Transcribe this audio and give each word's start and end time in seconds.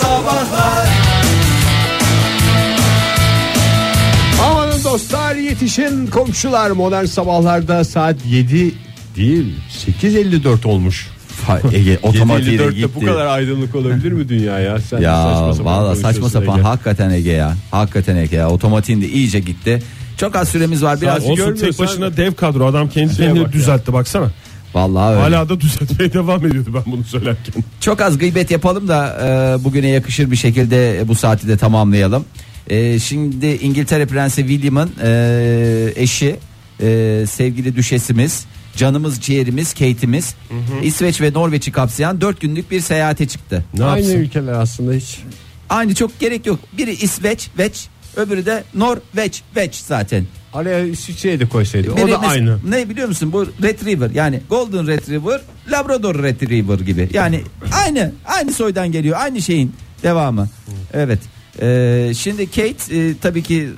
Sabahlar 0.00 0.88
Amanın 4.50 4.84
dostlar 4.84 5.34
yetişin 5.34 6.06
komşular 6.06 6.70
modern 6.70 7.04
sabahlarda 7.04 7.84
saat 7.84 8.16
7 8.30 8.74
değil 9.16 9.54
8.54 10.02 10.66
olmuş. 10.68 11.08
Ha, 11.46 11.58
Ege 11.72 11.98
otomatiğe 12.02 12.56
7.54'te 12.58 12.74
gitti. 12.74 12.88
bu 12.94 13.04
kadar 13.04 13.26
aydınlık 13.26 13.74
olabilir 13.74 14.12
mi 14.12 14.28
dünya 14.28 14.58
ya? 14.58 14.78
Sen 14.80 15.00
de 15.00 15.04
Ya 15.04 15.22
saçma 15.24 15.54
sapan 15.54 15.72
valla 15.78 15.94
saçma 15.94 16.10
konuşuyorsun 16.10 16.40
sapan 16.40 16.58
Ege. 16.58 16.68
hakikaten 16.68 17.10
Ege 17.10 17.30
ya. 17.32 17.54
Hakikaten 17.70 18.16
Ege 18.16 18.36
ya. 18.36 18.50
Otomatiğin 18.50 19.00
de 19.02 19.08
iyice 19.08 19.40
gitti. 19.40 19.82
Çok 20.16 20.36
az 20.36 20.48
süremiz 20.48 20.82
var 20.82 21.00
biraz. 21.00 21.22
Olsun 21.24 21.36
görmüyorsan- 21.36 21.70
tek 21.70 21.78
başına 21.78 22.16
dev 22.16 22.34
kadro 22.34 22.66
adam 22.66 22.88
kendi 22.88 23.16
kendini 23.16 23.40
bak 23.40 23.46
ya. 23.46 23.52
düzeltti 23.52 23.92
baksana. 23.92 24.30
Vallahi 24.76 25.10
öyle. 25.10 25.20
Hala 25.36 25.48
da 25.48 25.60
düzeltmeye 25.60 26.12
devam 26.12 26.46
ediyordu 26.46 26.70
ben 26.74 26.92
bunu 26.92 27.04
söylerken. 27.04 27.54
Çok 27.80 28.00
az 28.00 28.18
gıybet 28.18 28.50
yapalım 28.50 28.88
da 28.88 29.18
e, 29.60 29.64
bugüne 29.64 29.88
yakışır 29.88 30.30
bir 30.30 30.36
şekilde 30.36 31.04
bu 31.08 31.14
saati 31.14 31.48
de 31.48 31.56
tamamlayalım. 31.56 32.24
E, 32.70 32.98
şimdi 32.98 33.46
İngiltere 33.46 34.06
Prensi 34.06 34.40
William'ın 34.48 34.90
e, 35.02 35.92
eşi 35.96 36.36
e, 36.80 37.24
sevgili 37.30 37.76
düşesimiz 37.76 38.44
canımız 38.76 39.20
ciğerimiz 39.20 39.74
Kate'imiz 39.74 40.34
İsveç 40.82 41.20
ve 41.20 41.32
Norveç'i 41.32 41.72
kapsayan 41.72 42.20
4 42.20 42.40
günlük 42.40 42.70
bir 42.70 42.80
seyahate 42.80 43.28
çıktı. 43.28 43.64
Ne 43.74 43.84
Aynı 43.84 44.00
yapsın? 44.04 44.20
ülkeler 44.20 44.52
aslında 44.52 44.92
hiç. 44.92 45.18
Aynı 45.70 45.94
çok 45.94 46.20
gerek 46.20 46.46
yok. 46.46 46.58
Biri 46.78 46.90
İsveç, 46.92 47.48
Veç, 47.58 47.86
öbürü 48.16 48.46
de 48.46 48.64
Norveç, 48.74 49.42
Veç 49.56 49.74
zaten. 49.74 50.24
Araya 50.52 50.84
İsviçre'yi 50.84 51.40
de 51.40 51.46
koysaydık. 51.48 51.92
O 51.92 51.96
Biri 51.96 52.12
da 52.12 52.16
mes- 52.16 52.26
aynı. 52.26 52.58
Ne 52.68 52.88
biliyor 52.88 53.08
musun 53.08 53.32
bu 53.32 53.46
Retriever 53.62 54.10
yani 54.10 54.40
Golden 54.50 54.86
Retriever, 54.86 55.40
Labrador 55.72 56.22
Retriever 56.22 56.78
gibi. 56.78 57.08
Yani 57.12 57.40
aynı 57.72 58.12
aynı 58.26 58.52
soydan 58.52 58.92
geliyor. 58.92 59.16
Aynı 59.20 59.42
şeyin 59.42 59.72
devamı. 60.02 60.48
Evet. 60.94 61.18
Ee, 61.62 62.12
şimdi 62.18 62.46
Kate 62.46 62.96
e, 62.98 63.14
tabii 63.22 63.42
ki 63.42 63.68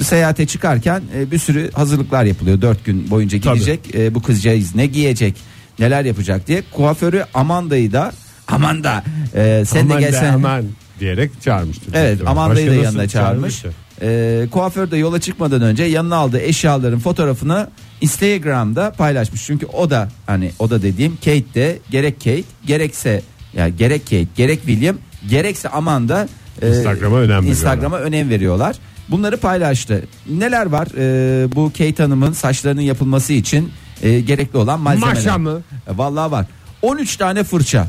e, 0.00 0.04
seyahate 0.04 0.46
çıkarken 0.46 1.02
e, 1.16 1.30
bir 1.30 1.38
sürü 1.38 1.70
hazırlıklar 1.72 2.24
yapılıyor. 2.24 2.60
Dört 2.62 2.84
gün 2.84 3.10
boyunca 3.10 3.38
gidecek. 3.38 3.94
E, 3.94 4.14
bu 4.14 4.22
kızcağız 4.22 4.74
ne 4.74 4.86
giyecek, 4.86 5.34
neler 5.78 6.04
yapacak 6.04 6.46
diye. 6.46 6.62
Kuaförü 6.72 7.24
Amanda'yı 7.34 7.92
da 7.92 8.12
Amanda 8.48 9.04
e, 9.34 9.62
sen 9.66 9.90
de 9.90 9.94
de 9.94 10.00
gelsen. 10.00 10.32
aman 10.34 10.64
diyerek 11.00 11.42
çağırmıştır. 11.42 11.94
Evet 11.94 12.20
Amanda'yı 12.26 12.66
da 12.66 12.70
nasıl 12.70 12.84
yanına 12.84 13.08
çağırmış. 13.08 13.64
Ee, 14.02 14.46
kuaför 14.50 14.90
de 14.90 14.96
yola 14.96 15.20
çıkmadan 15.20 15.62
önce 15.62 15.84
yanına 15.84 16.16
aldığı 16.16 16.40
eşyaların 16.40 16.98
fotoğrafını 16.98 17.68
Instagram'da 18.00 18.92
paylaşmış. 18.92 19.46
Çünkü 19.46 19.66
o 19.66 19.90
da 19.90 20.08
hani 20.26 20.50
o 20.58 20.70
da 20.70 20.82
dediğim 20.82 21.16
Kate 21.16 21.54
de 21.54 21.78
gerek 21.90 22.18
Kate 22.18 22.42
gerekse 22.66 23.22
yani 23.54 23.76
gerek 23.76 24.02
Kate 24.02 24.26
gerek 24.36 24.58
William 24.66 24.96
gerekse 25.28 25.68
Amanda 25.68 26.28
e, 26.62 26.68
Instagram'a 26.68 27.16
önem 27.16 27.28
veriyorlar. 27.28 27.50
Instagram'a 27.50 27.98
önem 27.98 28.30
veriyorlar. 28.30 28.76
Bunları 29.08 29.36
paylaştı. 29.36 30.04
Neler 30.30 30.66
var 30.66 30.88
e, 30.96 31.52
bu 31.56 31.72
Kate 31.78 32.02
Hanım'ın 32.02 32.32
saçlarının 32.32 32.80
yapılması 32.80 33.32
için 33.32 33.72
e, 34.02 34.20
gerekli 34.20 34.58
olan 34.58 34.80
malzemeler? 34.80 35.14
Maşa 35.14 35.38
mı? 35.38 35.62
E, 35.94 35.98
Vallahi 35.98 36.30
var. 36.30 36.46
13 36.82 37.16
tane 37.16 37.44
fırça. 37.44 37.88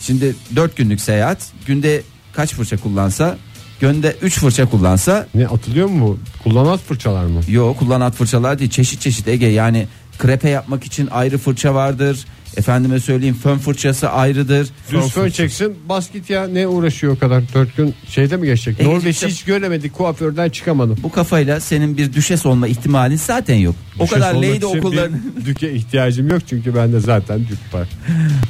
Şimdi 0.00 0.36
4 0.56 0.76
günlük 0.76 1.00
seyahat. 1.00 1.38
Günde 1.66 2.02
kaç 2.32 2.54
fırça 2.54 2.76
kullansa? 2.76 3.38
Günde 3.80 4.16
3 4.22 4.38
fırça 4.38 4.70
kullansa 4.70 5.26
Ne 5.34 5.46
atılıyor 5.46 5.86
mu 5.88 6.06
bu? 6.08 6.18
Kullanat 6.44 6.80
fırçalar 6.80 7.24
mı? 7.24 7.40
Yo 7.48 7.74
kullanat 7.74 8.14
fırçalar 8.14 8.58
değil 8.58 8.70
çeşit 8.70 9.00
çeşit 9.00 9.28
Ege 9.28 9.46
yani 9.46 9.86
krepe 10.18 10.48
yapmak 10.48 10.84
için 10.84 11.08
ayrı 11.10 11.38
fırça 11.38 11.74
vardır. 11.74 12.26
Efendime 12.56 13.00
söyleyeyim 13.00 13.36
fön 13.42 13.58
fırçası 13.58 14.10
ayrıdır. 14.10 14.68
Düz 14.92 15.08
fön 15.08 15.30
çeksin 15.30 15.74
bas 15.88 16.12
git 16.12 16.30
ya 16.30 16.46
ne 16.48 16.66
uğraşıyor 16.66 17.16
o 17.16 17.18
kadar 17.18 17.42
dört 17.54 17.76
gün 17.76 17.94
şeyde 18.08 18.36
mi 18.36 18.46
geçecek? 18.46 18.80
Ege 18.80 18.88
Norveç'i 18.90 19.26
hiç 19.26 19.44
göremedik 19.44 19.94
kuaförden 19.94 20.50
çıkamadım. 20.50 20.96
Bu 21.02 21.12
kafayla 21.12 21.60
senin 21.60 21.96
bir 21.96 22.12
düşes 22.12 22.46
olma 22.46 22.68
ihtimalin 22.68 23.16
zaten 23.16 23.56
yok. 23.56 23.74
o 23.98 24.04
Düşes 24.04 24.14
kadar 24.14 24.34
lady 24.34 24.60
bir 24.60 25.44
Düke 25.46 25.72
ihtiyacım 25.72 26.28
yok 26.28 26.42
çünkü 26.46 26.74
bende 26.74 27.00
zaten 27.00 27.38
dük 27.40 27.74
var. 27.74 27.88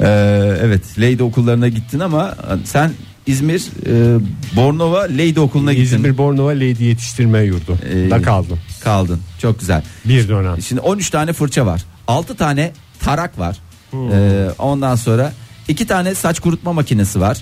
Ee, 0.00 0.58
evet 0.62 0.82
lady 0.98 1.22
okullarına 1.22 1.68
gittin 1.68 2.00
ama 2.00 2.36
sen 2.64 2.92
İzmir 3.28 3.66
e, 3.86 4.20
Bornova 4.56 5.00
Lady 5.00 5.40
okuluna 5.40 5.72
gittin. 5.72 5.96
İzmir 5.96 6.18
Bornova 6.18 6.50
Lady 6.50 6.84
Yetiştirme 6.84 7.42
Yurdu. 7.42 7.78
Ee, 7.92 8.10
da 8.10 8.22
kaldım. 8.22 8.58
Kaldın. 8.84 9.20
Çok 9.38 9.60
güzel. 9.60 9.82
Bir 10.04 10.28
dönem. 10.28 10.62
Şimdi 10.62 10.80
13 10.80 11.10
tane 11.10 11.32
fırça 11.32 11.66
var. 11.66 11.84
6 12.08 12.36
tane 12.36 12.72
tarak 13.00 13.38
var. 13.38 13.56
Hmm. 13.90 14.12
Ee, 14.12 14.48
ondan 14.58 14.96
sonra 14.96 15.32
2 15.68 15.86
tane 15.86 16.14
saç 16.14 16.40
kurutma 16.40 16.72
makinesi 16.72 17.20
var. 17.20 17.38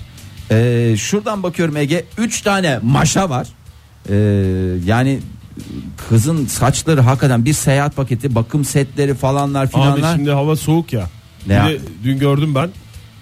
Ee, 0.51 0.95
şuradan 0.97 1.43
bakıyorum 1.43 1.77
Ege 1.77 2.05
3 2.17 2.41
tane 2.41 2.79
maşa 2.83 3.29
var. 3.29 3.47
Ee, 4.09 4.15
yani 4.85 5.19
kızın 6.09 6.45
saçları 6.45 7.01
hakikaten 7.01 7.45
bir 7.45 7.53
seyahat 7.53 7.95
paketi, 7.95 8.35
bakım 8.35 8.65
setleri 8.65 9.13
falanlar 9.13 9.63
Abi 9.63 9.71
filanlar. 9.71 10.15
şimdi 10.15 10.31
hava 10.31 10.55
soğuk 10.55 10.93
ya. 10.93 11.09
Ne 11.47 11.53
ya? 11.53 11.69
dün 12.03 12.19
gördüm 12.19 12.55
ben. 12.55 12.69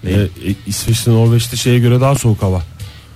Ee, 0.06 0.26
İsveç'te 0.66 1.10
Norveç'te 1.10 1.56
şeye 1.56 1.78
göre 1.78 2.00
daha 2.00 2.14
soğuk 2.14 2.42
hava. 2.42 2.62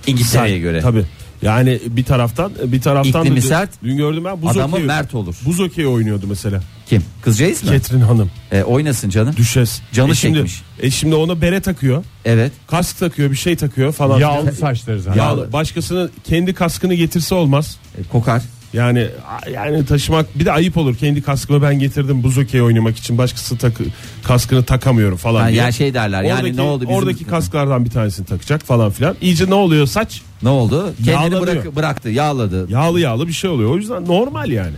İngiltere'ye 0.07 0.59
göre. 0.59 0.81
Tabii. 0.81 1.05
Yani 1.41 1.79
bir 1.87 2.03
taraftan 2.03 2.51
bir 2.63 2.81
taraftan 2.81 3.21
İklimi 3.21 3.41
da- 3.41 3.47
sert. 3.47 3.69
Dün 3.83 3.97
gördüm 3.97 4.25
ben 4.25 4.41
buz 4.41 4.49
Adamı 4.51 4.73
okeyi. 4.73 4.87
mert 4.87 5.15
olur. 5.15 5.35
Buz 5.45 5.59
okeyi 5.59 5.87
oynuyordu 5.87 6.25
mesela. 6.29 6.61
Kim? 6.85 7.03
Kızcağız 7.21 7.63
mı? 7.63 7.69
Ketrin 7.69 8.01
Hanım. 8.01 8.31
Ee, 8.51 8.63
oynasın 8.63 9.09
canım. 9.09 9.35
Düşes. 9.37 9.81
Canı 9.93 10.11
e 10.11 10.15
şimdi, 10.15 10.35
çekmiş. 10.35 10.61
E 10.79 10.91
şimdi 10.91 11.15
ona 11.15 11.41
bere 11.41 11.61
takıyor. 11.61 12.03
Evet. 12.25 12.51
Kask 12.67 12.99
takıyor 12.99 13.31
bir 13.31 13.35
şey 13.35 13.55
takıyor 13.55 13.91
falan. 13.91 14.19
Yağlı 14.19 14.51
saçları 14.51 15.01
zaten. 15.01 15.19
Yağlı. 15.19 15.53
Başkasının 15.53 16.11
kendi 16.23 16.53
kaskını 16.53 16.93
getirse 16.93 17.35
olmaz. 17.35 17.77
E, 17.97 18.03
kokar. 18.03 18.41
Yani 18.73 19.07
yani 19.53 19.85
taşımak 19.85 20.39
bir 20.39 20.45
de 20.45 20.51
ayıp 20.51 20.77
olur. 20.77 20.95
Kendi 20.95 21.21
kaskımı 21.21 21.61
ben 21.61 21.79
getirdim 21.79 22.23
buz 22.23 22.37
okeyi 22.37 22.63
oynamak 22.63 22.97
için. 22.97 23.17
Başkası 23.17 23.57
takı, 23.57 23.83
kaskını 24.23 24.63
takamıyorum 24.63 25.17
falan 25.17 25.41
Ha, 25.41 25.47
diye. 25.49 25.57
yani 25.61 25.73
şey 25.73 25.93
derler, 25.93 26.23
yani 26.23 26.39
Oradaki, 26.39 26.57
ne 26.57 26.61
oldu 26.61 26.81
bizim- 26.83 26.95
Oradaki 26.95 27.23
kasklardan 27.23 27.85
bir 27.85 27.89
tanesini 27.89 28.25
takacak 28.25 28.61
falan 28.63 28.91
filan. 28.91 29.15
İyice 29.21 29.49
ne 29.49 29.53
oluyor 29.53 29.87
saç? 29.87 30.21
Ne 30.43 30.49
oldu? 30.49 30.93
Kendini 31.05 31.41
bırak, 31.41 31.75
bıraktı, 31.75 32.09
yağladı. 32.09 32.71
Yağlı 32.71 32.99
yağlı 32.99 33.27
bir 33.27 33.33
şey 33.33 33.49
oluyor. 33.49 33.69
O 33.71 33.77
yüzden 33.77 34.05
normal 34.05 34.49
yani. 34.51 34.75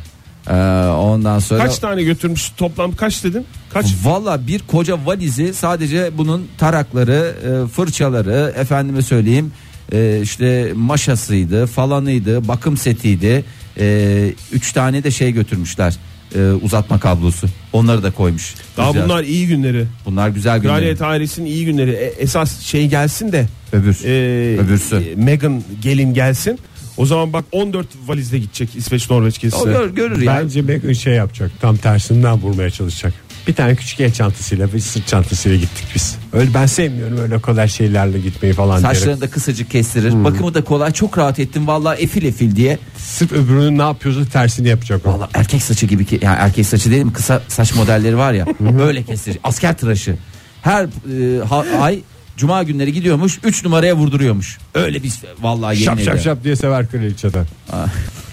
Ee, 0.50 0.54
ondan 0.88 1.40
sonra 1.40 1.64
Kaç 1.64 1.80
tane 1.80 2.04
götürmüş 2.04 2.50
toplam 2.58 2.96
kaç 2.96 3.24
dedin? 3.24 3.46
Kaç? 3.74 3.86
Valla 4.04 4.48
bir 4.48 4.60
koca 4.60 5.06
valizi 5.06 5.54
sadece 5.54 6.18
bunun 6.18 6.48
tarakları, 6.58 7.36
e, 7.66 7.68
fırçaları, 7.68 8.54
efendime 8.58 9.02
söyleyeyim, 9.02 9.52
e, 9.92 10.20
işte 10.24 10.72
maşasıydı, 10.76 11.66
falanıydı, 11.66 12.48
bakım 12.48 12.78
setiydi. 12.78 13.46
E, 13.80 14.34
üç 14.52 14.72
tane 14.72 15.04
de 15.04 15.12
şey 15.12 15.32
götürmüşler. 15.32 15.94
e, 16.36 16.52
uzatma 16.52 17.00
kablosu. 17.00 17.48
Onları 17.74 18.04
da 18.04 18.12
koymuş. 18.12 18.54
Daha 18.78 18.92
Güzel. 18.92 19.06
bunlar 19.06 19.24
iyi 19.24 19.48
günleri. 19.48 19.86
bunlar 20.06 20.30
güzel 20.30 20.60
günler. 20.60 20.76
Kraliyet 20.76 21.02
ailesinin 21.02 21.46
iyi 21.46 21.66
günleri. 21.66 21.92
E, 21.92 22.06
esas 22.06 22.60
şey 22.62 22.88
gelsin 22.88 23.32
de. 23.32 23.48
Öbür. 23.72 23.98
E, 24.06 24.58
Öbürsü. 24.60 24.96
e, 24.96 25.16
Meghan 25.16 25.64
gelin 25.82 26.14
gelsin. 26.14 26.60
O 26.98 27.06
zaman 27.06 27.34
bak 27.34 27.46
14 27.52 27.88
valizle 28.08 28.40
gidecek 28.40 28.76
İsveç 28.76 29.10
Norveç 29.10 29.38
O 29.38 29.42
gezisine. 29.42 29.72
gör, 29.74 29.90
görür 29.90 30.22
ya. 30.22 30.40
Bence 30.44 30.62
Meghan 30.62 30.94
şey 30.94 31.14
yapacak. 31.14 31.52
Tam 31.62 31.78
tersinden 31.78 32.38
vurmaya 32.42 32.70
çalışacak. 32.70 33.14
Bir 33.48 33.54
tane 33.54 33.76
küçük 33.76 34.00
el 34.00 34.14
çantasıyla 34.14 34.74
bir 34.74 34.80
sırt 34.80 35.08
çantasıyla 35.08 35.58
gittik 35.58 35.86
biz. 35.96 36.16
Öyle 36.34 36.54
ben 36.54 36.66
sevmiyorum 36.66 37.18
öyle 37.18 37.42
kadar 37.42 37.68
şeylerle 37.68 38.20
gitmeyi 38.20 38.54
falan 38.54 38.80
diyerek. 38.82 38.98
Saçlarını 38.98 39.22
da 39.22 39.30
kısacık 39.30 39.72
kestirir. 39.72 40.12
Hmm. 40.12 40.24
Bakımı 40.24 40.54
da 40.54 40.64
kolay. 40.64 40.92
Çok 40.92 41.18
rahat 41.18 41.40
ettim. 41.40 41.68
Vallahi 41.68 42.02
efil 42.02 42.26
efil 42.26 42.56
diye. 42.56 42.80
Sırf 42.98 43.32
öbürünün 43.32 43.78
ne 43.78 43.82
yapıyorsa 43.82 44.26
tersini 44.32 44.68
yapacak 44.68 45.06
o. 45.08 45.14
Valla 45.14 45.30
erkek 45.34 45.62
saçı 45.64 45.86
gibi 45.86 46.06
ki 46.06 46.20
yani 46.22 46.38
erkek 46.40 46.66
saçı 46.66 46.92
değil 46.92 47.04
mi 47.04 47.14
kısa 47.14 47.42
saç 47.48 47.76
modelleri 47.76 48.18
var 48.18 48.34
ya 48.34 48.46
böyle 48.62 49.04
kesici 49.04 49.40
asker 49.44 49.78
tıraşı 49.78 50.16
her 50.62 50.86
e, 50.86 51.44
ha- 51.46 51.66
ay 51.82 52.00
cuma 52.38 52.64
günleri 52.64 52.94
gidiyormuş 52.94 53.40
3 53.44 53.64
numaraya 53.64 53.96
vurduruyormuş 53.96 54.58
öyle 54.74 55.04
bir 55.04 55.12
vallahi 55.42 55.76
yemin 55.82 55.86
Şap 55.86 55.94
şap 55.98 56.00
ediyorum. 56.00 56.22
şap 56.24 56.44
diye 56.44 56.56
sever 56.56 56.88
kraliçeden. 56.88 57.46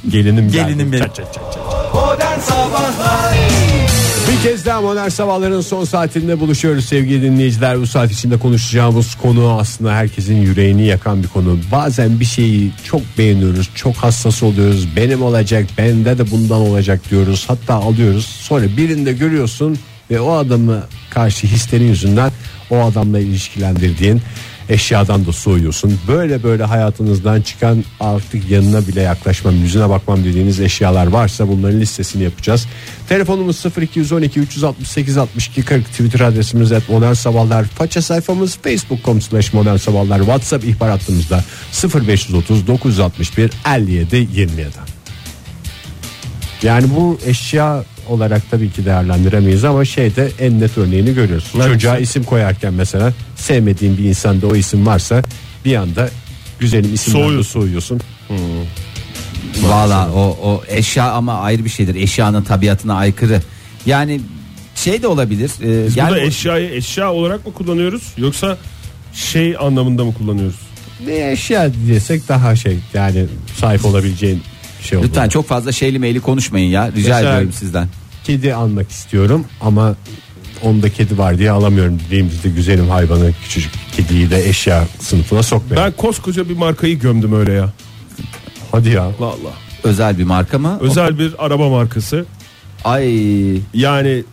Gelinim 0.08 0.50
geldi. 0.50 0.56
Gelinim 0.68 0.92
benim. 0.92 1.04
Çat 1.04 1.16
çat 1.16 1.34
çat 1.34 1.52
çat. 1.54 1.94
Modern 1.94 2.40
Sabahlar 2.40 3.34
Bir 4.40 4.44
kez 4.44 4.66
daha 4.66 4.80
modern 4.80 5.08
sabahların 5.08 5.60
son 5.60 5.84
saatinde 5.84 6.40
buluşuyoruz 6.40 6.84
sevgili 6.84 7.22
dinleyiciler. 7.22 7.80
Bu 7.80 7.86
saat 7.86 8.12
içinde 8.12 8.38
konuşacağımız 8.38 9.14
konu 9.14 9.58
aslında 9.60 9.94
herkesin 9.94 10.36
yüreğini 10.36 10.86
yakan 10.86 11.22
bir 11.22 11.28
konu. 11.28 11.58
Bazen 11.72 12.20
bir 12.20 12.24
şeyi 12.24 12.72
çok 12.84 13.00
beğeniyoruz, 13.18 13.70
çok 13.74 13.96
hassas 13.96 14.42
oluyoruz. 14.42 14.96
Benim 14.96 15.22
olacak, 15.22 15.66
bende 15.78 16.18
de 16.18 16.30
bundan 16.30 16.60
olacak 16.60 17.10
diyoruz. 17.10 17.44
Hatta 17.48 17.74
alıyoruz. 17.74 18.26
Sonra 18.26 18.64
birinde 18.76 19.12
görüyorsun 19.12 19.78
ve 20.10 20.20
o 20.20 20.32
adamı 20.32 20.82
karşı 21.10 21.46
hislerin 21.46 21.88
yüzünden 21.88 22.32
o 22.70 22.76
adamla 22.76 23.18
ilişkilendirdiğin 23.18 24.22
eşyadan 24.70 25.26
da 25.26 25.32
soğuyorsun. 25.32 25.98
Böyle 26.08 26.42
böyle 26.42 26.64
hayatınızdan 26.64 27.40
çıkan 27.40 27.84
artık 28.00 28.50
yanına 28.50 28.88
bile 28.88 29.00
yaklaşmam, 29.00 29.54
yüzüne 29.54 29.88
bakmam 29.88 30.24
dediğiniz 30.24 30.60
eşyalar 30.60 31.06
varsa 31.06 31.48
bunların 31.48 31.80
listesini 31.80 32.22
yapacağız. 32.22 32.66
Telefonumuz 33.08 33.64
0212 33.80 34.40
368 34.40 35.16
62 35.16 35.62
40 35.62 35.84
Twitter 35.84 36.20
adresimiz 36.20 36.72
et 36.72 36.88
modern 36.88 37.12
sabahlar. 37.12 37.64
Faça 37.64 38.02
sayfamız 38.02 38.58
facebook.com 38.62 39.20
slash 39.20 39.52
modern 39.52 39.76
sabahlar. 39.76 40.18
WhatsApp 40.18 40.64
ihbar 40.64 40.90
hattımızda 40.90 41.44
0530 41.94 42.66
961 42.66 43.50
57 43.76 44.16
27. 44.16 44.68
Yani 46.62 46.86
bu 46.96 47.18
eşya 47.26 47.84
olarak 48.10 48.42
tabii 48.50 48.70
ki 48.70 48.84
değerlendiremeyiz 48.84 49.64
ama 49.64 49.84
şeyde 49.84 50.30
en 50.40 50.60
net 50.60 50.78
örneğini 50.78 51.14
görüyorsun. 51.14 51.60
Çocuğa 51.60 51.98
isim 51.98 52.24
koyarken 52.24 52.74
mesela 52.74 53.12
sevmediğin 53.36 53.98
bir 53.98 54.04
insanda 54.04 54.46
o 54.46 54.56
isim 54.56 54.86
varsa 54.86 55.22
bir 55.64 55.76
anda 55.76 56.08
güzelim 56.58 56.94
isimden 56.94 57.20
de 57.20 57.24
Soğuyorsun. 57.24 57.60
soğuyorsun. 57.60 58.00
Valla 59.62 60.10
o, 60.14 60.20
o 60.42 60.62
eşya 60.68 61.10
ama 61.12 61.40
ayrı 61.40 61.64
bir 61.64 61.70
şeydir. 61.70 61.94
Eşyanın 61.94 62.42
tabiatına 62.42 62.94
aykırı. 62.94 63.40
Yani 63.86 64.20
şey 64.74 65.02
de 65.02 65.06
olabilir. 65.06 65.50
e, 65.62 65.86
Biz 65.86 65.96
yani 65.96 66.10
burada 66.10 66.20
eşyayı 66.22 66.70
eşya 66.74 67.12
olarak 67.12 67.46
mı 67.46 67.52
kullanıyoruz 67.52 68.02
yoksa 68.16 68.58
şey 69.14 69.56
anlamında 69.60 70.04
mı 70.04 70.14
kullanıyoruz? 70.14 70.56
Ne 71.06 71.30
eşya 71.32 71.70
diyesek 71.86 72.28
daha 72.28 72.56
şey 72.56 72.78
yani 72.94 73.24
sahip 73.60 73.84
olabileceğin 73.84 74.42
şey 74.82 74.98
olur. 74.98 75.06
Lütfen 75.08 75.28
çok 75.28 75.48
fazla 75.48 75.72
şeyli 75.72 75.98
meyli 75.98 76.20
konuşmayın 76.20 76.68
ya. 76.70 76.88
Rica 76.92 76.96
Mesela- 76.96 77.20
ediyorum 77.30 77.52
sizden. 77.52 77.88
Kedi 78.24 78.54
almak 78.54 78.90
istiyorum 78.90 79.44
ama 79.60 79.94
onda 80.62 80.90
kedi 80.90 81.18
var 81.18 81.38
diye 81.38 81.50
alamıyorum 81.50 82.00
dediğimizde 82.06 82.48
güzelim 82.48 82.88
hayvanı 82.88 83.32
küçücük 83.42 83.72
kediyi 83.92 84.30
de 84.30 84.48
eşya 84.48 84.84
sınıfına 84.98 85.42
sokmayalım. 85.42 85.92
Ben 85.92 85.96
koskoca 85.96 86.48
bir 86.48 86.56
markayı 86.56 86.98
gömdüm 86.98 87.32
öyle 87.40 87.52
ya. 87.52 87.72
Hadi 88.72 88.88
ya. 88.88 89.10
Vallahi. 89.18 89.54
Özel 89.84 90.18
bir 90.18 90.24
marka 90.24 90.58
mı? 90.58 90.78
Özel 90.80 91.18
bir 91.18 91.34
araba 91.38 91.68
markası. 91.68 92.24
Ay 92.84 93.04
Yani 93.74 94.24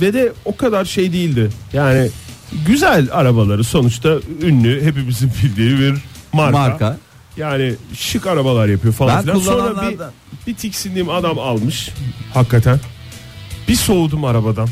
ve 0.00 0.12
de 0.12 0.32
o 0.44 0.56
kadar 0.56 0.84
şey 0.84 1.12
değildi. 1.12 1.50
Yani 1.72 2.08
güzel 2.66 3.08
arabaları 3.12 3.64
sonuçta 3.64 4.18
ünlü 4.42 4.84
hepimizin 4.84 5.32
bildiği 5.42 5.78
bir 5.78 5.94
marka. 6.32 6.58
marka. 6.58 6.98
Yani 7.36 7.74
şık 7.94 8.26
arabalar 8.26 8.68
yapıyor 8.68 8.94
falan 8.94 9.16
Ben 9.16 9.22
filan. 9.22 9.38
Sonra 9.38 9.90
bir, 9.90 9.98
bir 10.46 10.54
tiksindiğim 10.54 11.10
adam 11.10 11.38
almış. 11.38 11.90
Hakikaten. 12.34 12.80
Bir 13.68 13.74
soğudum 13.74 14.24
arabadan. 14.24 14.68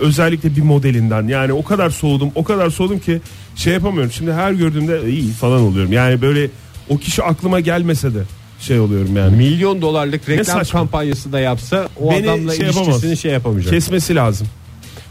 Özellikle 0.00 0.56
bir 0.56 0.62
modelinden. 0.62 1.28
Yani 1.28 1.52
o 1.52 1.64
kadar 1.64 1.90
soğudum, 1.90 2.30
o 2.34 2.44
kadar 2.44 2.70
soğudum 2.70 2.98
ki 2.98 3.20
şey 3.56 3.72
yapamıyorum. 3.72 4.12
Şimdi 4.12 4.32
her 4.32 4.52
gördüğümde 4.52 5.10
iyi 5.10 5.32
falan 5.32 5.60
oluyorum. 5.60 5.92
Yani 5.92 6.22
böyle 6.22 6.50
o 6.88 6.98
kişi 6.98 7.22
aklıma 7.22 7.60
gelmese 7.60 8.14
de 8.14 8.22
şey 8.60 8.80
oluyorum 8.80 9.16
yani. 9.16 9.36
Milyon 9.36 9.82
dolarlık 9.82 10.28
reklam 10.28 10.58
saçma. 10.58 10.80
kampanyası 10.80 11.32
da 11.32 11.40
yapsa 11.40 11.88
o 12.00 12.10
Beni 12.10 12.30
adamla 12.30 12.54
şey 12.54 12.66
ilişkisini 12.66 12.90
yapamaz. 12.90 13.18
şey 13.18 13.32
yapamayacak. 13.32 13.72
Kesmesi 13.72 14.14
lazım. 14.14 14.46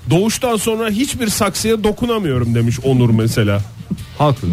Doğuştan 0.10 0.58
sonra 0.58 0.90
hiçbir 0.90 1.28
saksıya 1.28 1.84
dokunamıyorum 1.84 2.56
demiş 2.56 2.80
Onur 2.84 3.10
mesela. 3.10 3.62
Haklı. 4.18 4.48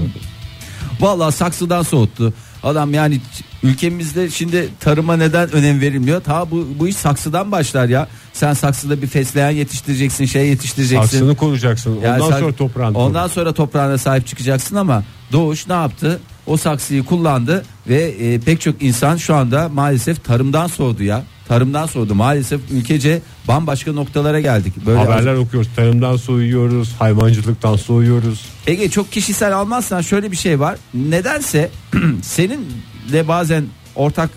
Vallahi 1.00 1.34
saksıdan 1.34 1.82
soğuttu. 1.82 2.34
Adam 2.64 2.94
yani 2.94 3.20
ülkemizde 3.62 4.30
şimdi 4.30 4.68
tarıma 4.80 5.16
neden 5.16 5.52
önem 5.52 5.80
verilmiyor? 5.80 6.22
Ta 6.22 6.50
bu, 6.50 6.68
bu 6.78 6.88
iş 6.88 6.96
saksıdan 6.96 7.52
başlar 7.52 7.88
ya. 7.88 8.08
Sen 8.32 8.52
saksıda 8.52 9.02
bir 9.02 9.06
fesleğen 9.06 9.50
yetiştireceksin, 9.50 10.24
şey 10.24 10.48
yetiştireceksin. 10.48 11.06
Saksını 11.06 11.36
koruyacaksın. 11.36 12.00
Yani 12.00 12.22
Ondan 12.22 12.30
sak- 12.30 12.40
sonra 12.40 12.52
toprağını 12.52 12.98
Ondan 12.98 13.26
sonra 13.26 13.52
toprağına 13.52 13.98
sahip 13.98 14.26
çıkacaksın 14.26 14.76
ama 14.76 15.02
Doğuş 15.32 15.68
ne 15.68 15.74
yaptı? 15.74 16.20
O 16.46 16.56
saksıyı 16.56 17.04
kullandı 17.04 17.64
ve 17.88 18.02
e, 18.02 18.38
pek 18.40 18.60
çok 18.60 18.82
insan 18.82 19.16
şu 19.16 19.34
anda 19.34 19.68
maalesef 19.68 20.24
tarımdan 20.24 20.66
soğudu 20.66 21.02
ya. 21.02 21.22
Tarımdan 21.48 21.86
soğudu. 21.86 22.14
Maalesef 22.14 22.60
ülkece 22.70 23.20
bambaşka 23.48 23.92
noktalara 23.92 24.40
geldik. 24.40 24.72
Böyle 24.86 24.98
Haberler 24.98 25.34
okuyoruz. 25.34 25.70
Tarımdan 25.76 26.16
soğuyoruz. 26.16 26.94
Hayvancılıktan 26.98 27.76
soğuyoruz. 27.76 28.46
Ege 28.66 28.90
çok 28.90 29.12
kişisel 29.12 29.56
almazsan 29.56 30.00
şöyle 30.00 30.30
bir 30.30 30.36
şey 30.36 30.60
var. 30.60 30.76
Nedense 30.94 31.70
seninle 32.22 33.28
bazen 33.28 33.64
ortak 33.94 34.30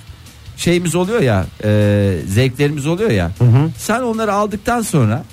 şeyimiz 0.58 0.96
oluyor 0.96 1.22
ya, 1.22 1.46
e, 1.64 1.70
zevklerimiz 2.28 2.88
oluyor 2.88 3.10
ya. 3.10 3.32
Sen 3.78 4.02
onları 4.02 4.34
aldıktan 4.34 4.82
sonra 4.82 5.24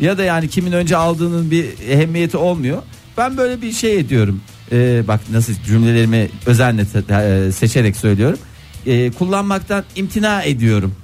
ya 0.00 0.18
da 0.18 0.24
yani 0.24 0.48
kimin 0.48 0.72
önce 0.72 0.96
aldığının 0.96 1.50
bir 1.50 1.66
ehemmiyeti 1.88 2.36
olmuyor. 2.36 2.82
Ben 3.18 3.36
böyle 3.36 3.62
bir 3.62 3.72
şey 3.72 3.98
ediyorum. 3.98 4.40
E, 4.72 5.08
bak 5.08 5.20
nasıl 5.32 5.52
cümlelerimi 5.66 6.28
özenle 6.46 6.82
e, 6.82 7.52
seçerek 7.52 7.96
söylüyorum. 7.96 8.38
E, 8.86 9.10
kullanmaktan 9.10 9.84
imtina 9.96 10.42
ediyorum. 10.42 10.94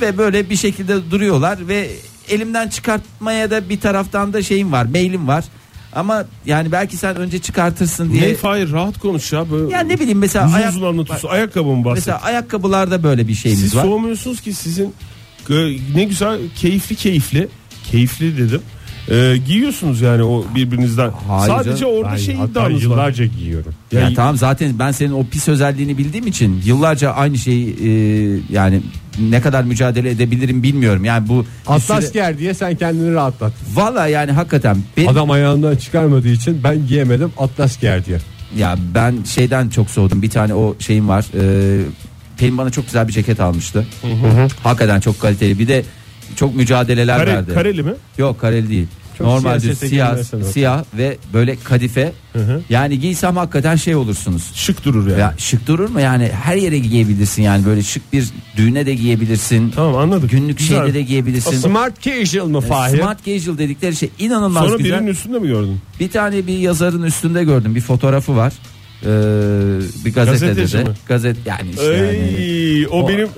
Ve 0.00 0.18
böyle 0.18 0.50
bir 0.50 0.56
şekilde 0.56 1.10
duruyorlar 1.10 1.68
ve 1.68 1.90
elimden 2.28 2.68
çıkartmaya 2.68 3.50
da 3.50 3.68
bir 3.68 3.80
taraftan 3.80 4.32
da 4.32 4.42
şeyim 4.42 4.72
var, 4.72 4.84
mailim 4.84 5.28
var. 5.28 5.44
Ama 5.92 6.24
yani 6.46 6.72
belki 6.72 6.96
sen 6.96 7.16
önce 7.16 7.38
çıkartırsın 7.38 8.12
diye. 8.12 8.22
Ne 8.22 8.34
Fahir 8.34 8.72
rahat 8.72 8.98
konuş 8.98 9.32
ya. 9.32 9.50
Böyle 9.50 9.72
Ya 9.72 9.80
ne 9.80 10.00
bileyim 10.00 10.18
mesela 10.18 10.46
uzun 10.46 10.56
ayak, 10.56 10.70
uzun 10.70 10.86
anlatıyorsun. 10.86 11.28
Ayakkabı 11.28 11.68
mı 11.68 11.84
bahset? 11.84 11.96
mesela 12.06 12.20
ayakkabılarda 12.22 13.02
böyle 13.02 13.28
bir 13.28 13.34
şeyimiz 13.34 13.64
Siz 13.64 13.76
var. 13.76 13.82
soğumuyorsunuz 13.82 14.40
ki 14.40 14.54
sizin 14.54 14.94
ne 15.94 16.04
güzel 16.04 16.38
keyifli 16.56 16.96
keyifli 16.96 17.48
keyifli 17.90 18.38
dedim. 18.38 18.62
E, 19.08 19.36
giyiyorsunuz 19.46 20.00
yani 20.00 20.22
o 20.22 20.44
birbirinizden. 20.54 21.10
Hayır 21.28 21.46
Sadece 21.52 21.76
canım. 21.76 21.94
orada 21.94 22.12
Ben 22.12 22.16
şey 22.16 22.34
hatta 22.34 22.50
iddianız 22.50 22.74
var. 22.76 22.80
yıllarca 22.80 23.24
giyiyorum. 23.26 23.72
Ya 23.92 24.00
Yani- 24.00 24.14
tamam 24.14 24.36
zaten 24.36 24.78
ben 24.78 24.92
senin 24.92 25.12
o 25.12 25.24
pis 25.30 25.48
özelliğini 25.48 25.98
bildiğim 25.98 26.26
için 26.26 26.62
yıllarca 26.64 27.10
aynı 27.10 27.38
şeyi 27.38 27.68
e, 27.68 27.90
yani 28.50 28.80
ne 29.30 29.40
kadar 29.40 29.64
mücadele 29.64 30.10
edebilirim 30.10 30.62
bilmiyorum. 30.62 31.04
Yani 31.04 31.28
bu 31.28 31.40
bir 31.68 31.72
Atlas 31.74 32.04
süre- 32.04 32.12
giyer 32.12 32.38
diye 32.38 32.54
sen 32.54 32.74
kendini 32.76 33.14
rahatlat. 33.14 33.52
Valla 33.74 34.06
yani 34.06 34.32
hakikaten 34.32 34.76
benim, 34.96 35.08
Adam 35.08 35.30
ayağından 35.30 35.76
çıkarmadığı 35.76 36.28
için 36.28 36.60
ben 36.64 36.86
giyemedim 36.86 37.32
atlas 37.38 37.80
giyer 37.80 38.04
diye. 38.06 38.18
ya 38.58 38.76
ben 38.94 39.14
şeyden 39.24 39.68
çok 39.68 39.90
soğudum. 39.90 40.22
Bir 40.22 40.30
tane 40.30 40.54
o 40.54 40.76
şeyim 40.78 41.08
var. 41.08 41.24
E, 41.34 41.82
Pelin 42.36 42.58
bana 42.58 42.70
çok 42.70 42.84
güzel 42.86 43.08
bir 43.08 43.12
ceket 43.12 43.40
almıştı. 43.40 43.86
Hakikaten 44.62 45.00
çok 45.00 45.20
kaliteli. 45.20 45.58
Bir 45.58 45.68
de 45.68 45.84
çok 46.36 46.54
mücadeleler 46.56 47.18
Kare, 47.18 47.30
verdi. 47.34 47.54
kareli 47.54 47.82
mi? 47.82 47.92
Yok 48.18 48.40
kareli 48.40 48.68
değil. 48.68 48.86
Çok 49.18 49.26
Normal 49.26 49.60
düz 49.60 49.78
siyah, 49.78 50.18
o. 50.34 50.44
siyah 50.52 50.84
ve 50.98 51.16
böyle 51.32 51.56
kadife. 51.64 52.12
hı. 52.32 52.60
Yani 52.70 53.00
giysem 53.00 53.36
hakikaten 53.36 53.76
şey 53.76 53.94
olursunuz. 53.96 54.50
Şık 54.54 54.84
durur 54.84 55.06
yani. 55.08 55.20
Ya 55.20 55.34
şık 55.38 55.66
durur 55.66 55.88
mu 55.88 56.00
yani 56.00 56.30
her 56.42 56.56
yere 56.56 56.78
giyebilirsin 56.78 57.42
yani 57.42 57.64
böyle 57.66 57.82
şık 57.82 58.12
bir 58.12 58.24
düğüne 58.56 58.86
de 58.86 58.94
giyebilirsin. 58.94 59.70
Tamam 59.76 59.96
anladık. 59.96 60.30
Günlük 60.30 60.58
Güzel. 60.58 60.78
şeyde 60.78 60.94
de 60.94 61.02
giyebilirsin. 61.02 61.50
Smart 61.58 62.00
casual 62.00 62.46
mı 62.48 62.60
Fahir? 62.60 62.98
Smart 62.98 63.24
casual 63.24 63.58
dedikleri 63.58 63.96
şey 63.96 64.10
inanılmaz 64.18 64.64
Sonra 64.64 64.76
güzel. 64.76 64.92
birinin 64.98 65.06
üstünde 65.10 65.38
mi 65.38 65.46
gördün? 65.48 65.78
Bir 66.00 66.10
tane 66.10 66.46
bir 66.46 66.58
yazarın 66.58 67.02
üstünde 67.02 67.44
gördüm 67.44 67.74
bir 67.74 67.80
fotoğrafı 67.80 68.36
var. 68.36 68.52
Ee, 69.02 69.06
bir 70.04 70.12
gazetede 70.14 70.46
Gazeteci 70.48 70.78
de. 70.78 70.84
mi? 70.84 70.90
Gazet 71.08 71.36
yani 71.46 71.70
işte 71.70 71.84
yani. 71.84 72.06
Ey, 72.38 72.86
o, 72.86 72.90
O- 72.90 73.08
benim 73.08 73.28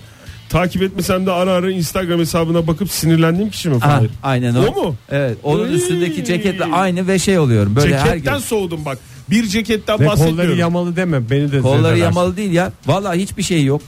takip 0.53 0.83
etmesem 0.83 1.27
de 1.27 1.31
ara 1.33 1.53
ara 1.53 1.71
Instagram 1.71 2.21
hesabına 2.21 2.67
bakıp 2.67 2.91
sinirlendiğim 2.91 3.51
kişi 3.51 3.69
mi 3.69 3.77
Aha, 3.77 3.97
Fahir? 3.97 4.11
aynen 4.23 4.55
o. 4.55 4.61
O 4.67 4.85
mu? 4.85 4.97
Evet, 5.11 5.39
onun 5.43 5.69
Ey. 5.69 5.75
üstündeki 5.75 6.25
ceketle 6.25 6.65
aynı 6.65 7.09
ve 7.09 7.19
şey 7.19 7.39
oluyorum. 7.39 7.77
Böyle 7.77 7.99
her 7.99 8.07
Ceketten 8.07 8.39
soğudum 8.39 8.85
bak. 8.85 8.99
Bir 9.31 9.47
ceketten 9.47 10.01
Ve 10.01 10.07
bahsetmiyorum. 10.07 10.37
kolları 10.45 10.57
yamalı 10.61 10.97
deme 10.97 11.31
beni 11.31 11.53
de 11.53 11.61
Kolları 11.61 11.99
yamalı 11.99 12.37
değil 12.37 12.53
ya. 12.53 12.73
Vallahi 12.87 13.19
hiçbir 13.19 13.43
şey 13.43 13.65
yok. 13.65 13.83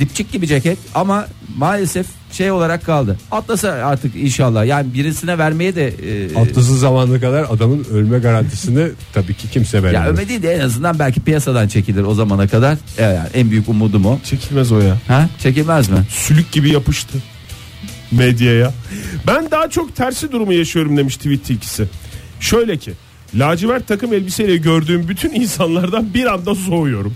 Dipçik 0.00 0.32
gibi 0.32 0.46
ceket 0.46 0.78
ama 0.94 1.26
maalesef 1.56 2.06
şey 2.32 2.50
olarak 2.50 2.84
kaldı. 2.84 3.18
Atlasa 3.30 3.68
artık 3.70 4.16
inşallah. 4.16 4.66
Yani 4.66 4.94
birisine 4.94 5.38
vermeye 5.38 5.74
de 5.74 5.88
e, 5.88 6.36
Atlas'ın 6.36 6.76
zamanına 6.76 7.20
kadar 7.20 7.46
adamın 7.50 7.84
ölme 7.92 8.18
garantisini 8.18 8.88
tabii 9.12 9.34
ki 9.34 9.50
kimse 9.50 9.82
veremez. 9.82 10.06
ya 10.06 10.12
öme 10.12 10.28
değil 10.28 10.42
de 10.42 10.52
en 10.54 10.60
azından 10.60 10.98
belki 10.98 11.20
piyasadan 11.20 11.68
çekilir 11.68 12.02
o 12.02 12.14
zamana 12.14 12.48
kadar. 12.48 12.76
E, 12.98 13.02
Yani 13.02 13.28
en 13.34 13.50
büyük 13.50 13.68
umudum 13.68 14.06
o. 14.06 14.18
Çekilmez 14.24 14.72
o 14.72 14.80
ya. 14.80 14.96
Ha? 15.08 15.28
Çekilmez 15.38 15.88
mi? 15.90 15.98
Sülük 16.10 16.52
gibi 16.52 16.70
yapıştı 16.70 17.18
medyaya. 18.10 18.72
Ben 19.26 19.50
daha 19.50 19.70
çok 19.70 19.96
tersi 19.96 20.32
durumu 20.32 20.52
yaşıyorum 20.52 20.96
demiş 20.96 21.16
tweet 21.16 21.50
ikisi. 21.50 21.88
Şöyle 22.40 22.76
ki 22.76 22.92
lacivert 23.34 23.88
takım 23.88 24.12
elbiseyle 24.14 24.56
gördüğüm 24.56 25.08
bütün 25.08 25.30
insanlardan 25.34 26.14
bir 26.14 26.26
anda 26.26 26.54
soğuyorum. 26.54 27.14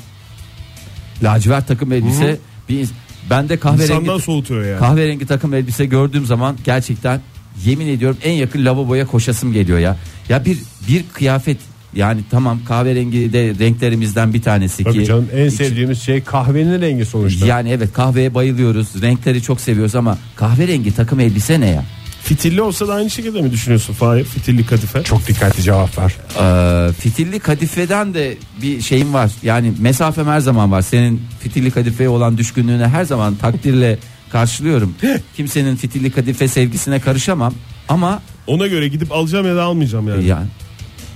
Lacivert 1.22 1.68
takım 1.68 1.92
elbise 1.92 2.38
bir 2.68 2.84
ins- 2.84 2.90
ben 3.30 3.48
de 3.48 3.56
kahverengi 3.58 3.92
İnsandan 3.92 4.18
soğutuyor 4.18 4.64
yani. 4.64 4.78
kahverengi 4.78 5.26
takım 5.26 5.54
elbise 5.54 5.86
gördüğüm 5.86 6.26
zaman 6.26 6.56
gerçekten 6.64 7.20
yemin 7.64 7.88
ediyorum 7.88 8.16
en 8.24 8.32
yakın 8.32 8.64
lavaboya 8.64 9.06
koşasım 9.06 9.52
geliyor 9.52 9.78
ya. 9.78 9.96
Ya 10.28 10.44
bir 10.44 10.58
bir 10.88 11.04
kıyafet 11.12 11.58
yani 11.94 12.20
tamam 12.30 12.60
kahverengi 12.68 13.32
de 13.32 13.54
renklerimizden 13.58 14.34
bir 14.34 14.42
tanesi 14.42 14.84
Tabii 14.84 14.98
ki 14.98 15.04
canım 15.04 15.28
en 15.34 15.48
sevdiğimiz 15.48 16.02
şey 16.02 16.20
kahvenin 16.22 16.80
rengi 16.80 17.04
sonuçta. 17.06 17.46
Yani 17.46 17.70
evet 17.70 17.92
kahveye 17.92 18.34
bayılıyoruz. 18.34 19.02
Renkleri 19.02 19.42
çok 19.42 19.60
seviyoruz 19.60 19.94
ama 19.94 20.18
kahverengi 20.36 20.94
takım 20.94 21.20
elbise 21.20 21.60
ne 21.60 21.66
ya? 21.68 21.84
Fitilli 22.22 22.62
olsa 22.62 22.88
da 22.88 22.94
aynı 22.94 23.10
şekilde 23.10 23.42
mi 23.42 23.50
düşünüyorsun 23.52 23.94
Fahir? 23.94 24.24
Fitilli 24.24 24.66
kadife. 24.66 25.02
Çok 25.02 25.26
dikkatli 25.26 25.62
cevap 25.62 25.98
ver. 25.98 26.14
Ee, 26.40 26.92
fitilli 26.92 27.38
kadifeden 27.40 28.14
de 28.14 28.36
bir 28.62 28.80
şeyim 28.80 29.14
var. 29.14 29.30
Yani 29.42 29.72
mesafem 29.78 30.26
her 30.26 30.40
zaman 30.40 30.72
var. 30.72 30.82
Senin 30.82 31.22
fitilli 31.40 31.70
kadifeye 31.70 32.08
olan 32.08 32.38
düşkünlüğüne 32.38 32.88
her 32.88 33.04
zaman 33.04 33.34
takdirle 33.34 33.98
karşılıyorum. 34.32 34.94
Kimsenin 35.36 35.76
fitilli 35.76 36.10
kadife 36.10 36.48
sevgisine 36.48 37.00
karışamam. 37.00 37.54
Ama 37.88 38.22
Ona 38.46 38.66
göre 38.66 38.88
gidip 38.88 39.12
alacağım 39.12 39.46
ya 39.46 39.56
da 39.56 39.62
almayacağım 39.62 40.08
yani. 40.08 40.24
yani 40.26 40.46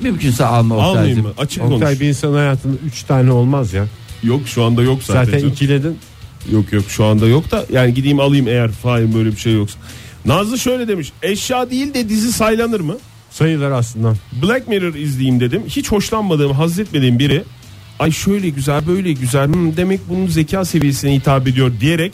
mümkünse 0.00 0.44
alma 0.44 0.74
Almayayım 0.82 0.98
Oktay'cığım. 1.18 1.26
mı? 1.26 1.32
Açık 1.38 1.62
Oktay 1.64 1.80
konuş. 1.88 2.00
bir 2.00 2.08
insan 2.08 2.32
hayatında 2.32 2.76
3 2.86 3.02
tane 3.02 3.32
olmaz 3.32 3.72
ya. 3.72 3.86
Yok 4.22 4.40
şu 4.46 4.64
anda 4.64 4.82
yok 4.82 5.02
zaten. 5.02 5.24
Zaten 5.24 5.48
ikiledin. 5.48 5.98
Yok 6.52 6.72
yok 6.72 6.84
şu 6.88 7.04
anda 7.04 7.26
yok 7.26 7.50
da 7.50 7.66
yani 7.72 7.94
gideyim 7.94 8.20
alayım 8.20 8.48
eğer 8.48 8.70
Fahir 8.70 9.14
böyle 9.14 9.32
bir 9.32 9.36
şey 9.36 9.52
yoksa. 9.54 9.78
Nazlı 10.26 10.58
şöyle 10.58 10.88
demiş. 10.88 11.12
Eşya 11.22 11.70
değil 11.70 11.94
de 11.94 12.08
dizi 12.08 12.32
saylanır 12.32 12.80
mı? 12.80 12.96
Sayılır 13.30 13.70
aslında. 13.70 14.14
Black 14.42 14.68
Mirror 14.68 14.94
izleyeyim 14.94 15.40
dedim. 15.40 15.62
Hiç 15.68 15.92
hoşlanmadığım, 15.92 16.52
haz 16.52 16.78
etmediğim 16.78 17.18
biri 17.18 17.44
ay 17.98 18.10
şöyle 18.10 18.48
güzel 18.48 18.86
böyle 18.86 19.12
güzel 19.12 19.46
hmm, 19.46 19.76
demek 19.76 20.00
bunun 20.08 20.26
zeka 20.26 20.64
seviyesine 20.64 21.14
hitap 21.14 21.48
ediyor 21.48 21.72
diyerek 21.80 22.12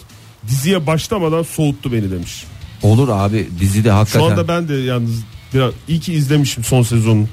diziye 0.48 0.86
başlamadan 0.86 1.42
soğuttu 1.42 1.92
beni 1.92 2.10
demiş. 2.10 2.44
Olur 2.82 3.08
abi 3.08 3.48
dizide 3.60 3.90
hakikaten. 3.90 4.26
Şu 4.26 4.32
anda 4.32 4.48
ben 4.48 4.68
de 4.68 4.74
yalnız 4.74 5.24
biraz 5.54 5.72
iyi 5.88 6.00
ki 6.00 6.12
izlemişim 6.12 6.64
son 6.64 6.82
sezonu. 6.82 7.26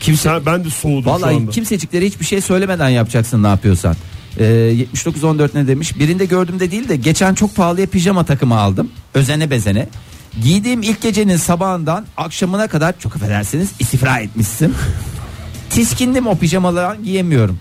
kimse 0.00 0.46
ben 0.46 0.64
de 0.64 0.70
soğudum 0.70 1.02
şu 1.02 1.10
Vallahi 1.10 1.36
anda. 1.36 1.50
kimseciklere 1.50 2.06
hiçbir 2.06 2.24
şey 2.24 2.40
söylemeden 2.40 2.88
yapacaksın 2.88 3.42
ne 3.42 3.48
yapıyorsan. 3.48 3.96
Ee, 4.38 4.44
7914 4.44 5.54
ne 5.54 5.66
demiş? 5.66 5.98
Birinde 5.98 6.24
gördüğümde 6.24 6.70
değil 6.70 6.88
de 6.88 6.96
geçen 6.96 7.34
çok 7.34 7.56
pahalıya 7.56 7.86
pijama 7.86 8.24
takımı 8.24 8.58
aldım. 8.58 8.90
Özene 9.14 9.50
bezene. 9.50 9.88
Giydiğim 10.42 10.82
ilk 10.82 11.02
gecenin 11.02 11.36
sabahından 11.36 12.06
akşamına 12.16 12.68
kadar 12.68 12.98
çok 12.98 13.16
affedersiniz 13.16 13.70
istifra 13.78 14.18
etmişsin. 14.18 14.74
Tiskindim 15.70 16.26
o 16.26 16.38
pijamaları 16.38 17.02
giyemiyorum. 17.02 17.58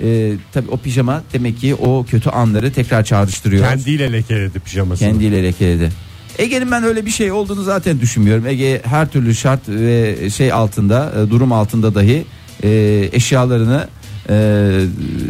Ee, 0.00 0.32
tabii 0.52 0.70
o 0.70 0.76
pijama 0.76 1.22
demek 1.32 1.60
ki 1.60 1.74
o 1.74 2.06
kötü 2.10 2.30
anları 2.30 2.72
tekrar 2.72 3.04
çağrıştırıyor. 3.04 3.68
Kendiyle 3.68 4.12
lekeledi 4.12 4.60
pijamasını. 4.60 5.08
Kendiyle 5.08 5.42
lekeledi. 5.42 5.92
Ege'nin 6.38 6.70
ben 6.70 6.84
öyle 6.84 7.06
bir 7.06 7.10
şey 7.10 7.32
olduğunu 7.32 7.62
zaten 7.62 8.00
düşünmüyorum. 8.00 8.46
Ege 8.46 8.82
her 8.84 9.08
türlü 9.08 9.34
şart 9.34 9.68
ve 9.68 10.16
şey 10.30 10.52
altında, 10.52 11.12
e, 11.16 11.30
durum 11.30 11.52
altında 11.52 11.94
dahi 11.94 12.24
e, 12.62 13.08
eşyalarını 13.12 13.88
e, 14.30 14.70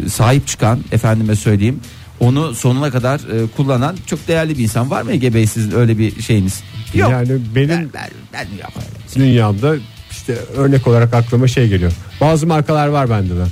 sahip 0.09 0.47
çıkan 0.47 0.79
efendime 0.91 1.35
söyleyeyim. 1.35 1.79
Onu 2.21 2.55
sonuna 2.55 2.91
kadar 2.91 3.19
e, 3.19 3.47
kullanan 3.47 3.95
çok 4.05 4.27
değerli 4.27 4.57
bir 4.57 4.63
insan 4.63 4.91
var 4.91 5.01
mı 5.01 5.11
Ege 5.11 5.33
Bey 5.33 5.47
sizin 5.47 5.71
öyle 5.71 5.97
bir 5.97 6.21
şeyiniz? 6.21 6.63
Yok. 6.93 7.11
Yani 7.11 7.29
benim 7.55 7.69
Ben, 7.69 7.89
ben, 7.93 8.09
ben 8.33 8.47
yok 8.61 8.71
öyle. 8.75 9.25
dünyamda 9.25 9.75
işte 10.11 10.33
örnek 10.33 10.87
olarak 10.87 11.13
aklıma 11.13 11.47
şey 11.47 11.67
geliyor. 11.67 11.91
Bazı 12.21 12.47
markalar 12.47 12.87
var 12.87 13.09
bende 13.09 13.33
de. 13.35 13.45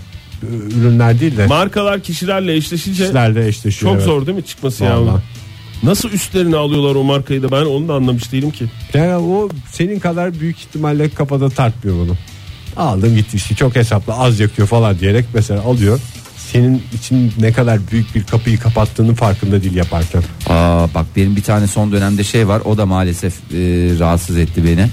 Ürünler 0.79 1.19
değil 1.19 1.37
de 1.37 1.47
Markalar 1.47 2.01
kişilerle 2.01 2.55
eşleşince 2.55 3.03
kişilerle 3.03 3.47
eşleşiyor. 3.47 3.91
çok 3.91 3.95
evet. 3.95 4.05
zor 4.05 4.25
değil 4.25 4.37
mi 4.37 4.45
çıkması 4.45 4.83
ya? 4.83 5.01
Vallahi. 5.01 5.21
Nasıl 5.83 6.09
üstlerine 6.09 6.55
alıyorlar 6.55 6.95
o 6.95 7.03
markayı 7.03 7.43
da 7.43 7.51
ben 7.51 7.65
onu 7.65 7.87
da 7.87 7.93
anlamış 7.93 8.31
değilim 8.31 8.51
ki. 8.51 8.65
Yani 8.93 9.15
o 9.15 9.49
senin 9.71 9.99
kadar 9.99 10.39
büyük 10.39 10.59
ihtimalle 10.59 11.09
kafada 11.09 11.49
tartmıyor 11.49 11.97
bunu. 11.97 12.15
Aldım 12.77 13.15
gitti 13.15 13.37
işte 13.37 13.55
çok 13.55 13.75
hesaplı 13.75 14.13
az 14.13 14.39
yakıyor 14.39 14.67
falan 14.67 14.99
diyerek 14.99 15.25
mesela 15.33 15.61
alıyor. 15.61 15.99
Senin 16.51 16.83
için 16.93 17.33
ne 17.39 17.51
kadar 17.53 17.79
büyük 17.91 18.15
bir 18.15 18.23
kapıyı 18.23 18.59
kapattığının 18.59 19.13
farkında 19.13 19.63
değil 19.63 19.75
yaparken. 19.75 20.23
Aa, 20.49 20.87
bak 20.95 21.05
benim 21.15 21.35
bir 21.35 21.43
tane 21.43 21.67
son 21.67 21.91
dönemde 21.91 22.23
şey 22.23 22.47
var 22.47 22.61
o 22.65 22.77
da 22.77 22.85
maalesef 22.85 23.33
e, 23.33 23.57
rahatsız 23.99 24.37
etti 24.37 24.63
beni. 24.65 24.87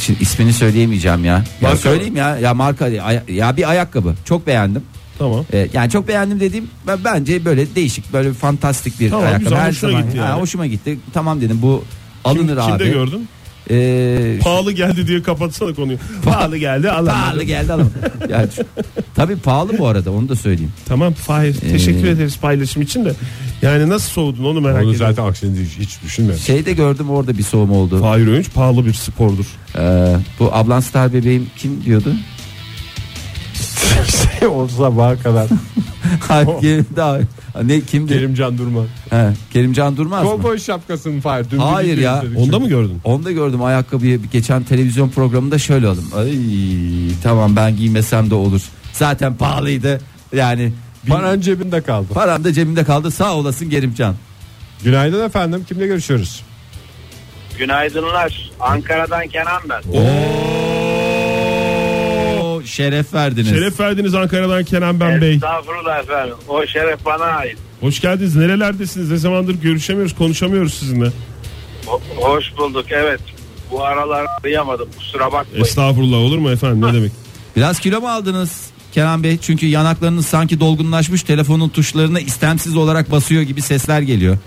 Şimdi 0.00 0.22
ismini 0.22 0.52
söyleyemeyeceğim 0.52 1.24
ya. 1.24 1.32
Ya 1.34 1.44
Marka 1.60 1.76
söyleyeyim 1.76 2.16
ya 2.16 2.38
ya 2.38 2.54
marka 2.54 2.88
ya 3.28 3.56
bir 3.56 3.70
ayakkabı 3.70 4.14
çok 4.24 4.46
beğendim. 4.46 4.82
Tamam. 5.18 5.44
E, 5.52 5.68
yani 5.72 5.90
çok 5.90 6.08
beğendim 6.08 6.40
dediğim 6.40 6.68
ben 6.86 6.98
bence 7.04 7.44
böyle 7.44 7.74
değişik 7.74 8.12
böyle 8.12 8.32
fantastik 8.32 9.00
bir 9.00 9.10
Tamam, 9.10 9.24
ayakkabı. 9.26 9.44
güzel, 9.44 9.58
Her 9.58 9.68
hoşuna 9.68 9.90
zaman 9.90 10.04
gitti 10.06 10.20
ha, 10.20 10.26
yani. 10.28 10.40
hoşuma 10.40 10.66
gitti. 10.66 10.98
Tamam 11.14 11.40
dedim 11.40 11.58
bu 11.62 11.84
alınır 12.24 12.48
Kim, 12.54 12.58
abi. 12.74 12.78
Kimde 12.84 12.88
gördün? 12.92 13.28
E, 13.70 14.38
Pahalı 14.42 14.72
geldi 14.72 15.06
diye 15.06 15.22
kapatsana 15.22 15.74
konuyu. 15.74 15.98
Pahalı 16.24 16.56
geldi 16.56 16.90
alamadım. 16.90 17.20
pahalı 17.20 17.42
geldi 17.42 17.72
alalım. 17.72 17.92
yani, 18.30 18.48
şu- 18.56 18.64
tabii 19.14 19.36
pahalı 19.36 19.78
bu 19.78 19.86
arada 19.86 20.12
onu 20.12 20.28
da 20.28 20.36
söyleyeyim. 20.36 20.72
Tamam 20.88 21.12
Fahir 21.12 21.54
teşekkür 21.54 22.06
Ee, 22.06 22.10
ederiz 22.10 22.38
paylaşım 22.38 22.82
için 22.82 23.04
de. 23.04 23.12
Yani 23.62 23.88
nasıl 23.88 24.10
soğudun 24.10 24.44
onu 24.44 24.60
merak 24.60 24.84
Onu 24.84 24.94
ediyorum. 24.94 25.14
zaten 25.16 25.28
aksini 25.30 25.66
hiç 25.80 26.02
düşünmedim. 26.04 26.38
Şeyde 26.40 26.72
gördüm 26.72 27.10
orada 27.10 27.38
bir 27.38 27.42
soğuma 27.42 27.74
oldu. 27.74 28.00
Fahir 28.00 28.26
Öğünç 28.26 28.50
pahalı 28.54 28.86
bir 28.86 28.94
spordur. 28.94 29.46
E, 29.78 30.16
bu 30.40 30.54
ablan 30.54 30.80
star 30.80 31.12
bebeğim 31.12 31.46
kim 31.56 31.84
diyordu? 31.84 32.12
şey 34.38 34.48
o 34.48 34.68
sabaha 34.68 35.18
kadar. 35.18 35.48
Kim- 36.60 36.86
daha 36.96 37.18
ne 37.62 37.80
kimdi? 37.80 38.12
Kerimcan 38.12 38.58
Durmaz. 38.58 38.86
He, 39.10 39.32
Kerimcan 39.52 39.96
Durmaz 39.96 40.24
mı? 40.24 40.30
Kovboy 40.30 40.58
şapkasını 40.58 41.20
fire. 41.20 41.50
Dün 41.50 41.58
Hayır 41.58 41.98
ya. 41.98 42.22
Onda 42.36 42.58
mı 42.58 42.68
gördün? 42.68 43.00
Onu 43.04 43.24
da 43.24 43.32
gördüm 43.32 43.62
ayakkabıyı 43.62 44.20
geçen 44.32 44.62
televizyon 44.64 45.08
programında 45.08 45.58
şöyle 45.58 45.86
aldım. 45.86 46.08
Ay 46.16 46.30
tamam 47.22 47.56
ben 47.56 47.76
giymesem 47.76 48.30
de 48.30 48.34
olur. 48.34 48.62
Zaten 48.92 49.34
pahalıydı. 49.36 50.00
Yani 50.32 50.72
Paran 51.08 51.40
cebinde 51.40 51.80
kaldı. 51.80 52.06
param 52.14 52.44
da 52.44 52.52
cebimde 52.52 52.84
kaldı. 52.84 53.10
Sağ 53.10 53.34
olasın 53.34 53.70
Kerimcan. 53.70 54.14
Günaydın 54.84 55.24
efendim. 55.26 55.64
Kimle 55.68 55.86
görüşüyoruz? 55.86 56.42
Günaydınlar. 57.58 58.50
Ankara'dan 58.60 59.28
Kenan 59.28 59.62
ben. 59.68 59.82
Oo, 59.98 60.04
şeref 62.66 63.14
verdiniz. 63.14 63.48
Şeref 63.48 63.80
verdiniz 63.80 64.14
Ankara'dan 64.14 64.64
Kenan 64.64 65.00
Ben 65.00 65.20
Bey. 65.20 65.34
Estağfurullah 65.34 65.98
efendim. 66.02 66.34
O 66.48 66.66
şeref 66.66 67.04
bana 67.04 67.24
ait. 67.24 67.56
Hoş 67.80 68.00
geldiniz. 68.00 68.36
Nerelerdesiniz? 68.36 69.10
Ne 69.10 69.16
zamandır 69.16 69.54
görüşemiyoruz, 69.54 70.14
konuşamıyoruz 70.14 70.74
sizinle. 70.74 71.06
Ho- 71.86 72.00
hoş 72.16 72.44
bulduk 72.58 72.86
evet. 72.90 73.20
Bu 73.70 73.84
aralar 73.84 74.26
arayamadım 74.40 74.88
kusura 74.98 75.32
bakmayın. 75.32 75.64
Estağfurullah 75.64 76.16
olur 76.16 76.38
mu 76.38 76.50
efendim? 76.50 76.82
Ne 76.88 76.94
demek? 76.94 77.12
Biraz 77.56 77.80
kilo 77.80 78.00
mu 78.00 78.08
aldınız 78.08 78.70
Kenan 78.92 79.22
Bey? 79.22 79.38
Çünkü 79.42 79.66
yanaklarınız 79.66 80.26
sanki 80.26 80.60
dolgunlaşmış 80.60 81.22
telefonun 81.22 81.68
tuşlarına 81.68 82.20
istemsiz 82.20 82.76
olarak 82.76 83.10
basıyor 83.10 83.42
gibi 83.42 83.62
sesler 83.62 84.00
geliyor. 84.00 84.38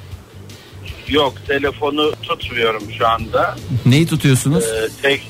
Yok 1.07 1.33
telefonu 1.47 2.11
tutmuyorum 2.23 2.83
şu 2.97 3.07
anda. 3.07 3.55
Neyi 3.85 4.07
tutuyorsunuz? 4.07 4.63
Ee, 4.63 4.87
tek 5.01 5.21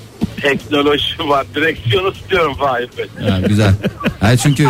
teknoloji 0.42 1.20
var. 1.20 1.46
Direksiyonu 1.56 2.14
tutuyorum 2.14 2.54
Fahir 2.56 2.90
Bey. 2.98 3.30
Ha, 3.30 3.40
güzel. 3.48 3.74
Hayır 4.20 4.38
çünkü 4.44 4.68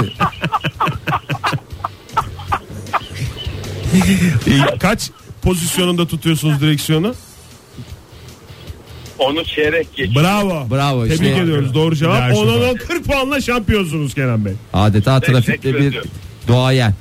Kaç 4.79 5.09
pozisyonunda 5.41 6.07
tutuyorsunuz 6.07 6.61
direksiyonu? 6.61 7.13
Onu 9.19 9.45
çeyrek 9.45 9.95
geçiyor. 9.95 10.23
Bravo. 10.23 10.67
Bravo, 10.71 11.03
Tebrik 11.03 11.21
işte. 11.21 11.29
ediyoruz. 11.39 11.73
Doğru 11.73 11.95
cevap. 11.95 12.31
Şoför. 12.35 12.61
da 12.61 12.73
40 12.77 13.05
puanla 13.05 13.41
şampiyonsunuz 13.41 14.13
Kenan 14.13 14.45
Bey. 14.45 14.53
adeta 14.73 15.19
Teşekkür 15.19 15.41
trafikte 15.41 15.73
bir 15.73 15.79
ediyorum. 15.79 16.09
doğayan. 16.47 16.93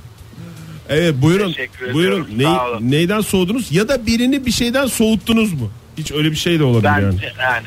Evet 0.88 1.14
buyurun. 1.22 1.52
Teşekkür 1.52 1.94
Buyurun. 1.94 2.28
Ney- 2.36 2.42
sağ 2.46 2.68
olun. 2.68 2.90
neyden 2.90 3.20
soğudunuz 3.20 3.72
ya 3.72 3.88
da 3.88 4.06
birini 4.06 4.46
bir 4.46 4.52
şeyden 4.52 4.86
soğuttunuz 4.86 5.52
mu? 5.52 5.70
Hiç 5.98 6.12
öyle 6.12 6.30
bir 6.30 6.36
şey 6.36 6.58
de 6.58 6.64
olabilir 6.64 6.84
Ben 6.96 7.00
yani. 7.00 7.16
yani 7.42 7.66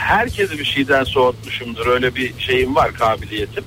herkesi 0.00 0.58
bir 0.58 0.64
şeyden 0.64 1.04
soğutmuşumdur. 1.04 1.86
Öyle 1.86 2.14
bir 2.14 2.34
şeyim 2.38 2.74
var 2.74 2.94
kabiliyetim. 2.94 3.64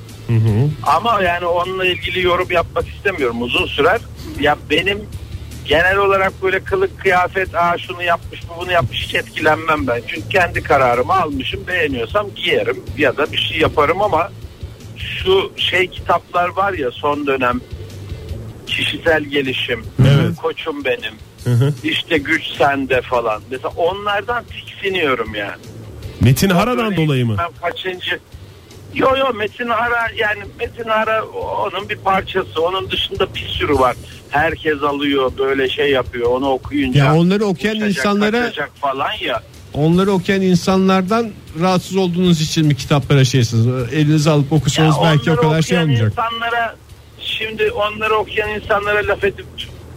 Ama 0.84 1.24
yani 1.24 1.46
onunla 1.46 1.86
ilgili 1.86 2.22
yorum 2.22 2.52
yapmak 2.52 2.88
istemiyorum. 2.88 3.42
Uzun 3.42 3.66
sürer. 3.66 4.02
Ya 4.40 4.58
benim 4.70 5.02
genel 5.66 5.98
olarak 5.98 6.44
böyle 6.44 6.64
kılık 6.64 7.00
kıyafet 7.00 7.56
aa 7.56 7.78
şunu 7.78 8.04
yapmış 8.04 8.42
bu 8.50 8.62
bunu 8.62 8.72
yapmış 8.72 9.04
hiç 9.04 9.16
etkilenmem 9.16 9.88
ben. 9.88 10.02
Çünkü 10.08 10.30
kendi 10.30 10.64
kararımı 10.64 11.14
almışım 11.14 11.68
beğeniyorsam 11.68 12.28
giyerim 12.36 12.84
ya 12.98 13.18
da 13.18 13.32
bir 13.32 13.38
şey 13.38 13.58
yaparım 13.58 14.02
ama 14.02 14.32
şu 14.98 15.52
şey 15.58 15.88
kitaplar 15.88 16.50
var 16.50 16.74
ya 16.74 16.92
son 16.92 17.28
dönem 17.28 17.62
kişisel 18.68 19.24
gelişim 19.24 19.86
Evet. 20.00 20.38
koçum 20.38 20.86
benim 20.86 21.14
hı. 21.44 21.74
işte 21.84 22.18
güç 22.18 22.48
sende 22.58 23.02
falan 23.02 23.42
mesela 23.52 23.74
onlardan 23.76 24.44
tiksiniyorum 24.44 25.36
yani. 25.36 25.62
Metin 26.24 26.50
Hara'dan 26.50 26.96
dolayı 26.96 27.26
mı? 27.26 27.38
Kaçıncı 27.62 28.20
Yo 28.96 29.18
yo 29.18 29.34
Metin 29.34 29.68
Hara 29.68 30.08
yani 30.18 30.44
Metin 30.60 30.90
Hara 30.90 31.26
onun 31.68 31.90
bir 31.90 31.96
parçası. 31.98 32.62
Onun 32.62 32.92
dışında 32.92 33.36
bir 33.36 33.48
sürü 33.48 33.74
var. 33.74 33.96
Herkes 34.30 34.84
alıyor 34.84 35.32
böyle 35.38 35.70
şey 35.70 35.92
yapıyor. 35.92 36.30
Onu 36.32 36.50
okuyunca. 36.50 37.06
Ya 37.06 37.16
onları 37.16 37.46
okuyan 37.46 37.76
uçacak, 37.76 38.06
insanlara- 38.06 38.70
falan 38.82 39.12
ya. 39.22 39.44
Onları 39.74 40.12
okuyan 40.12 40.42
insanlardan 40.42 41.32
rahatsız 41.62 41.96
olduğunuz 41.98 42.42
için 42.42 42.66
mi 42.68 42.76
kitaplara 42.76 43.26
şeysiniz? 43.26 43.94
Elinize 43.94 44.30
alıp 44.30 44.54
okusanız 44.54 44.96
Ya 44.96 45.04
belki 45.04 45.32
o 45.32 45.36
kadar 45.36 45.62
şey 45.62 45.80
olmayacak. 45.80 46.12
insanlara 46.12 46.76
şimdi 47.20 47.72
onları 47.72 48.16
okuyan 48.16 48.50
insanlara 48.50 49.08
laf 49.08 49.24
edip 49.24 49.46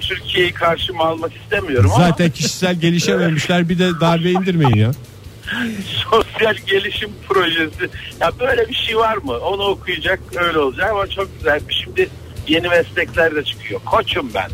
Türkiye'yi 0.00 0.52
karşıma 0.52 1.04
almak 1.04 1.32
istemiyorum 1.36 1.90
Zaten 1.96 2.30
kişisel 2.30 2.74
gelişememişler 2.74 3.68
bir 3.68 3.78
de 3.78 4.00
darbe 4.00 4.30
indirmeyin 4.30 4.76
ya. 4.76 4.90
sosyal 6.10 6.54
gelişim 6.66 7.10
projesi. 7.28 7.90
Ya 8.20 8.30
böyle 8.40 8.68
bir 8.68 8.74
şey 8.74 8.96
var 8.96 9.16
mı? 9.16 9.38
Onu 9.38 9.62
okuyacak 9.62 10.20
öyle 10.36 10.58
olacak 10.58 10.90
ama 10.90 11.06
çok 11.06 11.36
güzel. 11.38 11.60
Şimdi 11.84 12.08
yeni 12.48 12.68
meslekler 12.68 13.34
de 13.36 13.44
çıkıyor. 13.44 13.80
Koçum 13.84 14.30
ben. 14.34 14.50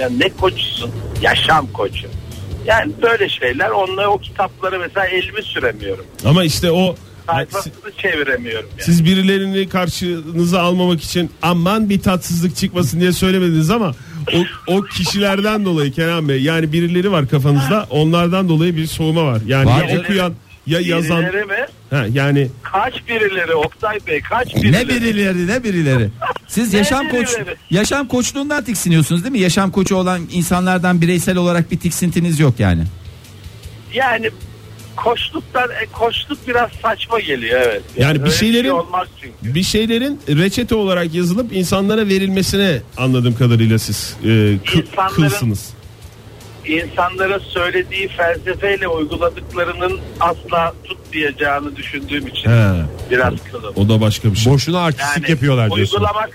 Yani 0.00 0.20
ne 0.20 0.28
koçusun? 0.28 0.90
Yaşam 1.22 1.66
koçu. 1.72 2.08
Yani 2.66 2.92
böyle 3.02 3.28
şeyler 3.28 3.70
onunla 3.70 4.08
o 4.08 4.18
kitapları 4.18 4.78
mesela 4.78 5.06
elimi 5.06 5.42
süremiyorum. 5.42 6.04
Ama 6.24 6.44
işte 6.44 6.70
o 6.70 6.94
Sayfasını 7.32 7.72
çeviremiyorum. 8.02 8.68
Yani. 8.70 8.82
siz 8.82 9.04
birilerini 9.04 9.68
karşınıza 9.68 10.60
almamak 10.60 11.02
için 11.02 11.30
aman 11.42 11.90
bir 11.90 12.00
tatsızlık 12.00 12.56
çıkmasın 12.56 13.00
diye 13.00 13.12
söylemediniz 13.12 13.70
ama 13.70 13.94
o, 14.34 14.38
o 14.74 14.82
kişilerden 14.82 15.64
dolayı 15.64 15.92
Kenan 15.92 16.28
Bey 16.28 16.42
yani 16.42 16.72
birileri 16.72 17.12
var 17.12 17.28
kafanızda 17.28 17.86
onlardan 17.90 18.48
dolayı 18.48 18.76
bir 18.76 18.86
soğuma 18.86 19.24
var. 19.24 19.40
Yani 19.46 19.66
Var. 19.66 19.84
ya 19.88 20.00
okuyan 20.00 20.32
ya 20.66 20.80
yazan 20.80 21.22
Birileri 21.22 21.44
mi? 21.44 21.66
ha, 21.90 22.06
yani 22.12 22.48
Kaç 22.62 22.94
birileri 23.08 23.54
Oktay 23.54 23.98
Bey 24.06 24.20
kaç 24.20 24.54
birileri? 24.56 24.72
Ne 24.72 24.88
birileri 24.88 25.46
ne 25.46 25.64
birileri. 25.64 26.08
Siz 26.48 26.72
Ne 26.72 26.78
yaşam 26.78 27.08
koç 27.08 27.28
birileri? 27.38 27.56
yaşam 27.70 28.08
koçluğundan 28.08 28.64
tiksiniyorsunuz 28.64 29.24
değil 29.24 29.32
mi? 29.32 29.38
Yaşam 29.40 29.70
koçu 29.70 29.96
olan 29.96 30.20
insanlardan 30.32 31.00
bireysel 31.00 31.36
olarak 31.36 31.70
bir 31.70 31.78
tiksintiniz 31.78 32.40
yok 32.40 32.54
yani. 32.58 32.82
Yani 33.94 34.30
koçluktan 35.04 35.70
e, 35.70 35.86
koçluk 35.92 36.48
biraz 36.48 36.70
saçma 36.82 37.20
geliyor 37.20 37.60
evet. 37.60 37.82
Yani 37.96 38.14
bir 38.18 38.20
öyle 38.20 38.30
şeylerin- 38.30 38.62
şey 38.62 38.70
olmaz 38.70 39.08
çünkü. 39.20 39.54
bir 39.54 39.62
şeylerin 39.62 40.20
reçete 40.28 40.74
olarak 40.74 41.14
yazılıp 41.14 41.52
insanlara 41.52 42.06
verilmesine 42.06 42.80
anladığım 42.96 43.34
kadarıyla 43.36 43.78
siz 43.78 44.16
e, 44.24 44.26
kı- 44.26 44.58
İnsanların- 44.82 45.14
kılsınız. 45.14 45.70
İnsanlara 46.66 47.40
söylediği 47.40 48.08
felsefeyle 48.08 48.88
uyguladıklarının 48.88 50.00
asla 50.20 50.74
tutmayacağını 50.84 51.76
düşündüğüm 51.76 52.26
için 52.26 52.50
He, 52.50 52.72
biraz 53.10 53.34
kılım. 53.52 53.72
o 53.76 53.88
da 53.88 54.00
başka 54.00 54.32
bir 54.32 54.36
şey. 54.36 54.52
Boşuna 54.52 54.80
artistlik 54.80 55.28
yapıyorlar 55.28 55.70
diyorsun. 55.74 55.96
uygulamak 55.96 56.30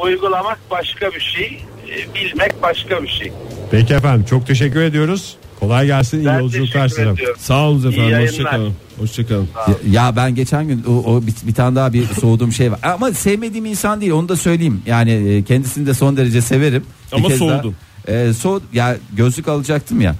uygulamak 0.00 0.58
başka 0.70 1.10
bir 1.12 1.20
şey, 1.20 1.60
e, 1.90 2.14
bilmek 2.14 2.62
başka 2.62 3.02
bir 3.02 3.08
şey. 3.08 3.32
Peki 3.70 3.94
efendim 3.94 4.26
çok 4.30 4.46
teşekkür 4.46 4.80
ediyoruz. 4.82 5.36
Kolay 5.60 5.86
gelsin 5.86 6.18
iyi 6.20 6.26
Ben 6.26 6.38
yolculuklar 6.38 6.88
teşekkür 6.88 6.88
size. 7.02 7.10
ediyorum. 7.10 7.36
Sağ 7.40 7.68
olun 7.68 7.78
İyi 7.82 7.88
efendim. 7.88 8.02
yayınlar. 8.10 8.28
Hoşçakalın. 8.30 8.72
Hoşçakalın. 8.98 9.48
Ya, 9.68 10.04
ya 10.06 10.16
ben 10.16 10.34
geçen 10.34 10.68
gün 10.68 10.84
o, 10.88 10.92
o 10.92 11.22
bir, 11.22 11.34
bir 11.48 11.54
tane 11.54 11.76
daha 11.76 11.92
bir 11.92 12.06
soğuduğum 12.06 12.52
şey 12.52 12.72
var. 12.72 12.78
Ama 12.82 13.12
sevmediğim 13.12 13.66
insan 13.66 14.00
değil 14.00 14.12
onu 14.12 14.28
da 14.28 14.36
söyleyeyim. 14.36 14.82
Yani 14.86 15.10
e, 15.10 15.42
kendisini 15.42 15.86
de 15.86 15.94
son 15.94 16.16
derece 16.16 16.40
severim. 16.40 16.84
Bir 17.12 17.16
Ama 17.16 17.28
kez 17.28 17.40
daha- 17.40 17.48
soğudun. 17.56 17.74
E, 18.08 18.32
so 18.32 18.60
ya 18.72 18.96
gözlük 19.16 19.48
alacaktım 19.48 20.00
ya. 20.00 20.14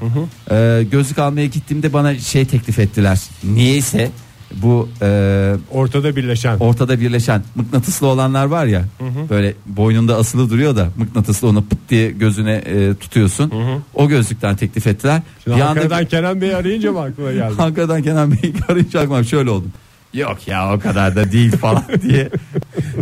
E, 0.50 0.82
gözlük 0.90 1.18
almaya 1.18 1.46
gittiğimde 1.46 1.92
bana 1.92 2.18
şey 2.18 2.44
teklif 2.46 2.78
ettiler. 2.78 3.18
Niyeyse 3.44 4.10
bu 4.54 4.88
e, 5.02 5.54
Ortada 5.70 6.16
birleşen. 6.16 6.56
ortada 6.58 7.00
birleşen 7.00 7.42
mıknatıslı 7.54 8.06
olanlar 8.06 8.46
var 8.46 8.66
ya 8.66 8.84
böyle 9.30 9.54
boynunda 9.66 10.16
asılı 10.16 10.50
duruyor 10.50 10.76
da 10.76 10.88
mıknatıslı 10.96 11.48
onu 11.48 11.64
pıt 11.64 11.78
diye 11.90 12.10
gözüne 12.10 12.52
e, 12.54 12.94
tutuyorsun. 12.94 13.52
O 13.94 14.08
gözlükten 14.08 14.56
teklif 14.56 14.86
ettiler. 14.86 15.22
Şimdi 15.44 15.56
bir 15.56 15.62
anda 15.62 15.70
Ankara'dan 15.70 16.04
Kenan 16.06 16.40
Bey'i 16.40 16.56
arayınca 16.56 16.92
mı 16.92 17.00
aklına 17.00 17.32
geldi? 17.32 17.54
Ankara'dan 17.58 18.02
Kenan 18.02 18.32
Bey'i 18.32 18.54
arayınca 18.68 19.00
aklıma 19.00 19.24
şöyle 19.24 19.50
oldum. 19.50 19.72
Yok 20.14 20.48
ya 20.48 20.75
o 20.75 20.78
kadar 20.80 21.16
da 21.16 21.32
değil 21.32 21.52
falan 21.56 21.84
diye. 22.02 22.28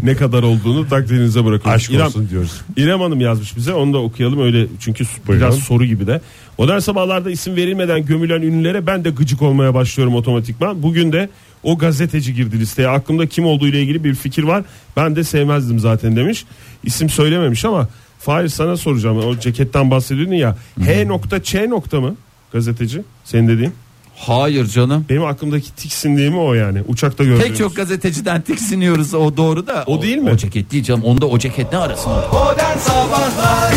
ne 0.02 0.16
kadar 0.16 0.42
olduğunu 0.42 0.88
takdirinize 0.88 1.44
bırakıyorum. 1.44 1.76
Aşk 1.76 1.90
İrem, 1.90 2.06
olsun 2.06 2.28
diyoruz. 2.30 2.60
İrem 2.76 3.00
Hanım 3.00 3.20
yazmış 3.20 3.56
bize 3.56 3.72
onu 3.74 3.92
da 3.92 3.98
okuyalım 3.98 4.40
öyle 4.42 4.66
çünkü 4.80 5.04
biraz 5.28 5.58
soru 5.58 5.84
gibi 5.84 6.06
de. 6.06 6.20
Modern 6.58 6.78
sabahlarda 6.78 7.30
isim 7.30 7.56
verilmeden 7.56 8.06
gömülen 8.06 8.42
ünlülere 8.42 8.86
ben 8.86 9.04
de 9.04 9.10
gıcık 9.10 9.42
olmaya 9.42 9.74
başlıyorum 9.74 10.14
otomatikman. 10.14 10.82
Bugün 10.82 11.12
de 11.12 11.28
o 11.62 11.78
gazeteci 11.78 12.34
girdi 12.34 12.58
listeye. 12.60 12.88
Aklımda 12.88 13.26
kim 13.26 13.46
olduğu 13.46 13.66
ile 13.66 13.82
ilgili 13.82 14.04
bir 14.04 14.14
fikir 14.14 14.42
var. 14.42 14.62
Ben 14.96 15.16
de 15.16 15.24
sevmezdim 15.24 15.78
zaten 15.78 16.16
demiş. 16.16 16.44
İsim 16.84 17.08
söylememiş 17.08 17.64
ama 17.64 17.88
Fahir 18.18 18.48
sana 18.48 18.76
soracağım. 18.76 19.18
O 19.18 19.38
ceketten 19.38 19.90
bahsediyordun 19.90 20.34
ya. 20.34 20.56
H 20.84 21.04
nokta 21.08 21.42
Ç 21.42 21.54
nokta 21.54 22.00
mı 22.00 22.16
gazeteci? 22.52 23.02
Senin 23.24 23.48
dediğin. 23.48 23.72
Hayır 24.16 24.66
canım. 24.66 25.04
Benim 25.08 25.24
aklımdaki 25.24 25.74
tiksindiğimi 25.74 26.38
o 26.38 26.54
yani. 26.54 26.82
Uçakta 26.88 27.24
gördüğümüz. 27.24 27.48
Pek 27.48 27.56
çok 27.56 27.76
gazeteciden 27.76 28.40
tiksiniyoruz 28.40 29.14
o 29.14 29.36
doğru 29.36 29.66
da. 29.66 29.84
O 29.86 30.02
değil 30.02 30.18
mi? 30.18 30.30
O 30.30 30.36
ceket 30.36 30.72
değil 30.72 30.84
canım. 30.84 31.04
Onda 31.04 31.26
o 31.26 31.38
ceket 31.38 31.72
ne 31.72 31.78
arasın? 31.78 32.12
Modern 32.12 32.78
Sabahlar 32.78 33.74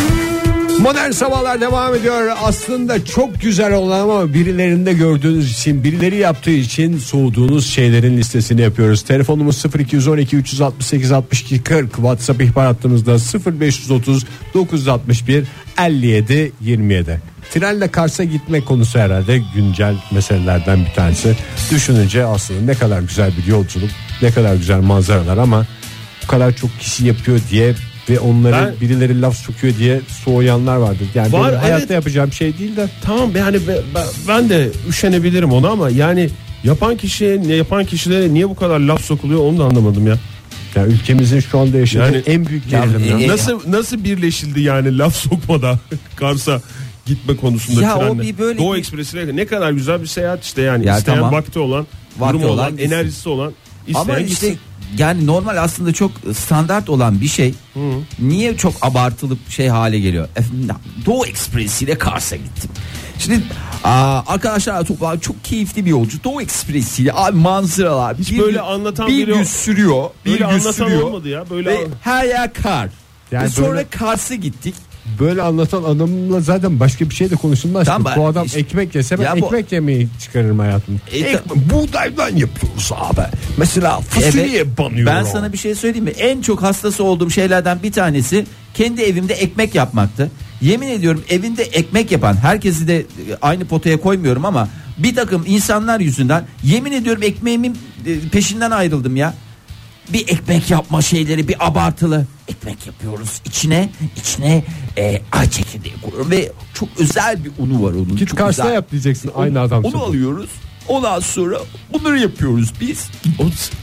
Modern 0.79 1.11
sabahlar 1.11 1.61
devam 1.61 1.95
ediyor. 1.95 2.31
Aslında 2.43 3.05
çok 3.05 3.41
güzel 3.41 3.73
olan 3.73 3.99
ama 3.99 4.33
birilerinde 4.33 4.93
gördüğünüz 4.93 5.51
için, 5.51 5.83
birileri 5.83 6.15
yaptığı 6.15 6.51
için 6.51 6.97
soğuduğunuz 6.97 7.67
şeylerin 7.67 8.17
listesini 8.17 8.61
yapıyoruz. 8.61 9.01
Telefonumuz 9.01 9.63
0212 9.79 10.37
368 10.37 11.11
62 11.11 11.63
40. 11.63 11.95
WhatsApp 11.95 12.41
ihbar 12.41 12.65
hattımızda 12.65 13.17
0530 13.59 14.25
961 14.53 15.43
57 15.79 16.51
27. 16.61 17.21
Trenle 17.53 17.87
Kars'a 17.91 18.23
gitme 18.23 18.61
konusu 18.61 18.99
herhalde 18.99 19.41
güncel 19.55 19.95
meselelerden 20.11 20.85
bir 20.85 20.93
tanesi. 20.93 21.35
Düşününce 21.71 22.25
aslında 22.25 22.61
ne 22.61 22.73
kadar 22.73 23.01
güzel 23.01 23.31
bir 23.37 23.51
yolculuk, 23.51 23.89
ne 24.21 24.31
kadar 24.31 24.55
güzel 24.55 24.79
manzaralar 24.79 25.37
ama 25.37 25.65
bu 26.23 26.27
kadar 26.27 26.55
çok 26.55 26.79
kişi 26.79 27.05
yapıyor 27.05 27.39
diye 27.51 27.73
ve 28.09 28.19
onları 28.19 28.53
Ben- 28.55 28.81
birileri 28.81 29.21
laf 29.21 29.37
sokuyor 29.37 29.77
diye 29.77 30.01
soğuyanlar 30.25 30.75
vardır. 30.77 31.07
Yani 31.15 31.33
Var, 31.33 31.47
benim 31.51 31.59
hayatta 31.61 31.77
evet. 31.83 31.89
yapacağım 31.91 32.31
şey 32.31 32.57
değil 32.57 32.75
de 32.77 32.87
Tamam 33.01 33.31
yani 33.35 33.67
be- 33.67 33.81
ben, 33.95 34.05
ben 34.27 34.49
de 34.49 34.69
üşenebilirim 34.89 35.51
ona 35.51 35.69
ama 35.69 35.89
yani 35.89 36.29
yapan 36.63 36.97
kişiye 36.97 37.41
ne 37.47 37.53
yapan 37.55 37.85
kişilere 37.85 38.33
niye 38.33 38.49
bu 38.49 38.55
kadar 38.55 38.79
laf 38.79 39.01
sokuluyor 39.01 39.39
onu 39.41 39.59
da 39.59 39.63
anlamadım 39.63 40.07
ya. 40.07 40.15
yani 40.75 40.93
ülkemizin 40.93 41.39
şu 41.39 41.59
anda 41.59 41.77
yaşadığı 41.77 42.03
Yani- 42.05 42.23
en 42.27 42.45
büyük 42.45 42.69
gerilim. 42.69 43.17
e, 43.19 43.23
ya. 43.23 43.27
Nasıl 43.31 43.59
nasıl 43.67 44.03
birleşildi 44.03 44.61
yani 44.61 44.97
laf 44.97 45.15
sokmada 45.15 45.79
Kars'a 46.15 46.61
gitme 47.07 47.35
konusunda 47.37 47.81
Ya 47.81 47.95
o 47.95 47.99
trenle. 47.99 48.21
bir 48.21 48.37
böyle 48.37 48.59
Doğu 48.59 48.73
bir- 48.73 48.79
Ekspresi'ne 48.79 49.35
ne 49.35 49.45
kadar 49.45 49.71
güzel 49.71 50.01
bir 50.01 50.07
seyahat 50.07 50.43
işte 50.43 50.61
yani 50.61 50.85
Ya 50.85 50.97
isteyen 50.97 51.15
tamam. 51.17 51.33
vakti 51.33 51.59
olan, 51.59 51.87
Vakti 52.19 52.33
durumu 52.39 52.53
olan, 52.53 52.65
olan 52.69 52.77
enerjisi 52.77 53.29
olan 53.29 53.53
isteyen 53.87 54.01
Ama 54.01 54.19
işte 54.19 54.49
gitsin. 54.49 54.59
yani 54.97 55.25
normal 55.27 55.57
aslında 55.63 55.93
çok 55.93 56.11
standart 56.33 56.89
olan 56.89 57.21
bir 57.21 57.27
şey. 57.27 57.53
Niye 58.19 58.57
çok 58.57 58.73
abartılıp 58.81 59.49
şey 59.49 59.67
hale 59.67 59.99
geliyor? 59.99 60.27
Efendim, 60.35 60.69
Doğu 61.05 61.25
Ekspresi 61.25 61.85
ile 61.85 61.97
Kars'a 61.97 62.35
gittim. 62.35 62.69
Şimdi 63.19 63.41
aa, 63.83 64.21
arkadaşlar 64.27 64.83
toplar 64.85 65.19
çok 65.21 65.43
keyifli 65.43 65.85
bir 65.85 65.89
yolcu. 65.89 66.23
Doğu 66.23 66.41
Ekspresi 66.41 67.01
ile 67.03 67.11
abi 67.13 67.37
manzaralar. 67.37 68.17
Hiç 68.17 68.39
böyle 68.39 68.61
anlatan 68.61 69.07
bir 69.07 69.27
biri- 69.27 69.33
gün 69.33 69.43
sürüyor. 69.43 70.09
Bir 70.25 70.31
Böyle 70.31 70.37
gün 70.43 70.45
anlatan 70.49 70.71
sürüyor. 70.71 71.01
olmadı 71.01 71.29
ya, 71.29 71.49
böyle 71.49 71.69
Ve 71.69 71.87
her 72.01 72.25
yer 72.25 72.53
kar. 72.53 72.89
Yani 73.31 73.43
Ve 73.45 73.49
sonra 73.49 73.67
böyle- 73.69 73.87
Kars'a 73.89 74.35
gittik. 74.35 74.75
Böyle 75.19 75.41
anlatan 75.41 75.83
adamla 75.83 76.39
zaten 76.41 76.79
başka 76.79 77.09
bir 77.09 77.15
şey 77.15 77.29
de 77.29 77.35
konuşulmaz. 77.35 77.85
Tamam, 77.87 78.13
bu 78.17 78.27
adam 78.27 78.45
işte- 78.45 78.59
ekmek 78.59 78.95
yese 78.95 79.19
ben 79.19 79.23
Ya 79.23 79.41
bu- 79.41 79.45
ekmek 79.45 79.71
yemeyi 79.71 80.07
çıkarırım 80.21 80.59
hayatımda. 80.59 80.99
E, 81.11 81.19
Ek- 81.19 81.39
buğdaydan 81.73 82.35
yapıyoruz 82.35 82.91
abi. 82.95 83.21
Mesela 83.57 83.99
fasulye 84.01 84.45
Evet. 84.57 84.77
banıyor. 84.77 85.05
Ben 85.07 85.23
sana 85.23 85.53
bir 85.53 85.57
şey 85.57 85.75
söyleyeyim 85.75 86.05
mi? 86.05 86.11
En 86.11 86.41
çok 86.41 86.61
hastası 86.63 87.03
olduğum 87.03 87.29
şeylerden 87.29 87.79
bir 87.83 87.91
tanesi 87.91 88.45
kendi 88.73 89.01
evimde 89.01 89.33
ekmek 89.33 89.75
yapmaktı. 89.75 90.31
Yemin 90.61 90.87
ediyorum 90.87 91.23
evinde 91.29 91.63
ekmek 91.63 92.11
yapan 92.11 92.35
herkesi 92.35 92.87
de 92.87 93.05
aynı 93.41 93.65
potaya 93.65 93.97
koymuyorum 94.01 94.45
ama 94.45 94.69
bir 94.97 95.15
takım 95.15 95.43
insanlar 95.47 95.99
yüzünden 95.99 96.45
yemin 96.63 96.91
ediyorum 96.91 97.23
ekmeğimin 97.23 97.77
e, 98.05 98.29
peşinden 98.31 98.71
ayrıldım 98.71 99.15
ya. 99.15 99.33
Bir 100.09 100.27
ekmek 100.27 100.71
yapma 100.71 101.01
şeyleri 101.01 101.47
bir 101.47 101.67
abartılı. 101.67 102.25
Ekmek 102.47 102.87
yapıyoruz 102.87 103.41
içine 103.45 103.89
içine 104.17 104.63
e, 104.97 105.21
ay 105.31 105.49
çekirdeği 105.49 105.93
koyuyorum 106.01 106.31
ve 106.31 106.51
çok 106.73 106.89
özel 106.99 107.43
bir 107.43 107.51
unu 107.59 107.83
var 107.83 107.91
onun. 107.91 108.15
Git 108.15 108.29
çok 108.29 108.37
Kars'ta 108.39 108.71
yap 108.71 108.91
diyeceksin 108.91 109.31
aynı 109.35 109.59
adam. 109.59 109.83
Onu 109.83 110.03
alıyoruz. 110.03 110.49
Ondan 110.87 111.19
sonra 111.19 111.59
bunları 111.93 112.19
yapıyoruz 112.19 112.73
biz. 112.81 113.09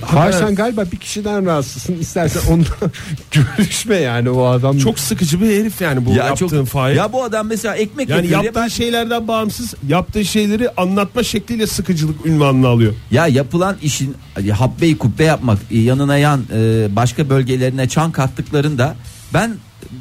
Hayır 0.03 0.33
sen 0.33 0.55
galiba 0.55 0.85
bir 0.93 0.97
kişiden 0.97 1.47
rahatsızsın. 1.47 1.99
İstersen 1.99 2.41
onunla 2.53 2.67
görüşme 3.31 3.97
yani 3.97 4.31
o 4.31 4.45
adam. 4.45 4.79
Çok 4.79 4.99
sıkıcı 4.99 5.41
bir 5.41 5.47
herif 5.61 5.81
yani 5.81 6.07
bu 6.07 6.11
yaptığın 6.11 6.49
çok, 6.49 6.67
Fahir. 6.67 6.95
Ya 6.95 7.13
bu 7.13 7.25
adam 7.25 7.47
mesela 7.47 7.77
ekmek 7.77 8.09
yani 8.09 8.27
yapıyor. 8.27 8.45
yaptığı 8.45 8.61
ya, 8.61 8.69
şeylerden 8.69 9.29
bağımsız 9.29 9.75
yaptığı 9.89 10.25
şeyleri 10.25 10.71
anlatma 10.71 11.23
şekliyle 11.23 11.67
sıkıcılık 11.67 12.27
ünvanını 12.27 12.69
alıyor. 12.69 12.95
ya 13.11 13.27
yapılan 13.27 13.77
işin 13.83 14.17
habbeyi 14.53 14.99
kubbe 14.99 15.25
yapmak 15.25 15.59
e, 15.71 15.79
yanına 15.79 16.17
yan 16.19 16.43
e, 16.53 16.89
başka 16.97 17.31
bölgelerine 17.31 17.89
çan 17.89 18.13
kattıklarında 18.13 18.97
ben 19.35 19.55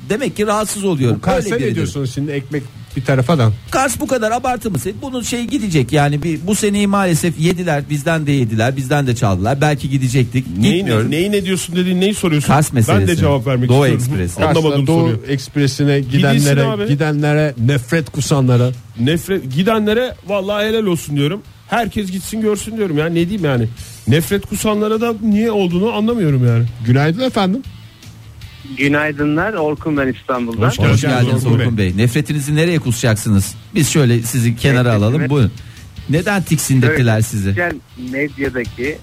demek 0.10 0.38
ki 0.38 0.48
rahatsız 0.48 0.84
oluyorum. 0.84 1.20
Kars'a 1.20 1.46
Öyle 1.46 1.56
ne 1.56 1.60
biridir. 1.60 1.76
diyorsunuz 1.76 2.14
şimdi 2.14 2.32
ekmek 2.32 2.64
bir 2.98 3.06
tarafa 3.06 3.38
da. 3.38 3.52
Kars 3.72 4.00
bu 4.00 4.08
kadar 4.08 4.32
abartı 4.32 4.72
mı? 4.72 4.78
Bunun 5.02 5.22
şey 5.22 5.44
gidecek 5.44 5.92
yani 5.92 6.24
bir 6.24 6.40
bu 6.48 6.56
seneyi 6.56 6.88
maalesef 6.88 7.40
yediler 7.40 7.84
bizden 7.90 8.28
de 8.28 8.32
yediler 8.32 8.78
bizden 8.78 9.08
de 9.08 9.16
çaldılar 9.16 9.62
belki 9.62 9.90
gidecektik 9.90 10.46
Neyi, 10.58 10.86
ne, 10.86 11.10
neyi 11.10 11.32
ne 11.32 11.46
diyorsun 11.46 11.76
dediğin 11.76 12.02
neyi 12.02 12.14
soruyorsun? 12.14 12.48
Kars 12.48 12.74
meselesi. 12.74 13.02
Ben 13.02 13.08
de 13.08 13.16
cevap 13.16 13.48
vermek 13.48 13.70
Doğu 13.70 13.88
istiyorum. 13.88 14.22
Ekspresi. 14.22 14.46
Anlamadım 14.46 14.88
Doğu 14.88 15.00
soruyu. 15.00 15.20
Ekspresi'ne 15.28 16.00
gidenlere 16.00 16.88
gidenlere 16.88 17.54
nefret 17.66 18.10
kusanlara 18.10 18.72
Nefret 19.00 19.56
gidenlere 19.56 20.16
vallahi 20.28 20.66
helal 20.66 20.86
olsun 20.86 21.16
diyorum. 21.16 21.42
Herkes 21.68 22.12
gitsin 22.12 22.42
görsün 22.42 22.78
diyorum 22.78 22.98
ya 22.98 23.06
ne 23.06 23.16
diyeyim 23.16 23.46
yani. 23.46 23.68
Nefret 24.08 24.46
kusanlara 24.46 25.02
da 25.02 25.14
niye 25.22 25.52
olduğunu 25.52 25.94
anlamıyorum 25.94 26.48
yani. 26.48 26.66
günaydın 26.86 27.22
efendim. 27.22 27.62
Günaydınlar 28.78 29.54
Orkun 29.54 29.98
ben 29.98 30.08
İstanbul'dan. 30.08 30.68
Hoş 30.68 30.80
Hoş 30.80 31.02
geldiniz 31.02 31.46
Orkun 31.46 31.60
Orkun 31.60 31.78
Bey. 31.78 31.98
Nefretinizi 31.98 32.56
nereye 32.56 32.80
kusacaksınız? 32.80 33.56
Biz 33.76 33.90
şöyle 33.90 34.22
sizi 34.22 34.56
kenara 34.56 34.90
Nefretimi- 34.90 34.96
alalım. 34.96 35.30
Buyurun. 35.30 35.52
Neden 36.10 36.44
tiksindirdiler 36.44 37.22
sizi? 37.22 37.50
Sosyal 37.50 37.72
medyadaki 38.12 38.98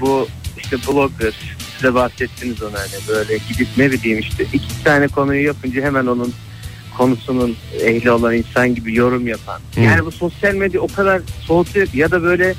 bu 0.00 0.28
işte 0.58 0.76
blogger 0.76 1.32
size 1.76 1.94
bahsettiniz 1.94 2.62
ona 2.62 2.78
hani 2.78 3.08
böyle 3.08 3.38
gidip 3.48 3.68
ne 3.76 3.92
bileyim 3.92 4.18
işte 4.18 4.44
iki 4.52 4.84
tane 4.84 5.08
konuyu 5.08 5.44
yapınca 5.46 5.82
hemen 5.82 6.06
onun 6.06 6.32
konusunun 6.96 7.56
ehli 7.80 8.10
olan 8.10 8.34
insan 8.34 8.74
gibi 8.74 8.94
yorum 8.94 9.26
yapan. 9.26 9.60
Yani 9.76 10.04
bu 10.04 10.10
sosyal 10.12 10.54
medya 10.54 10.80
o 10.80 10.86
kadar 10.88 11.20
soğutuyor 11.46 11.88
ya 11.94 12.10
da 12.10 12.22
böyle 12.22 12.54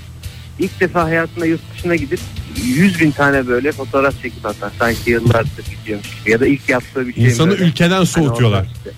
ilk 0.59 0.79
defa 0.79 1.03
hayatında 1.03 1.45
yurt 1.45 1.61
dışına 1.73 1.95
gidip 1.95 2.19
100 2.65 2.99
bin 2.99 3.11
tane 3.11 3.47
böyle 3.47 3.71
fotoğraf 3.71 4.21
çekip 4.21 4.45
atan 4.45 4.71
sanki 4.79 5.09
yıllardır 5.11 5.63
gidiyormuş 5.79 6.07
gibi 6.19 6.31
ya 6.31 6.39
da 6.39 6.47
ilk 6.47 6.69
yaptığı 6.69 7.07
bir 7.07 7.13
şey 7.13 7.25
İnsanı 7.25 7.49
böyle. 7.51 7.63
ülkeden 7.63 7.95
Hani 7.95 8.05
soğutuyorlar. 8.05 8.65
işte. 8.77 8.89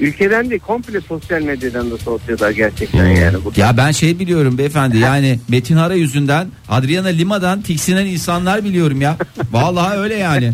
Ülkeden 0.00 0.50
değil 0.50 0.60
komple 0.66 1.00
sosyal 1.00 1.42
medyadan 1.42 1.90
da 1.90 1.98
soğutuyorlar 1.98 2.50
gerçekten 2.50 3.06
yani. 3.06 3.36
Bu 3.44 3.52
Ya 3.56 3.76
ben 3.76 3.90
şey 3.90 4.18
biliyorum 4.18 4.58
beyefendi 4.58 4.98
yani 4.98 5.40
Metin 5.48 5.76
Hara 5.76 5.94
yüzünden 5.94 6.48
Adriana 6.68 7.08
Lima'dan 7.08 7.62
tiksinen 7.62 8.06
insanlar 8.06 8.64
biliyorum 8.64 9.00
ya. 9.00 9.16
Vallahi 9.52 9.98
öyle 9.98 10.14
yani. 10.14 10.52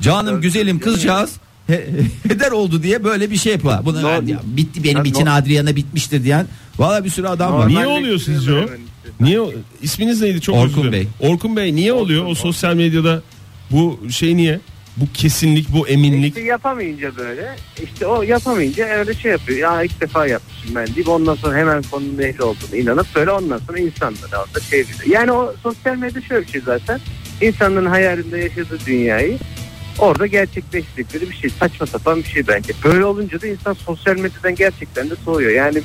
Canım 0.00 0.40
güzelim 0.40 0.80
kızcağız 0.80 1.32
he- 1.66 1.86
heder 2.28 2.50
oldu 2.50 2.82
diye 2.82 3.04
böyle 3.04 3.30
bir 3.30 3.36
şey 3.36 3.52
yapıyor. 3.52 3.78
Buna 3.84 4.00
No- 4.00 4.08
ya, 4.26 4.40
bitti 4.44 4.84
benim 4.84 5.04
için 5.04 5.26
no- 5.26 5.30
Adriana 5.32 5.76
bitmiştir 5.76 6.24
diyen. 6.24 6.46
Vallahi 6.78 7.04
bir 7.04 7.10
sürü 7.10 7.26
adam 7.28 7.52
var. 7.52 7.58
Normal- 7.58 7.68
Niye 7.68 7.82
de 7.82 7.86
oluyor 7.86 8.18
sizce 8.18 8.52
o? 8.52 8.66
Niye 9.20 9.40
isminiz 9.82 10.22
neydi 10.22 10.40
çok 10.40 10.56
Orkun 10.56 10.68
özür 10.68 10.76
dilerim. 10.76 10.92
Bey. 10.92 11.30
Orkun 11.30 11.56
Bey 11.56 11.74
niye 11.74 11.92
Orkun, 11.92 12.04
oluyor 12.04 12.20
o 12.22 12.24
Orkun. 12.24 12.34
sosyal 12.34 12.74
medyada 12.74 13.22
bu 13.70 14.00
şey 14.10 14.36
niye? 14.36 14.60
Bu 14.96 15.04
kesinlik, 15.14 15.72
bu 15.72 15.88
eminlik. 15.88 16.28
İşte 16.36 16.46
yapamayınca 16.46 17.16
böyle 17.16 17.56
işte 17.84 18.06
o 18.06 18.22
yapamayınca 18.22 18.86
öyle 18.86 19.14
şey 19.14 19.30
yapıyor. 19.32 19.58
Ya 19.58 19.82
ilk 19.82 20.00
defa 20.00 20.26
yapmışım 20.26 20.74
ben 20.74 20.86
deyip 20.94 21.08
ondan 21.08 21.34
sonra 21.34 21.56
hemen 21.56 21.82
konunun 21.82 22.18
ehli 22.18 22.42
olduğunu 22.42 22.76
inanıp 22.76 23.06
böyle 23.14 23.30
ondan 23.30 23.58
sonra 23.58 23.78
insanları 23.78 24.36
orada 24.36 24.60
çeviriyor. 24.70 25.06
Yani 25.20 25.32
o 25.32 25.54
sosyal 25.62 25.96
medya 25.96 26.22
şöyle 26.22 26.46
bir 26.46 26.52
şey 26.52 26.60
zaten. 26.60 27.00
İnsanların 27.42 27.86
hayalinde 27.86 28.38
yaşadığı 28.38 28.78
dünyayı 28.86 29.38
orada 29.98 30.26
gerçekleştirdikleri 30.26 31.30
bir 31.30 31.34
şey. 31.36 31.50
Saçma 31.50 31.86
sapan 31.86 32.18
bir 32.18 32.28
şey 32.28 32.48
bence. 32.48 32.72
Böyle 32.84 33.04
olunca 33.04 33.40
da 33.40 33.46
insan 33.46 33.72
sosyal 33.72 34.16
medyadan 34.18 34.54
gerçekten 34.54 35.10
de 35.10 35.14
soğuyor. 35.24 35.50
Yani 35.50 35.82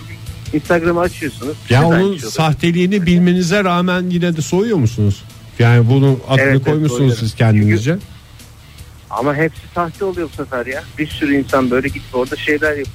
Instagram'ı 0.54 1.00
açıyorsunuz. 1.00 1.58
Ya 1.70 1.86
onun 1.88 1.98
şey 1.98 2.06
oluyor. 2.06 2.32
sahteliğini 2.32 3.06
bilmenize 3.06 3.64
rağmen 3.64 4.06
yine 4.10 4.38
de 4.38 4.42
soğuyor 4.42 4.78
musunuz? 4.78 5.24
Yani 5.60 5.90
bunu 5.90 6.20
adını 6.30 6.42
Evet, 6.42 6.54
evet, 6.56 6.66
koymuşsunuz 6.66 6.98
soğuyorum. 6.98 7.20
siz 7.20 7.36
kendinizce. 7.36 7.98
Ama 9.10 9.36
hepsi 9.36 9.62
sahte 9.76 10.06
oluyor 10.06 10.30
bu 10.34 10.44
sefer 10.44 10.66
ya. 10.66 10.84
Bir 10.98 11.08
sürü 11.08 11.36
insan 11.36 11.72
böyle 11.72 11.88
gidip 11.88 12.02
orada 12.16 12.36
şeyler 12.36 12.70
yapıyor. 12.70 12.88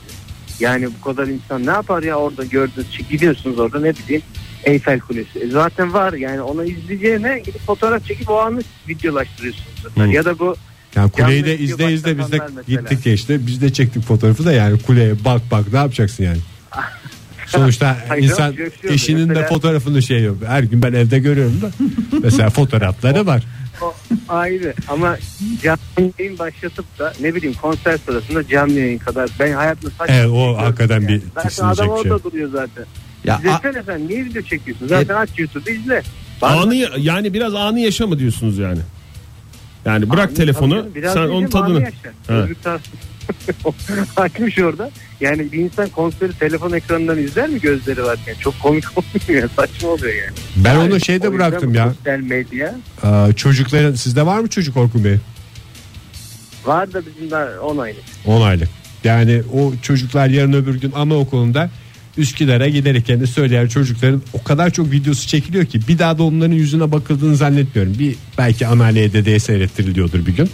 Yani 0.61 0.89
bu 1.01 1.05
kadar 1.05 1.27
insan 1.27 1.67
ne 1.67 1.71
yapar 1.71 2.03
ya 2.03 2.17
orada 2.17 2.45
gördüğünüz 2.45 2.91
şey. 2.91 3.07
Gidiyorsunuz 3.11 3.59
orada 3.59 3.81
ne 3.81 3.95
bileyim 3.95 4.23
Eyfel 4.65 5.01
Kulesi. 5.01 5.39
E 5.39 5.51
zaten 5.51 5.93
var 5.93 6.13
yani 6.13 6.41
onu 6.43 6.65
izleyeceğine 6.65 7.39
gidip 7.39 7.67
fotoğraf 7.67 8.07
çekip 8.07 8.31
o 8.31 8.39
anı 8.41 8.61
videolaştırıyorsunuz. 8.89 9.97
Hı. 9.97 10.07
Ya 10.09 10.25
da 10.25 10.39
bu 10.39 10.57
Yani 10.97 11.11
kuleyi 11.11 11.45
de 11.45 11.59
izle 11.59 11.93
izle 11.93 12.19
biz 12.19 12.33
de 12.33 12.39
mesela. 12.39 12.63
gittik 12.69 13.07
ya 13.07 13.13
işte 13.13 13.47
biz 13.47 13.61
de 13.63 13.73
çektik 13.73 14.03
fotoğrafı 14.03 14.45
da 14.45 14.53
yani 14.53 14.79
kuleye 14.83 15.25
bak 15.25 15.43
bak 15.51 15.73
ne 15.73 15.79
yapacaksın 15.79 16.25
yani. 16.25 16.39
Sonuçta 17.47 17.97
Hayır, 18.09 18.23
insan 18.23 18.49
yok, 18.49 18.59
yok, 18.59 18.73
yok. 18.85 18.93
eşinin 18.93 19.21
de 19.25 19.25
Mesela- 19.27 19.49
fotoğrafını 19.49 20.03
şey 20.03 20.21
yapıyor. 20.21 20.51
Her 20.51 20.63
gün 20.63 20.83
ben 20.83 20.93
evde 20.93 21.19
görüyorum 21.19 21.61
da 21.63 21.71
mesela 22.23 22.51
fotoğrafları 22.51 23.27
var. 23.27 23.43
o 23.83 23.95
ayrı 24.29 24.75
ama 24.89 25.17
canlı 25.63 26.13
yayın 26.19 26.39
başlatıp 26.39 26.99
da 26.99 27.13
ne 27.21 27.35
bileyim 27.35 27.57
konser 27.63 27.97
sırasında 28.07 28.49
canlı 28.49 28.73
yayın 28.81 28.99
kadar 28.99 29.31
ben 29.41 29.53
hayatımda 29.53 29.91
saçma 29.99 30.15
Evet, 30.15 30.29
o 30.31 30.37
şey 30.55 30.55
hakikaten 30.55 31.09
bir 31.09 31.23
Zaten 31.35 31.65
adam 31.65 31.77
şey. 32.03 32.13
orada 32.13 32.25
duruyor 32.25 32.51
zaten. 32.53 32.85
Ya, 33.25 33.35
a- 33.35 33.39
İzlesene 33.39 33.83
sen 33.87 34.09
niye 34.09 34.25
video 34.25 34.43
çekiyorsun? 34.43 34.87
Zaten 34.89 35.15
aç 35.15 35.29
YouTube'da 35.39 35.71
izle. 35.71 36.03
Anı 36.43 36.75
yani 36.99 37.35
biraz 37.35 37.55
anı 37.55 37.81
yaşama 37.81 38.19
diyorsunuz 38.19 38.59
yani. 38.59 38.79
Yani 39.85 40.11
bırak 40.11 40.29
Anı- 40.29 40.35
telefonu 40.37 40.75
canım, 40.77 40.95
biraz 40.95 41.13
sen 41.15 41.21
onun 41.23 41.47
tadını. 41.47 41.77
anı 41.77 41.81
yaşa. 41.83 42.79
Açmış 44.17 44.59
orada. 44.59 44.91
Yani 45.21 45.53
bir 45.53 45.59
insan 45.59 45.89
konseri 45.89 46.33
telefon 46.33 46.73
ekranından 46.73 47.19
izler 47.19 47.49
mi 47.49 47.61
gözleri 47.61 48.03
varken? 48.03 48.35
Çok 48.41 48.61
komik 48.61 48.85
olmuyor. 48.97 49.49
Saçma 49.57 49.89
oluyor 49.89 50.15
yani. 50.15 50.37
Ben 50.57 50.75
Yani 50.75 50.93
onu 50.93 51.01
şeyde 51.01 51.33
bıraktım 51.33 51.75
ya. 51.75 51.95
Sosyal 51.95 52.21
medya. 52.21 52.75
Aa, 53.03 53.33
çocukların 53.33 53.95
sizde 53.95 54.27
var 54.27 54.41
mı 54.41 54.49
çocuk 54.49 54.77
Orkun 54.77 55.05
Bey? 55.05 55.17
Var 56.65 56.93
da 56.93 57.03
bizim 57.07 57.31
de 57.31 57.59
10 57.61 57.79
aylık. 57.79 58.03
10 58.27 58.43
aylık. 58.43 58.69
Yani 59.05 59.43
o 59.55 59.73
çocuklar 59.83 60.29
yarın 60.29 60.53
öbür 60.53 60.81
gün 60.81 60.93
anaokulunda 60.93 61.71
Üsküdar'a 62.17 62.69
giderken 62.69 63.21
de 63.21 63.27
söyleyen 63.27 63.67
çocukların 63.67 64.23
o 64.33 64.43
kadar 64.43 64.71
çok 64.71 64.91
videosu 64.91 65.29
çekiliyor 65.29 65.65
ki 65.65 65.81
bir 65.89 65.99
daha 65.99 66.19
da 66.19 66.23
onların 66.23 66.55
yüzüne 66.55 66.93
bakıldığını 66.93 67.37
zannetmiyorum. 67.37 67.99
Bir 67.99 68.17
belki 68.39 68.67
anneanneye 68.67 69.13
dedeye 69.13 69.39
seyrettiriliyordur 69.39 70.27
bir 70.27 70.37
gün. 70.37 70.51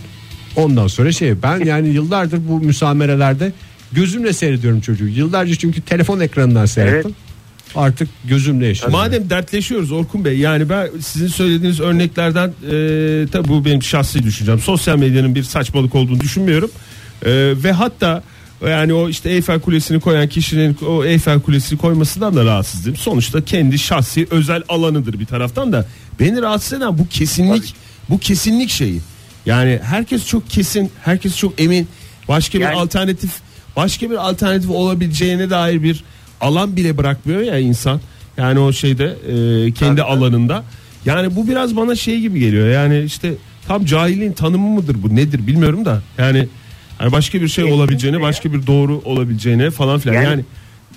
Ondan 0.57 0.87
sonra 0.87 1.13
şey 1.13 1.43
ben 1.43 1.65
yani 1.65 1.89
yıllardır 1.89 2.49
bu 2.49 2.61
müsamerelerde 2.61 3.53
gözümle 3.93 4.33
seyrediyorum 4.33 4.81
çocuğu. 4.81 5.09
Yıllarca 5.09 5.55
çünkü 5.55 5.81
telefon 5.81 6.21
ekranından 6.21 6.67
seyrettim. 6.67 7.15
Artık 7.75 8.09
gözümle 8.25 8.67
yaşıyorum. 8.67 8.99
Madem 8.99 9.31
dertleşiyoruz 9.31 9.93
Orkun 9.93 10.25
Bey 10.25 10.39
yani 10.39 10.69
ben 10.69 10.89
sizin 11.01 11.27
söylediğiniz 11.27 11.81
örneklerden 11.81 12.49
e, 12.49 13.27
tabi 13.33 13.49
bu 13.49 13.65
benim 13.65 13.83
şahsi 13.83 14.23
düşüncem. 14.23 14.59
Sosyal 14.59 14.99
medyanın 14.99 15.35
bir 15.35 15.43
saçmalık 15.43 15.95
olduğunu 15.95 16.21
düşünmüyorum. 16.21 16.71
E, 17.23 17.31
ve 17.65 17.73
hatta 17.73 18.23
yani 18.69 18.93
o 18.93 19.09
işte 19.09 19.31
Eyfel 19.31 19.61
Kulesi'ni 19.61 20.01
koyan 20.01 20.29
kişinin 20.29 20.77
o 20.87 21.05
Eyfel 21.05 21.41
Kulesi'ni 21.41 21.79
koymasından 21.79 22.37
da 22.37 22.45
rahatsız 22.45 22.85
değilim. 22.85 22.97
Sonuçta 22.97 23.45
kendi 23.45 23.79
şahsi 23.79 24.27
özel 24.31 24.63
alanıdır 24.69 25.21
bir 25.21 25.27
taraftan 25.27 25.73
da. 25.73 25.87
Beni 26.21 26.43
rahatsız 26.43 26.73
eden 26.73 26.99
bu 26.99 27.09
kesinlik 27.09 27.75
bu 28.09 28.19
kesinlik 28.19 28.71
şeyi. 28.71 29.01
Yani 29.47 29.81
herkes 29.83 30.27
çok 30.27 30.51
kesin, 30.51 30.91
herkes 31.05 31.37
çok 31.37 31.61
emin. 31.61 31.89
Başka 32.29 32.59
bir 32.59 32.65
Yani- 32.65 32.77
alternatif 32.77 33.31
başka 33.77 34.11
bir 34.11 34.29
alternatif 34.29 34.71
olabileceğine 34.71 35.51
dair 35.51 35.83
bir 35.83 36.05
alan 36.41 36.77
bile 36.77 36.99
bırakmıyor 36.99 37.41
ya 37.41 37.59
insan. 37.59 38.01
Yani 38.37 38.59
o 38.59 38.73
şeyde 38.73 39.05
e, 39.67 39.73
kendi 39.73 40.03
alanında. 40.03 40.65
Yani 41.05 41.37
bu 41.37 41.49
biraz 41.49 41.77
bana 41.77 41.95
şey 41.95 42.21
gibi 42.21 42.41
geliyor. 42.41 42.69
Yani 42.69 43.01
işte 43.03 43.33
tam 43.69 43.85
cahilliğin 43.85 44.33
tanımı 44.33 44.69
mıdır 44.69 44.97
bu 45.03 45.17
nedir 45.17 45.47
bilmiyorum 45.47 45.85
da. 45.85 46.03
Yani 46.19 46.49
hani 46.99 47.13
başka 47.13 47.35
bir 47.41 47.49
şey 47.49 47.65
Kesinlikle 47.65 47.75
olabileceğine, 47.83 48.21
başka 48.21 48.53
bir 48.53 48.67
doğru 48.67 49.03
olabileceğine 49.05 49.71
falan 49.71 49.99
filan. 49.99 50.15
Yani, 50.15 50.25
Yani- 50.27 50.45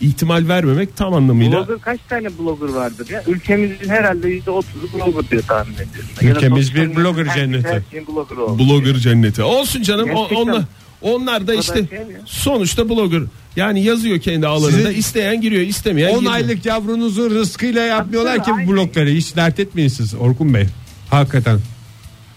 ihtimal 0.02 0.48
vermemek 0.48 0.98
tam 0.98 1.14
anlamıyla. 1.14 1.58
Blogger 1.60 1.82
kaç 1.82 2.00
tane 2.10 2.28
blogger 2.40 2.68
vardır 2.74 3.10
ya? 3.10 3.24
Ülkemizin 3.28 3.90
herhalde 3.90 4.38
%30'u 4.40 4.64
blogger 4.98 5.32
diyor 5.32 5.44
tahmin 5.48 5.74
ediyorum. 5.74 6.10
Ülkemiz 6.22 6.76
bir 6.76 6.96
blogger 6.96 7.34
cenneti. 7.36 7.68
her 7.68 7.82
şeyin 7.92 8.08
blogger. 8.08 8.38
Blogger 8.60 8.96
cenneti. 8.96 9.44
Olsun 9.44 9.82
canım. 9.82 10.10
O, 10.10 10.16
Gerçekten. 10.30 10.36
onlar 10.36 10.64
onlar 11.02 11.48
da 11.48 11.54
işte 11.56 11.74
şey 11.90 12.00
mi 12.00 12.06
sonuçta 12.26 12.90
blogger. 12.90 13.22
Yani 13.56 13.84
yazıyor 13.84 14.20
kendi 14.20 14.48
alanında. 14.48 14.72
Sizin- 14.78 14.94
isteyen 15.00 15.42
giriyor, 15.42 15.62
istemeyen 15.62 16.10
10 16.10 16.14
girmiyor. 16.14 16.34
aylık 16.34 16.66
yavrunuzun 16.66 17.30
rızkıyla 17.30 17.82
yapmıyorlar 17.82 18.44
ki 18.44 18.52
bu 18.52 18.56
Aynen. 18.56 18.68
blokları. 18.74 19.10
Hiç 19.10 19.36
dert 19.36 19.60
etmeyin 19.60 19.90
siz 19.90 20.16
Orkun 20.16 20.54
Bey. 20.54 20.66
Hakikaten. 21.10 21.60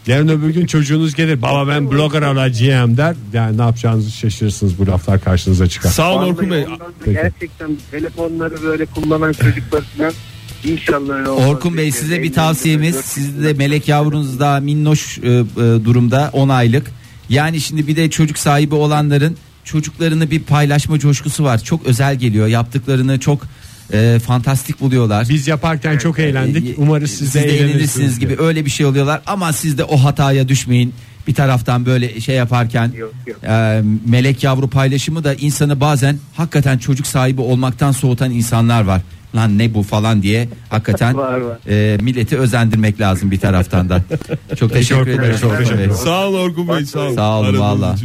Yarın 0.09 0.29
öbür 0.29 0.51
gün 0.51 0.67
çocuğunuz 0.67 1.15
gelir 1.15 1.43
baba 1.43 1.69
ben 1.69 1.91
blogger 1.91 2.23
olacağım 2.23 2.97
der. 2.97 3.17
Yani 3.33 3.59
ne 3.59 3.63
yapacağınızı 3.63 4.11
şaşırırsınız 4.11 4.79
bu 4.79 4.87
laflar 4.87 5.21
karşınıza 5.21 5.67
çıkar. 5.67 5.91
Sağ 5.91 6.15
olun 6.15 6.29
Orkun 6.29 6.51
Bey. 6.51 6.67
Gerçekten 7.05 7.71
telefonları 7.91 8.63
böyle 8.63 8.87
kullanan 8.87 9.33
çocuklar 9.33 9.83
falan 9.97 10.13
inşallah 10.65 11.15
öyle 11.15 11.29
olmaz. 11.29 11.49
Orkun 11.49 11.77
Bey 11.77 11.93
size 11.93 12.23
bir 12.23 12.33
tavsiyemiz 12.33 12.95
dört 12.95 13.05
siz 13.05 13.43
de 13.43 13.53
melek 13.53 13.89
yavrunuz 13.89 14.41
daha 14.41 14.61
minnoş 14.61 15.19
e, 15.19 15.23
e, 15.23 15.45
durumda 15.57 16.31
10 16.33 16.49
aylık. 16.49 16.91
Yani 17.29 17.61
şimdi 17.61 17.87
bir 17.87 17.97
de 17.97 18.11
çocuk 18.11 18.39
sahibi 18.39 18.75
olanların 18.75 19.37
çocuklarını 19.65 20.31
bir 20.31 20.43
paylaşma 20.43 20.99
coşkusu 20.99 21.45
var. 21.45 21.59
Çok 21.59 21.87
özel 21.87 22.17
geliyor. 22.17 22.47
Yaptıklarını 22.47 23.21
çok 23.21 23.43
e, 23.93 24.19
fantastik 24.27 24.81
buluyorlar. 24.81 25.27
Biz 25.29 25.49
yaparken 25.49 25.99
çok 25.99 26.19
eğlendik. 26.19 26.69
E, 26.71 26.75
Umarız 26.77 27.11
siz 27.11 27.35
de 27.35 27.41
eğlenirsiniz 27.41 28.19
gibi 28.19 28.37
öyle 28.39 28.65
bir 28.65 28.71
şey 28.71 28.87
oluyorlar 28.87 29.21
ama 29.27 29.53
siz 29.53 29.79
de 29.79 29.85
o 29.85 29.97
hataya 29.97 30.49
düşmeyin. 30.49 30.95
Bir 31.27 31.35
taraftan 31.35 31.87
böyle 31.87 32.21
şey 32.21 32.37
yaparken 32.37 32.93
Yok, 32.97 33.13
yok. 33.27 33.45
e, 33.45 33.83
melek 34.07 34.45
yavru 34.45 34.69
paylaşımı 34.71 35.25
da 35.25 35.35
insanı 35.35 35.81
bazen 35.81 36.19
hakikaten 36.35 36.79
çocuk 36.79 37.07
sahibi 37.07 37.41
olmaktan 37.41 37.93
soğutan 37.93 38.31
insanlar 38.31 38.83
var. 38.83 39.03
Lan 39.35 39.59
ne 39.59 39.75
bu 39.75 39.83
falan 39.83 40.23
diye 40.23 40.49
hakikaten 40.71 41.17
Var, 41.17 41.41
var. 41.41 41.59
e, 41.69 41.97
milleti 42.03 42.39
özendirmek 42.39 43.01
lazım 43.01 43.31
bir 43.31 43.41
taraftan 43.41 43.89
da. 43.89 44.03
Çok 44.59 44.73
teşekkür 44.73 45.01
Orkun 45.01 45.79
Bey. 45.79 45.91
Sağ 46.05 46.29
olun 46.29 46.39
Orkun 46.39 46.69
Bey 46.69 46.85
sağ 46.87 47.01
olun. 47.01 47.15
Sağ 47.15 47.39
olun, 47.41 47.59
valla. 47.59 47.97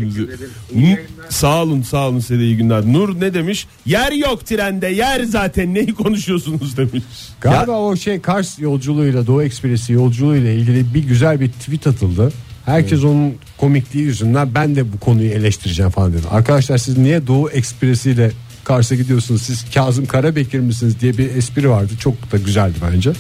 Sağ 1.30 1.64
olun 1.64 1.82
sağ 1.82 2.08
olun 2.08 2.20
size 2.20 2.44
iyi 2.44 2.58
günler. 2.58 2.82
Nur 2.86 3.22
ne 3.22 3.34
demiş? 3.34 3.68
Yer 3.86 4.12
yok 4.12 4.46
trende 4.46 4.88
yer 4.88 5.24
zaten 5.24 5.74
neyi 5.74 5.94
konuşuyorsunuz 5.94 6.78
demiş. 6.78 7.04
Galiba 7.42 7.72
o 7.80 7.96
şey 7.96 8.22
Kars 8.22 8.60
yolculuğuyla 8.60 9.28
Doğu 9.28 9.44
Ekspresi 9.44 9.94
yolculuğuyla 9.94 10.52
ilgili 10.52 10.94
bir 10.94 11.04
güzel 11.04 11.40
bir 11.40 11.48
tweet 11.52 11.88
atıldı. 11.88 12.32
Herkes 12.66 13.04
onun 13.04 13.36
komikliği 13.58 14.06
yüzünden 14.06 14.56
ben 14.56 14.76
de 14.76 14.94
bu 14.94 15.00
konuyu 15.00 15.30
eleştireceğim 15.30 15.92
falan 15.92 16.14
dedi. 16.14 16.28
Arkadaşlar 16.32 16.78
siz 16.78 16.98
niye 16.98 17.28
Doğu 17.28 17.50
Ekspresi 17.50 18.12
ile 18.12 18.32
Kars'a 18.64 18.96
gidiyorsunuz? 18.96 19.42
Siz 19.42 19.66
Kazım 19.74 20.06
Karabekir 20.06 20.60
misiniz 20.60 21.00
diye 21.02 21.18
bir 21.18 21.36
espri 21.36 21.70
vardı. 21.70 21.94
Çok 22.00 22.32
da 22.32 22.38
güzeldi 22.38 22.76
bence. 22.92 23.12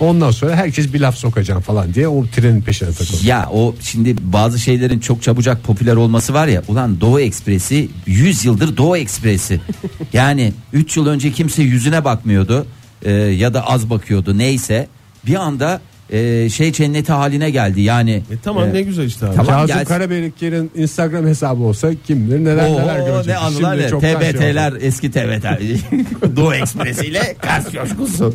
Ondan 0.00 0.30
sonra 0.30 0.56
herkes 0.56 0.92
bir 0.92 1.00
laf 1.00 1.16
sokacağım 1.16 1.60
falan 1.60 1.94
diye 1.94 2.08
o 2.08 2.26
trenin 2.26 2.62
peşine 2.62 2.92
takıldı. 2.92 3.26
Ya 3.26 3.48
o 3.52 3.74
şimdi 3.80 4.16
bazı 4.32 4.58
şeylerin 4.58 5.00
çok 5.00 5.22
çabucak 5.22 5.64
popüler 5.64 5.96
olması 5.96 6.34
var 6.34 6.46
ya 6.46 6.62
ulan 6.68 7.00
Doğu 7.00 7.20
Ekspresi 7.20 7.88
100 8.06 8.44
yıldır 8.44 8.76
Doğu 8.76 8.96
Ekspresi. 8.96 9.60
yani 10.12 10.52
3 10.72 10.96
yıl 10.96 11.06
önce 11.06 11.32
kimse 11.32 11.62
yüzüne 11.62 12.04
bakmıyordu 12.04 12.66
e, 13.02 13.12
ya 13.12 13.54
da 13.54 13.66
az 13.66 13.90
bakıyordu 13.90 14.38
neyse 14.38 14.88
bir 15.26 15.34
anda 15.34 15.80
e, 16.12 16.48
şey 16.48 16.72
cenneti 16.72 17.12
haline 17.12 17.50
geldi 17.50 17.80
yani. 17.80 18.10
E 18.12 18.34
tamam 18.44 18.68
e, 18.68 18.72
ne 18.72 18.82
güzel 18.82 19.04
işte 19.04 19.26
abi. 19.26 19.36
Tamam. 19.36 19.52
Kazım 19.54 19.66
gelsin. 19.66 19.84
Karabekir'in 19.84 20.70
Instagram 20.74 21.26
hesabı 21.26 21.62
olsa 21.62 21.90
kim 22.06 22.26
bilir 22.26 22.44
neler 22.44 22.68
Oo, 22.70 22.80
neler 22.80 23.06
görecek. 23.06 23.26
ne 23.26 23.36
anılar 23.36 23.76
Şimdi 23.76 23.90
çoktan 23.90 24.08
şey 24.08 24.16
oldu. 24.16 24.22
TBT'ler 24.38 24.72
eski 24.80 25.10
TBT 25.10 25.44
Doğu 26.36 26.54
Ekspresi 26.54 27.06
ile 27.06 27.36
Kars 27.40 27.72
coşkusu 27.72 28.34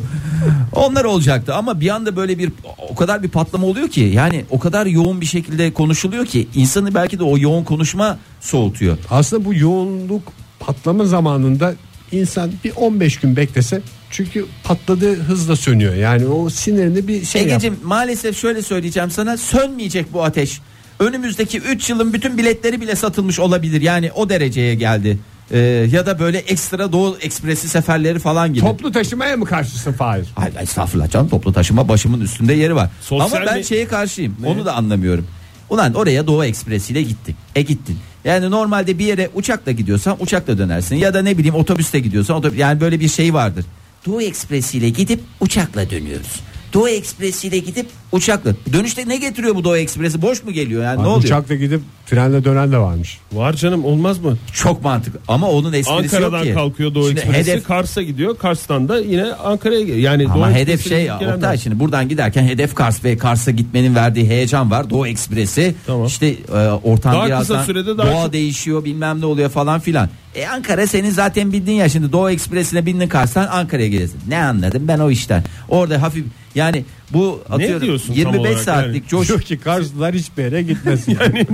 onlar 0.72 1.04
olacaktı 1.04 1.54
ama 1.54 1.80
bir 1.80 1.88
anda 1.88 2.16
böyle 2.16 2.38
bir 2.38 2.52
o 2.90 2.94
kadar 2.94 3.22
bir 3.22 3.28
patlama 3.28 3.66
oluyor 3.66 3.88
ki 3.88 4.00
yani 4.00 4.44
o 4.50 4.58
kadar 4.58 4.86
yoğun 4.86 5.20
bir 5.20 5.26
şekilde 5.26 5.72
konuşuluyor 5.72 6.26
ki 6.26 6.48
insanı 6.54 6.94
belki 6.94 7.18
de 7.18 7.24
o 7.24 7.38
yoğun 7.38 7.64
konuşma 7.64 8.18
soğutuyor. 8.40 8.98
Aslında 9.10 9.44
bu 9.44 9.54
yoğunluk 9.54 10.22
patlama 10.60 11.04
zamanında 11.04 11.74
insan 12.12 12.50
bir 12.64 12.72
15 12.76 13.16
gün 13.20 13.36
beklese 13.36 13.80
çünkü 14.10 14.46
patladığı 14.64 15.14
hızla 15.16 15.56
sönüyor. 15.56 15.94
Yani 15.94 16.26
o 16.26 16.50
sinirini 16.50 17.08
bir 17.08 17.24
şey 17.24 17.42
yap. 17.42 17.50
Egeciğim 17.50 17.76
maalesef 17.84 18.38
şöyle 18.38 18.62
söyleyeceğim 18.62 19.10
sana 19.10 19.36
sönmeyecek 19.36 20.12
bu 20.12 20.24
ateş. 20.24 20.60
Önümüzdeki 21.00 21.58
3 21.58 21.90
yılın 21.90 22.12
bütün 22.12 22.38
biletleri 22.38 22.80
bile 22.80 22.96
satılmış 22.96 23.38
olabilir. 23.40 23.80
Yani 23.80 24.12
o 24.12 24.28
dereceye 24.28 24.74
geldi. 24.74 25.18
Ee, 25.50 25.58
ya 25.92 26.06
da 26.06 26.18
böyle 26.18 26.38
ekstra 26.38 26.92
Doğu 26.92 27.16
Ekspresi 27.20 27.68
seferleri 27.68 28.18
falan 28.18 28.54
gibi. 28.54 28.60
Toplu 28.60 28.92
taşımaya 28.92 29.36
mı 29.36 29.44
karşısın 29.44 29.92
Fahir? 29.92 30.26
Hayır 30.34 30.54
estağfurullah 30.60 31.10
canım 31.10 31.28
toplu 31.28 31.52
taşıma 31.52 31.88
başımın 31.88 32.20
üstünde 32.20 32.52
yeri 32.54 32.74
var. 32.74 32.90
Sosyal 33.00 33.26
Ama 33.40 33.46
ben 33.46 33.58
mi- 33.58 33.64
şeye 33.64 33.88
karşıyım. 33.88 34.36
Onu 34.46 34.64
da 34.64 34.74
anlamıyorum. 34.74 35.26
Ulan 35.70 35.94
oraya 35.94 36.26
Doğu 36.26 36.44
Ekspresi 36.44 36.92
ile 36.92 37.02
gittin. 37.02 37.36
E 37.56 37.62
gittin. 37.62 37.98
Yani 38.28 38.50
normalde 38.50 38.98
bir 38.98 39.04
yere 39.04 39.30
uçakla 39.34 39.72
gidiyorsan 39.72 40.16
uçakla 40.20 40.58
dönersin 40.58 40.96
ya 40.96 41.14
da 41.14 41.22
ne 41.22 41.38
bileyim 41.38 41.54
otobüste 41.54 42.00
gidiyorsan 42.00 42.36
otobüs 42.36 42.58
yani 42.58 42.80
böyle 42.80 43.00
bir 43.00 43.08
şey 43.08 43.34
vardır. 43.34 43.64
Doğu 44.06 44.22
Ekspresi 44.22 44.78
ile 44.78 44.88
gidip 44.88 45.20
uçakla 45.40 45.90
dönüyoruz. 45.90 46.40
Doğu 46.74 46.88
Ekspresi 46.88 47.48
ile 47.48 47.58
gidip 47.58 47.86
uçakla. 48.12 48.52
Dönüşte 48.72 49.08
ne 49.08 49.16
getiriyor 49.16 49.54
bu 49.54 49.64
Doğu 49.64 49.76
Ekspresi? 49.76 50.22
Boş 50.22 50.44
mu 50.44 50.52
geliyor 50.52 50.82
yani 50.84 51.02
ne 51.02 51.06
oluyor? 51.06 51.24
Uçakla 51.24 51.54
gidip 51.54 51.80
trenle 52.06 52.44
dönen 52.44 52.72
de 52.72 52.78
varmış. 52.78 53.18
Var 53.32 53.52
canım 53.52 53.84
olmaz 53.84 54.18
mı? 54.18 54.36
Çok 54.52 54.84
mantıklı 54.84 55.20
ama 55.28 55.48
onun 55.50 55.72
esprisi 55.72 55.90
yok 55.90 56.04
Ankara'dan 56.04 56.42
ki. 56.42 56.54
kalkıyor 56.54 56.94
Doğu 56.94 57.08
Şimdi 57.08 57.20
Ekspresi 57.20 57.50
hedef 57.52 57.64
Kars'a 57.66 58.02
gidiyor. 58.02 58.38
Kars'tan 58.38 58.88
da 58.88 59.00
yine 59.00 59.24
Ankara'ya 59.32 59.80
geliyor. 59.80 59.98
Yani 59.98 60.24
Doğu 60.24 60.32
Ama 60.32 60.50
hedef 60.52 60.74
Ekspresi'ne 60.74 61.18
şey. 61.18 61.28
Oktay 61.34 61.58
şimdi 61.58 61.78
buradan 61.78 62.08
giderken 62.08 62.44
hedef 62.44 62.74
Kars 62.74 63.04
ve 63.04 63.16
Kars'a 63.18 63.50
gitmenin 63.50 63.94
verdiği 63.94 64.28
heyecan 64.28 64.70
var. 64.70 64.90
Doğu 64.90 65.06
Ekspresi 65.06 65.74
Tamam. 65.86 66.06
işte 66.06 66.26
e, 66.26 66.52
ortam 66.68 67.12
Daha 67.14 67.22
kısa 67.22 67.28
birazdan 67.28 67.62
sürede 67.64 67.98
daha 67.98 68.12
doğa 68.12 68.22
çok- 68.24 68.32
değişiyor 68.32 68.84
bilmem 68.84 69.20
ne 69.20 69.26
oluyor 69.26 69.50
falan 69.50 69.80
filan. 69.80 70.08
E 70.34 70.46
Ankara 70.46 70.86
senin 70.86 71.10
zaten 71.10 71.52
bildiğin 71.52 71.78
ya 71.78 71.88
şimdi 71.88 72.12
Doğu 72.12 72.30
Ekspresi'ne 72.30 72.86
bindin 72.86 73.08
Kars'tan 73.08 73.46
Ankara'ya 73.46 73.88
gelirsin. 73.88 74.20
Ne 74.28 74.38
anladım 74.44 74.82
ben 74.88 74.98
o 74.98 75.10
işten. 75.10 75.44
Orada 75.68 76.02
hafif 76.02 76.24
yani 76.58 76.84
bu 77.12 77.40
atıyorum 77.50 77.82
diyorsun 77.82 78.06
tam 78.06 78.16
25 78.16 78.40
olarak 78.40 78.58
saatlik 78.60 78.94
yani? 78.94 79.08
coş. 79.08 79.28
Diyor 79.28 79.40
ki 79.40 79.58
Karslılar 79.58 80.14
hiçbir 80.14 80.42
yere 80.42 80.62
gitmesin. 80.62 81.18
yani. 81.20 81.46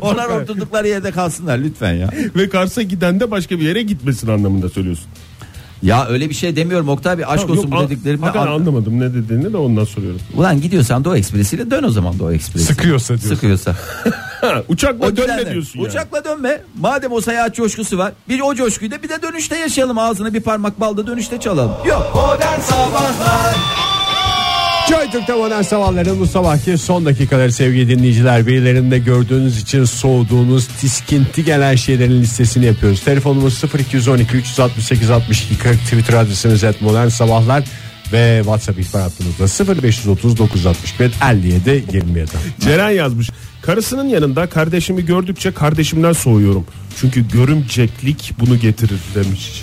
Onlar 0.00 0.28
oturdukları 0.28 0.88
yerde 0.88 1.10
kalsınlar 1.10 1.58
lütfen 1.58 1.92
ya. 1.92 2.10
Ve 2.36 2.48
Kars'a 2.48 2.82
giden 2.82 3.20
de 3.20 3.30
başka 3.30 3.58
bir 3.58 3.64
yere 3.64 3.82
gitmesin 3.82 4.28
anlamında 4.28 4.68
söylüyorsun. 4.68 5.06
Ya 5.82 6.06
öyle 6.06 6.28
bir 6.28 6.34
şey 6.34 6.56
demiyorum 6.56 6.88
Oktay 6.88 7.18
bir 7.18 7.32
aşk 7.32 7.42
Tamam, 7.42 7.58
olsun 7.58 7.70
yok, 7.70 7.80
bu 7.80 7.84
hakikaten 7.84 8.40
an- 8.40 8.46
anlamadım 8.46 9.00
ne 9.00 9.14
dediğini 9.14 9.52
de 9.52 9.56
ondan 9.56 9.84
soruyorum. 9.84 10.20
Ulan 10.36 10.60
gidiyorsan 10.60 11.04
Doğu 11.04 11.16
Ekspresi'yle 11.16 11.70
dön 11.70 11.82
o 11.82 11.90
zaman 11.90 12.18
Doğu 12.18 12.32
Ekspresi. 12.32 12.66
Sıkıyorsa 12.66 13.08
diyorsun. 13.08 13.28
Sıkıyorsa. 13.34 13.76
Uçakla 14.68 15.06
O 15.06 15.16
dönme 15.16 15.52
diyorsun 15.52 15.78
yani. 15.78 15.88
Uçakla 15.88 16.24
dönme. 16.24 16.60
Madem 16.80 17.12
o 17.12 17.20
seyahat 17.20 17.54
coşkusu 17.54 17.98
var. 17.98 18.12
Bir 18.28 18.40
o 18.40 18.54
coşkuyu 18.54 18.90
da 18.90 19.02
bir 19.02 19.08
de 19.08 19.22
dönüşte 19.22 19.56
yaşayalım. 19.56 19.98
Ağzına 19.98 20.34
bir 20.34 20.40
parmak 20.40 20.80
balda 20.80 21.06
dönüşte 21.06 21.40
çalalım. 21.40 21.72
Yok. 21.86 22.12
Modern 22.14 22.60
Sabahlar 22.60 23.56
Joy 24.90 25.10
Türk'te 25.10 25.34
modern 25.34 25.62
sabahların 25.62 26.20
bu 26.20 26.26
sabahki 26.26 26.78
son 26.78 27.06
dakikaları 27.06 27.52
sevgili 27.52 27.88
dinleyiciler. 27.88 28.46
Birilerinde 28.46 28.98
gördüğünüz 28.98 29.62
için 29.62 29.84
soğuduğunuz 29.84 30.66
tiskinti 30.66 31.44
gelen 31.44 31.74
şeylerin 31.74 32.22
listesini 32.22 32.64
yapıyoruz. 32.64 33.04
Telefonumuz 33.04 33.64
0212 33.78 34.36
368 34.36 35.10
62 35.10 35.58
40 35.58 35.78
Twitter 35.78 36.14
adresimiz 36.14 36.64
et 36.64 36.82
modern 36.82 37.08
sabahlar 37.08 37.64
ve 38.12 38.40
WhatsApp 38.44 38.80
ihbar 38.80 39.02
hattımızda 39.02 39.82
0530 39.82 40.38
961 40.38 41.12
57 41.30 41.84
27. 41.92 42.30
Ceren 42.60 42.90
yazmış. 42.90 43.30
Karısının 43.62 44.08
yanında 44.08 44.46
kardeşimi 44.46 45.06
gördükçe 45.06 45.52
kardeşimden 45.52 46.12
soğuyorum. 46.12 46.66
Çünkü 47.00 47.28
görümceklik 47.28 48.32
bunu 48.40 48.58
getirir 48.58 49.00
demiş. 49.14 49.62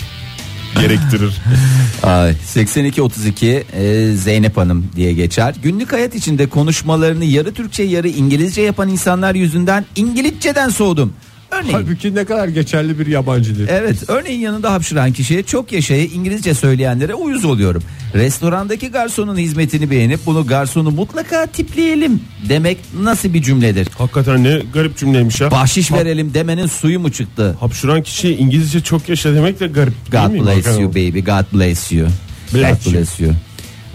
Gerektirir. 0.74 1.32
Ay, 2.02 2.34
8232 2.44 3.64
e, 3.72 4.12
Zeynep 4.12 4.56
Hanım 4.56 4.86
diye 4.96 5.12
geçer. 5.12 5.54
Günlük 5.62 5.92
hayat 5.92 6.14
içinde 6.14 6.48
konuşmalarını 6.48 7.24
yarı 7.24 7.54
Türkçe 7.54 7.82
yarı 7.82 8.08
İngilizce 8.08 8.62
yapan 8.62 8.88
insanlar 8.88 9.34
yüzünden 9.34 9.86
İngilizceden 9.96 10.68
soğudum. 10.68 11.12
Örneğin 11.50 11.72
Halbuki 11.72 12.14
ne 12.14 12.24
kadar 12.24 12.48
geçerli 12.48 12.98
bir 12.98 13.06
yabancı 13.06 13.56
dil. 13.56 13.66
Evet 13.68 13.96
örneğin 14.08 14.40
yanında 14.40 14.72
hapşıran 14.72 15.12
kişiye 15.12 15.42
çok 15.42 15.72
yaşaya 15.72 16.04
İngilizce 16.04 16.54
söyleyenlere 16.54 17.14
uyuz 17.14 17.44
oluyorum. 17.44 17.82
Restorandaki 18.14 18.88
garsonun 18.90 19.36
hizmetini 19.36 19.90
beğenip 19.90 20.20
bunu 20.26 20.46
garsonu 20.46 20.90
mutlaka 20.90 21.46
tipleyelim 21.46 22.20
demek 22.48 22.78
nasıl 23.02 23.34
bir 23.34 23.42
cümledir? 23.42 23.88
Hakikaten 23.98 24.44
ne 24.44 24.60
garip 24.74 24.96
cümleymiş 24.96 25.40
ya. 25.40 25.50
Bahşiş 25.50 25.92
verelim 25.92 26.34
demenin 26.34 26.66
suyu 26.66 27.00
mu 27.00 27.12
çıktı? 27.12 27.56
Hapşuran 27.60 28.02
kişi 28.02 28.34
İngilizce 28.36 28.80
çok 28.80 29.08
yaşa 29.08 29.34
demek 29.34 29.60
de 29.60 29.66
garip 29.66 30.12
değil 30.12 30.24
God 30.24 30.32
mi? 30.32 30.40
bless 30.40 30.48
Hakikaten. 30.54 30.80
you 30.80 30.90
baby 30.90 31.20
God 31.20 31.58
bless 31.58 31.92
you. 31.92 32.08
Bless 32.54 32.84
God 32.84 32.92
bless 32.92 33.20
you. 33.20 33.30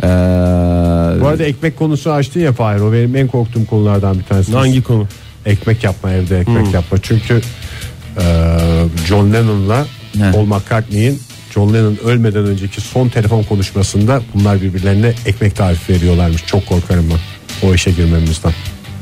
Ee, 0.03 0.07
Bu 1.21 1.27
arada 1.27 1.43
ekmek 1.43 1.77
konusu 1.79 2.11
açtın 2.11 2.39
ya 2.39 2.53
Fahir 2.53 2.79
o 2.81 2.93
benim 2.93 3.15
en 3.15 3.27
korktuğum 3.27 3.65
konulardan 3.65 4.19
bir 4.19 4.23
tanesi. 4.23 4.51
Hangi 4.53 4.83
konu? 4.83 5.07
Ekmek 5.45 5.84
yapma 5.84 6.12
evde 6.12 6.39
ekmek 6.39 6.73
yapma. 6.73 6.97
Çünkü 7.01 7.41
e, 8.17 8.23
John 9.08 9.34
Lennon'la 9.34 9.86
He. 10.17 10.32
Paul 10.32 10.45
McCartney'in 10.45 11.19
John 11.53 11.73
Lennon 11.73 11.97
ölmeden 12.06 12.45
önceki 12.45 12.82
son 12.82 13.10
telefon 13.10 13.43
konuşmasında 13.43 14.21
bunlar 14.34 14.62
birbirlerine 14.62 15.13
ekmek 15.25 15.56
tarifi 15.56 15.93
veriyorlarmış. 15.93 16.45
Çok 16.45 16.65
korkarım 16.67 17.06
ben 17.10 17.19
o 17.69 17.73
işe 17.73 17.91
girmemizden. 17.91 18.53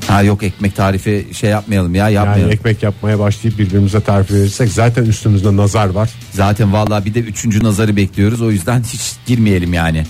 ha 0.07 0.21
yok 0.21 0.43
ekmek 0.43 0.75
tarifi 0.75 1.27
şey 1.33 1.49
yapmayalım 1.49 1.95
ya 1.95 2.03
Yani 2.09 2.13
yapmayalım. 2.13 2.51
ekmek 2.51 2.83
yapmaya 2.83 3.19
başlayıp 3.19 3.59
birbirimize 3.59 4.01
tarif 4.01 4.31
verirsek 4.31 4.69
zaten 4.69 5.05
üstümüzde 5.05 5.57
nazar 5.57 5.89
var. 5.89 6.09
Zaten 6.31 6.73
vallahi 6.73 7.05
bir 7.05 7.13
de 7.13 7.19
üçüncü 7.19 7.63
nazarı 7.63 7.95
bekliyoruz 7.95 8.41
o 8.41 8.51
yüzden 8.51 8.83
hiç 8.93 9.01
girmeyelim 9.25 9.73
yani. 9.73 10.05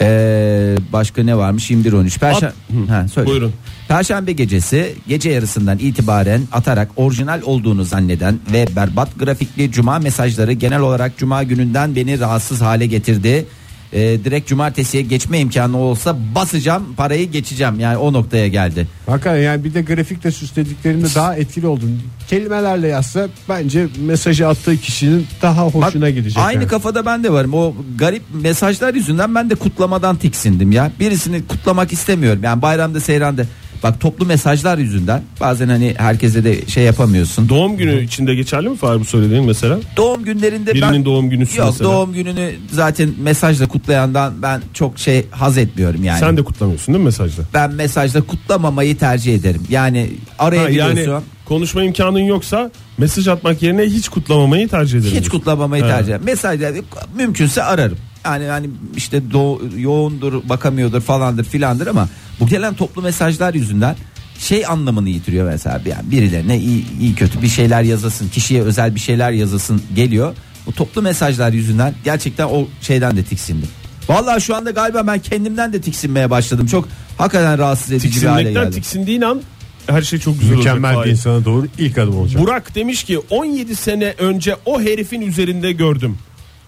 Ee, 0.00 0.76
başka 0.92 1.22
ne 1.22 1.36
varmış 1.36 1.70
21 1.70 1.92
13 1.92 2.18
Perşembe 2.18 2.52
ha, 2.88 3.08
söyle. 3.08 3.30
Buyurun. 3.30 3.52
Perşembe 3.88 4.32
gecesi 4.32 4.94
gece 5.08 5.30
yarısından 5.30 5.78
itibaren 5.78 6.42
atarak 6.52 6.90
orijinal 6.96 7.42
olduğunu 7.42 7.84
zanneden 7.84 8.38
ve 8.52 8.66
berbat 8.76 9.18
grafikli 9.18 9.72
cuma 9.72 9.98
mesajları 9.98 10.52
genel 10.52 10.80
olarak 10.80 11.18
cuma 11.18 11.42
gününden 11.42 11.96
beni 11.96 12.20
rahatsız 12.20 12.60
hale 12.60 12.86
getirdi. 12.86 13.46
E, 13.92 14.24
direkt 14.24 14.48
cumartesiye 14.48 15.02
geçme 15.02 15.40
imkanı 15.40 15.78
olsa 15.78 16.16
basacağım 16.34 16.94
parayı 16.96 17.30
geçeceğim 17.30 17.80
yani 17.80 17.96
o 17.96 18.12
noktaya 18.12 18.48
geldi. 18.48 18.88
Hakikaten 19.06 19.40
yani 19.40 19.64
bir 19.64 19.74
de 19.74 19.82
grafikle 19.82 20.30
süslediklerinde 20.30 21.06
daha 21.14 21.36
etkili 21.36 21.66
oldun. 21.66 22.02
Kelimelerle 22.28 22.88
yazsa 22.88 23.28
bence 23.48 23.88
mesajı 24.00 24.48
attığı 24.48 24.76
kişinin 24.76 25.26
daha 25.42 25.66
hoşuna 25.66 26.06
Bak, 26.06 26.14
gidecek. 26.14 26.42
Aynı 26.42 26.60
yani. 26.60 26.68
kafada 26.70 27.06
ben 27.06 27.24
de 27.24 27.32
varım. 27.32 27.54
O 27.54 27.74
garip 27.98 28.22
mesajlar 28.42 28.94
yüzünden 28.94 29.34
ben 29.34 29.50
de 29.50 29.54
kutlamadan 29.54 30.16
tiksindim 30.16 30.72
ya. 30.72 30.90
Birisini 31.00 31.46
kutlamak 31.46 31.92
istemiyorum. 31.92 32.42
Yani 32.42 32.62
bayramda 32.62 33.00
seyranda 33.00 33.44
bak 33.82 34.00
toplu 34.00 34.26
mesajlar 34.26 34.78
yüzünden 34.78 35.22
bazen 35.40 35.68
hani 35.68 35.94
herkese 35.98 36.44
de 36.44 36.66
şey 36.66 36.84
yapamıyorsun. 36.84 37.48
Doğum 37.48 37.76
günü 37.76 38.02
içinde 38.04 38.34
geçerli 38.34 38.68
mi 38.68 38.76
Fahri 38.76 39.00
bu 39.00 39.04
söylediğin 39.04 39.44
mesela? 39.44 39.78
Doğum 39.96 40.24
günlerinde 40.24 40.74
Birinin 40.74 40.92
ben 40.92 41.04
doğum 41.04 41.30
günü 41.30 41.40
Yok 41.40 41.50
mesela. 41.58 41.90
doğum 41.90 42.12
gününü 42.12 42.52
zaten 42.72 43.10
mesajla 43.22 43.68
kutlayandan 43.68 44.42
ben 44.42 44.60
çok 44.74 44.98
şey 44.98 45.26
haz 45.30 45.58
etmiyorum 45.58 46.04
yani. 46.04 46.18
Sen 46.20 46.36
de 46.36 46.44
kutlamıyorsun 46.44 46.94
değil 46.94 47.02
mi 47.02 47.04
mesajda? 47.04 47.42
Ben 47.54 47.72
mesajla 47.72 48.20
kutlamamayı 48.20 48.98
tercih 48.98 49.34
ederim. 49.34 49.62
Yani 49.68 50.10
Ha, 50.36 50.44
arayabiliyorsun. 50.46 51.10
yani 51.12 51.22
konuşma 51.44 51.82
imkanın 51.82 52.18
yoksa 52.18 52.70
mesaj 52.98 53.28
atmak 53.28 53.62
yerine 53.62 53.82
hiç 53.82 54.08
kutlamamayı 54.08 54.68
tercih 54.68 54.98
ederim. 54.98 55.16
Hiç 55.20 55.28
kutlamamayı 55.28 55.82
Evet. 55.82 55.92
tercih 55.94 56.08
ederim. 56.08 56.24
Mesajla 56.24 56.72
mümkünse 57.16 57.62
ararım. 57.62 57.98
Yani 58.28 58.46
hani 58.46 58.70
işte 58.96 59.22
do- 59.32 59.80
yoğundur, 59.80 60.48
bakamıyordur 60.48 61.00
falandır 61.00 61.44
filandır 61.44 61.86
ama 61.86 62.08
bu 62.40 62.46
gelen 62.46 62.74
toplu 62.74 63.02
mesajlar 63.02 63.54
yüzünden 63.54 63.96
şey 64.38 64.66
anlamını 64.66 65.08
yitiriyor 65.08 65.46
mesela 65.46 65.80
yani 65.86 66.10
birilerine 66.10 66.58
iyi, 66.58 66.84
iyi 67.00 67.14
kötü 67.14 67.42
bir 67.42 67.48
şeyler 67.48 67.82
yazasın 67.82 68.28
kişiye 68.28 68.62
özel 68.62 68.94
bir 68.94 69.00
şeyler 69.00 69.30
yazasın 69.32 69.82
geliyor 69.96 70.34
bu 70.66 70.72
toplu 70.72 71.02
mesajlar 71.02 71.52
yüzünden 71.52 71.94
gerçekten 72.04 72.46
o 72.46 72.66
şeyden 72.80 73.16
de 73.16 73.22
tiksindim 73.22 73.68
Vallahi 74.08 74.40
şu 74.40 74.56
anda 74.56 74.70
galiba 74.70 75.06
ben 75.06 75.18
kendimden 75.18 75.72
de 75.72 75.80
tiksinmeye 75.80 76.30
başladım 76.30 76.66
çok 76.66 76.88
hakikaten 77.18 77.58
rahatsız 77.58 77.92
edici 77.92 78.22
bir 78.22 78.26
hale 78.26 78.38
Tiksinmekten 78.38 78.64
geldim 78.64 78.82
tiksindiğin 78.82 79.22
an 79.22 79.42
her 79.86 80.02
şey 80.02 80.18
çok 80.18 80.40
güzel 80.40 80.56
Mükemmel 80.56 80.90
olacak. 80.94 81.06
bir 81.06 81.10
insana 81.10 81.44
doğru 81.44 81.66
ilk 81.78 81.98
adım 81.98 82.16
olacak. 82.18 82.42
Burak 82.42 82.74
demiş 82.74 83.04
ki 83.04 83.18
17 83.30 83.76
sene 83.76 84.14
önce 84.18 84.56
o 84.66 84.80
herifin 84.80 85.20
üzerinde 85.20 85.72
gördüm. 85.72 86.18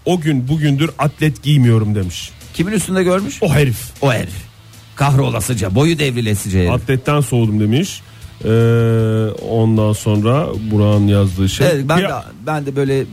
O 0.05 0.21
gün 0.21 0.49
bugündür 0.49 0.91
atlet 0.99 1.43
giymiyorum 1.43 1.95
demiş. 1.95 2.31
kimin 2.55 2.73
üstünde 2.73 3.03
görmüş 3.05 3.39
O 3.43 3.55
herif. 3.55 3.79
o 4.03 4.13
herif 4.13 4.35
kahrolasıca 4.97 5.75
boyu 5.75 5.99
devrilesice 5.99 6.59
herif. 6.61 6.71
Atletten 6.71 7.21
soğudum 7.21 7.61
demiş. 7.61 8.01
Ee, 8.45 8.49
ondan 9.49 9.93
sonra 9.93 10.47
Burak'ın 10.71 11.07
yazdığı 11.07 11.49
şey. 11.49 11.67
Evet, 11.67 11.85
ben 11.89 11.99
de 11.99 12.09
ben 12.47 12.67
de 12.67 12.77
böyle 12.77 13.01
e, 13.01 13.07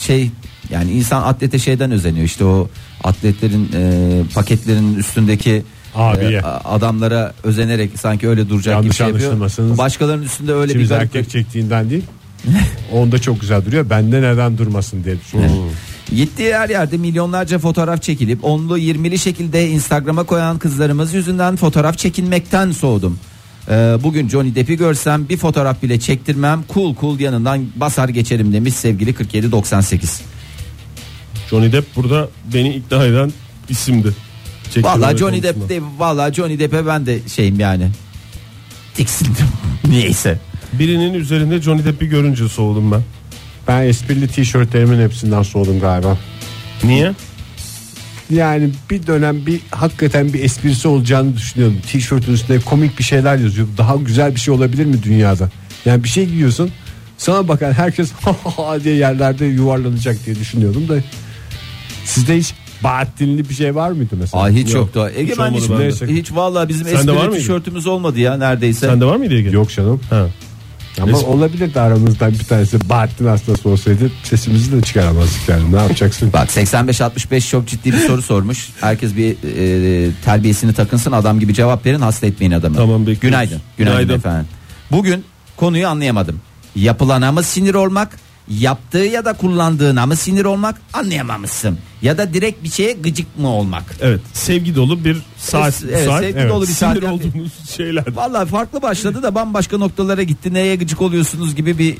şey 0.00 0.30
yani 0.70 0.90
insan 0.92 1.22
atlete 1.22 1.58
şeyden 1.58 1.90
özeniyor 1.90 2.26
işte 2.26 2.44
o 2.44 2.68
atletlerin 3.04 3.70
e, 3.74 4.22
paketlerinin 4.34 4.94
üstündeki 4.94 5.62
Abiye. 5.94 6.30
e, 6.30 6.40
a- 6.42 6.74
adamlara 6.74 7.32
özenerek 7.44 7.90
sanki 8.00 8.28
öyle 8.28 8.48
duracak 8.48 8.72
Yanlış 8.72 8.86
gibi 8.86 8.94
şey 8.96 9.06
yapıyor. 9.06 9.78
Başkalarının 9.78 10.24
üstünde 10.24 10.52
öyle 10.52 10.74
bir 10.74 10.88
garip 10.88 11.02
erkek 11.02 11.30
çektiğinden 11.30 11.90
değil. 11.90 12.04
Onda 12.92 13.18
çok 13.18 13.40
güzel 13.40 13.64
duruyor. 13.64 13.90
Bende 13.90 14.22
neden 14.22 14.58
durmasın 14.58 15.04
diye 15.04 15.20
düşünüyorum. 15.20 15.70
Gittiği 16.16 16.54
her 16.54 16.68
yerde 16.68 16.96
milyonlarca 16.96 17.58
fotoğraf 17.58 18.02
çekilip 18.02 18.44
onlu 18.44 18.78
20'li 18.78 19.18
şekilde 19.18 19.68
Instagram'a 19.68 20.24
koyan 20.24 20.58
kızlarımız 20.58 21.14
yüzünden 21.14 21.56
fotoğraf 21.56 21.98
çekinmekten 21.98 22.70
soğudum. 22.70 23.18
Ee, 23.68 23.96
bugün 24.02 24.28
Johnny 24.28 24.54
Depp'i 24.54 24.76
görsem 24.76 25.28
bir 25.28 25.36
fotoğraf 25.36 25.82
bile 25.82 26.00
çektirmem 26.00 26.64
cool 26.74 26.96
cool 27.00 27.20
yanından 27.20 27.66
basar 27.76 28.08
geçerim 28.08 28.52
demiş 28.52 28.74
sevgili 28.74 29.18
4798. 29.18 30.22
Johnny 31.50 31.72
Depp 31.72 31.96
burada 31.96 32.28
beni 32.54 32.74
ikna 32.74 33.04
eden 33.04 33.32
isimdi. 33.68 34.12
Çektirme 34.64 34.88
Vallahi 34.88 35.16
Johnny. 35.16 35.42
Depp 35.42 35.68
de 35.68 35.80
vallahi 35.98 36.34
Johnny 36.34 36.58
Depp'e 36.58 36.86
ben 36.86 37.06
de 37.06 37.18
şeyim 37.28 37.60
yani. 37.60 37.88
Tiksindim. 38.94 39.46
Niyeyse. 39.88 40.38
Birinin 40.72 41.14
üzerinde 41.14 41.62
Johnny 41.62 41.84
Depp'i 41.84 42.08
görünce 42.08 42.48
soğudum 42.48 42.92
ben. 42.92 43.02
Ben 43.68 43.82
esprili 43.82 44.28
tişörtlerimin 44.28 45.00
hepsinden 45.00 45.42
soğudum 45.42 45.80
galiba. 45.80 46.18
Niye? 46.84 47.12
Yani 48.30 48.70
bir 48.90 49.06
dönem 49.06 49.46
bir 49.46 49.60
hakikaten 49.70 50.32
bir 50.32 50.44
esprisi 50.44 50.88
olacağını 50.88 51.36
düşünüyordum. 51.36 51.78
Tişörtün 51.86 52.32
üstünde 52.32 52.60
komik 52.60 52.98
bir 52.98 53.04
şeyler 53.04 53.36
yazıyor. 53.36 53.68
Daha 53.78 53.96
güzel 53.96 54.34
bir 54.34 54.40
şey 54.40 54.54
olabilir 54.54 54.86
mi 54.86 55.02
dünyada? 55.02 55.50
Yani 55.84 56.04
bir 56.04 56.08
şey 56.08 56.26
giyiyorsun. 56.26 56.70
Sana 57.18 57.48
bakan 57.48 57.72
herkes 57.72 58.12
diye 58.84 58.94
yerlerde 58.94 59.46
yuvarlanacak 59.46 60.26
diye 60.26 60.36
düşünüyordum 60.36 60.88
da. 60.88 60.94
Sizde 62.04 62.38
hiç 62.38 62.54
Bahattinli 62.84 63.48
bir 63.48 63.54
şey 63.54 63.74
var 63.74 63.90
mıydı 63.90 64.16
mesela? 64.18 64.42
Aa 64.42 64.50
hiç 64.50 64.74
Yok. 64.74 64.76
yoktu. 64.76 65.10
Ege 65.16 65.32
Hiç 65.32 65.38
ben 65.38 65.52
hiç, 65.52 66.02
hiç 66.02 66.32
vallahi 66.32 66.68
bizim 66.68 66.86
Sende 66.86 67.12
esprili 67.12 67.38
tişörtümüz 67.38 67.86
olmadı 67.86 68.20
ya 68.20 68.36
neredeyse. 68.36 68.86
Sende 68.86 69.04
var 69.04 69.16
mıydı 69.16 69.34
Ege? 69.34 69.50
Yok 69.50 69.70
canım. 69.70 70.00
Ha. 70.10 70.26
Ama 71.00 71.12
Neyse. 71.12 71.26
olabilir 71.26 71.74
de 71.74 71.80
aramızdan 71.80 72.32
bir 72.32 72.44
tanesi 72.44 72.88
Bahattin 72.88 73.26
hastası 73.26 73.68
olsaydı 73.68 74.10
sesimizi 74.24 74.72
de 74.72 74.82
çıkaramazdık 74.82 75.48
yani. 75.48 75.72
Ne 75.72 75.76
yapacaksın? 75.76 76.32
Bak 76.32 76.48
85-65 76.50 77.50
çok 77.50 77.66
ciddi 77.68 77.92
bir 77.92 77.98
soru 77.98 78.22
sormuş. 78.22 78.68
Herkes 78.80 79.16
bir 79.16 79.30
e, 79.32 80.10
terbiyesini 80.24 80.72
takınsın 80.74 81.12
adam 81.12 81.40
gibi 81.40 81.54
cevap 81.54 81.86
verin 81.86 82.00
hasta 82.00 82.26
etmeyin 82.26 82.52
adamı. 82.52 82.76
Tamam, 82.76 83.00
bekliyoruz. 83.00 83.20
Günaydın. 83.20 83.60
Günaydın. 83.78 84.00
Günaydın. 84.00 84.18
efendim. 84.18 84.46
Bugün 84.92 85.24
konuyu 85.56 85.88
anlayamadım. 85.88 86.40
Yapılana 86.76 87.32
mı 87.32 87.42
sinir 87.42 87.74
olmak 87.74 88.16
yaptığı 88.48 88.98
ya 88.98 89.24
da 89.24 89.32
kullandığına 89.32 90.06
mı 90.06 90.16
sinir 90.16 90.44
olmak 90.44 90.80
anlayamamışsın. 90.92 91.78
Ya 92.02 92.18
da 92.18 92.34
direkt 92.34 92.64
bir 92.64 92.68
şeye 92.70 92.92
gıcık 92.92 93.38
mı 93.38 93.48
olmak. 93.48 93.82
Evet 94.00 94.20
sevgi 94.32 94.74
dolu 94.74 95.04
bir 95.04 95.16
saat. 95.38 95.82
Evet, 95.90 96.06
saat. 96.06 96.20
sevgi 96.20 96.48
dolu 96.48 96.62
bir 96.62 96.72
saat. 96.72 96.96
Sinir 96.96 97.08
olduğunuz 97.08 97.52
şeyler. 97.76 98.04
Vallahi 98.14 98.48
farklı 98.48 98.82
başladı 98.82 99.22
da 99.22 99.34
bambaşka 99.34 99.78
noktalara 99.78 100.22
gitti. 100.22 100.54
Neye 100.54 100.76
gıcık 100.76 101.02
oluyorsunuz 101.02 101.54
gibi 101.54 101.78
bir 101.78 101.96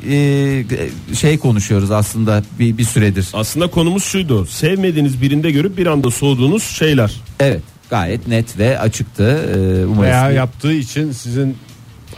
e, 1.11 1.15
şey 1.15 1.39
konuşuyoruz 1.39 1.91
aslında 1.91 2.43
bir, 2.59 2.79
bir 2.79 2.85
süredir. 2.85 3.29
Aslında 3.33 3.67
konumuz 3.67 4.05
şuydu. 4.05 4.47
Sevmediğiniz 4.47 5.23
birinde 5.23 5.51
görüp 5.51 5.77
bir 5.77 5.87
anda 5.87 6.11
soğuduğunuz 6.11 6.63
şeyler. 6.63 7.13
Evet 7.41 7.63
gayet 7.91 8.29
net 8.29 8.59
ve 8.59 8.79
açıktı. 8.79 9.23
E, 9.23 9.87
umarız 9.87 10.03
Veya 10.03 10.29
ki- 10.29 10.37
yaptığı 10.37 10.73
için 10.73 11.13
sizin 11.13 11.57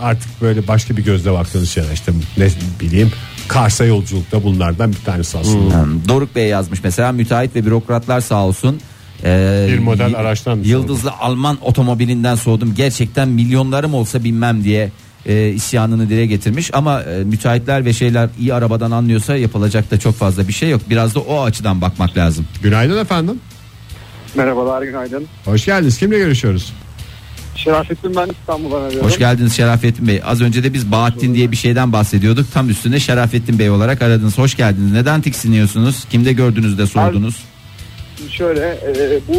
artık 0.00 0.40
böyle 0.40 0.68
başka 0.68 0.96
bir 0.96 1.04
gözle 1.04 1.32
baktığınız 1.32 1.70
şeyler 1.70 1.92
işte 1.92 2.12
ne 2.36 2.48
bileyim 2.80 3.12
Kars'a 3.48 3.84
yolculukta 3.84 4.42
bunlardan 4.44 4.92
bir 4.92 4.96
tanesi 5.04 5.38
aslında. 5.38 5.82
Hmm, 5.84 6.08
Doruk 6.08 6.34
Bey 6.36 6.48
yazmış 6.48 6.80
mesela 6.84 7.12
müteahhit 7.12 7.56
ve 7.56 7.66
bürokratlar 7.66 8.20
sağ 8.20 8.44
olsun. 8.46 8.80
Ee, 9.24 9.66
Bir 9.70 9.78
model 9.78 10.10
y- 10.10 10.16
araçtan 10.16 10.58
mı 10.58 10.66
Yıldızlı 10.66 11.10
Alman 11.12 11.58
otomobilinden 11.62 12.34
soğudum. 12.34 12.74
Gerçekten 12.74 13.28
milyonlarım 13.28 13.94
olsa 13.94 14.24
binmem 14.24 14.64
diye 14.64 14.90
e, 15.26 15.48
isyanını 15.48 16.08
dile 16.08 16.26
getirmiş. 16.26 16.70
Ama 16.74 17.02
e, 17.02 17.24
müteahhitler 17.24 17.84
ve 17.84 17.92
şeyler 17.92 18.28
iyi 18.40 18.54
arabadan 18.54 18.90
anlıyorsa 18.90 19.36
yapılacak 19.36 19.90
da 19.90 19.98
çok 19.98 20.14
fazla 20.14 20.48
bir 20.48 20.52
şey 20.52 20.70
yok. 20.70 20.80
Biraz 20.90 21.14
da 21.14 21.20
o 21.20 21.42
açıdan 21.42 21.80
bakmak 21.80 22.16
lazım. 22.16 22.46
Günaydın 22.62 22.98
efendim. 22.98 23.40
Merhabalar 24.34 24.82
günaydın. 24.82 25.26
Hoş 25.44 25.64
geldiniz. 25.64 25.98
Kimle 25.98 26.18
görüşüyoruz? 26.18 26.72
Şerafettin 27.64 28.16
ben 28.16 28.28
İstanbul'dan 28.40 28.82
arıyorum. 28.82 29.08
Hoş 29.08 29.18
geldiniz 29.18 29.56
Şerafettin 29.56 30.08
Bey. 30.08 30.20
Az 30.24 30.40
önce 30.40 30.64
de 30.64 30.74
biz 30.74 30.90
Bahattin 30.90 31.34
diye 31.34 31.50
bir 31.50 31.56
şeyden 31.56 31.92
bahsediyorduk. 31.92 32.52
Tam 32.52 32.70
üstüne 32.70 33.00
Şerafettin 33.00 33.58
Bey 33.58 33.70
olarak 33.70 34.02
aradınız. 34.02 34.38
Hoş 34.38 34.56
geldiniz. 34.56 34.92
Neden 34.92 35.20
tiksiniyorsunuz? 35.20 36.04
Kimde 36.10 36.32
gördünüz 36.32 36.78
de 36.78 36.86
sordunuz? 36.86 37.44
Şöyle 38.30 38.60
e, 38.60 39.20
bu 39.28 39.34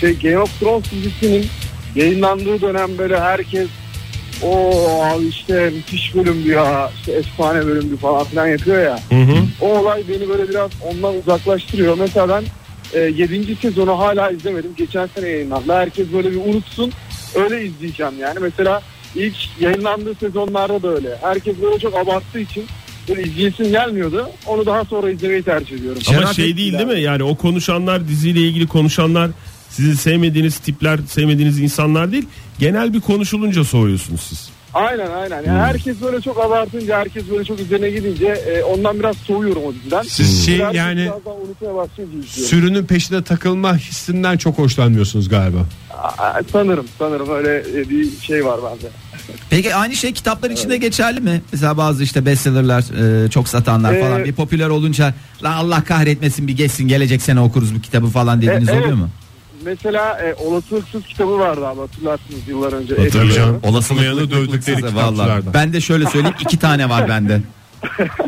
şey 0.00 0.18
Game 0.18 0.38
of 0.38 0.60
Thrones 0.60 0.84
dizisinin 0.90 1.46
yayınlandığı 1.94 2.60
dönem 2.60 2.98
böyle 2.98 3.20
herkes 3.20 3.68
o 4.42 4.72
işte 5.28 5.70
müthiş 5.74 6.14
bölümdü 6.14 6.48
ya 6.48 6.90
işte 6.96 7.12
efsane 7.12 7.66
bölümdü 7.66 7.96
falan 7.96 8.24
filan 8.24 8.46
yapıyor 8.46 8.82
ya. 8.82 8.98
O 9.60 9.78
olay 9.78 10.02
beni 10.08 10.28
böyle 10.28 10.48
biraz 10.48 10.70
ondan 10.90 11.14
uzaklaştırıyor. 11.16 11.98
Mesela 11.98 12.28
ben 12.28 12.44
e, 13.00 13.00
7. 13.00 13.56
sezonu 13.56 13.98
hala 13.98 14.30
izlemedim. 14.30 14.70
Geçen 14.76 15.08
sene 15.14 15.28
yayınlandı. 15.28 15.72
Herkes 15.72 16.12
böyle 16.12 16.30
bir 16.30 16.36
unutsun. 16.36 16.92
Öyle 17.34 17.64
izleyeceğim 17.64 18.12
yani. 18.20 18.38
Mesela 18.40 18.82
ilk 19.14 19.36
yayınlandığı 19.60 20.14
sezonlarda 20.14 20.82
da 20.82 20.88
öyle. 20.88 21.16
Herkes 21.20 21.56
böyle 21.62 21.78
çok 21.78 21.94
abarttığı 21.96 22.40
için 22.40 22.64
böyle 23.08 23.22
izleyesim 23.22 23.70
gelmiyordu. 23.70 24.30
Onu 24.46 24.66
daha 24.66 24.84
sonra 24.84 25.10
izlemeyi 25.10 25.42
tercih 25.42 25.76
ediyorum. 25.76 26.02
Ama 26.06 26.16
Şerafettin 26.16 26.42
şey 26.42 26.56
değil 26.56 26.72
değil 26.72 26.88
mi? 26.88 27.00
Yani 27.00 27.22
o 27.22 27.34
konuşanlar 27.34 28.08
diziyle 28.08 28.40
ilgili 28.40 28.66
konuşanlar 28.66 29.30
sizi 29.68 29.96
sevmediğiniz 29.96 30.58
tipler, 30.58 31.00
sevmediğiniz 31.08 31.60
insanlar 31.60 32.12
değil. 32.12 32.26
Genel 32.58 32.94
bir 32.94 33.00
konuşulunca 33.00 33.64
soğuyorsunuz 33.64 34.20
siz. 34.20 34.50
Aynen 34.74 35.10
aynen. 35.10 35.36
Yani 35.36 35.58
herkes 35.58 36.02
böyle 36.02 36.20
çok 36.20 36.40
abartınca, 36.40 36.98
herkes 36.98 37.30
böyle 37.30 37.44
çok 37.44 37.60
üzerine 37.60 37.90
gidince 37.90 38.26
e, 38.26 38.62
ondan 38.62 38.98
biraz 38.98 39.16
soğuyorum 39.16 39.64
o 39.64 39.74
diziden. 39.74 40.02
Siz 40.02 40.46
şey 40.46 40.56
yani 40.56 41.00
biraz 41.00 41.24
daha 41.24 41.34
unutmaya 41.34 41.74
başlayınca 41.74 42.18
izliyorum. 42.18 42.50
sürünün 42.50 42.86
peşine 42.86 43.22
takılma 43.24 43.76
hissinden 43.76 44.36
çok 44.36 44.58
hoşlanmıyorsunuz 44.58 45.28
galiba. 45.28 45.66
Sanırım 46.52 46.86
sanırım 46.98 47.30
öyle 47.30 47.64
bir 47.90 48.10
şey 48.20 48.44
var 48.46 48.60
bende. 48.64 48.90
Peki 49.50 49.74
aynı 49.74 49.96
şey 49.96 50.12
kitaplar 50.12 50.50
için 50.50 50.70
de 50.70 50.76
geçerli 50.76 51.20
mi? 51.20 51.42
Mesela 51.52 51.76
bazı 51.76 52.02
işte 52.04 52.26
bestsellerler 52.26 52.84
e, 53.24 53.30
çok 53.30 53.48
satanlar 53.48 53.94
Ee, 53.94 54.00
falan 54.00 54.24
bir 54.24 54.32
popüler 54.32 54.68
olunca 54.68 55.14
la 55.42 55.54
Allah 55.56 55.84
kahretmesin 55.84 56.46
bir 56.48 56.56
geçsin 56.56 56.88
gelecek 56.88 57.22
sene 57.22 57.40
okuruz 57.40 57.74
bu 57.74 57.80
kitabı 57.80 58.06
falan 58.06 58.42
dediğiniz 58.42 58.68
E, 58.68 58.72
evet. 58.72 58.82
oluyor 58.82 58.96
mu? 58.96 59.08
Mesela 59.64 60.18
e, 60.20 60.34
olasılıksız 60.34 61.04
kitabı 61.04 61.38
vardı 61.38 61.66
abi 61.66 61.80
hatırlarsınız 61.80 62.48
yıllar 62.48 62.72
önce. 62.72 63.10
Canım. 63.34 63.60
Olasılıklı 63.62 64.30
dövdükleri 64.30 64.82
Vallahi 64.82 64.90
kitapçılardan. 64.94 65.54
ben 65.54 65.72
de 65.72 65.80
şöyle 65.80 66.06
söyleyeyim 66.06 66.36
iki 66.40 66.58
tane 66.58 66.88
var 66.88 67.08
bende. 67.08 67.40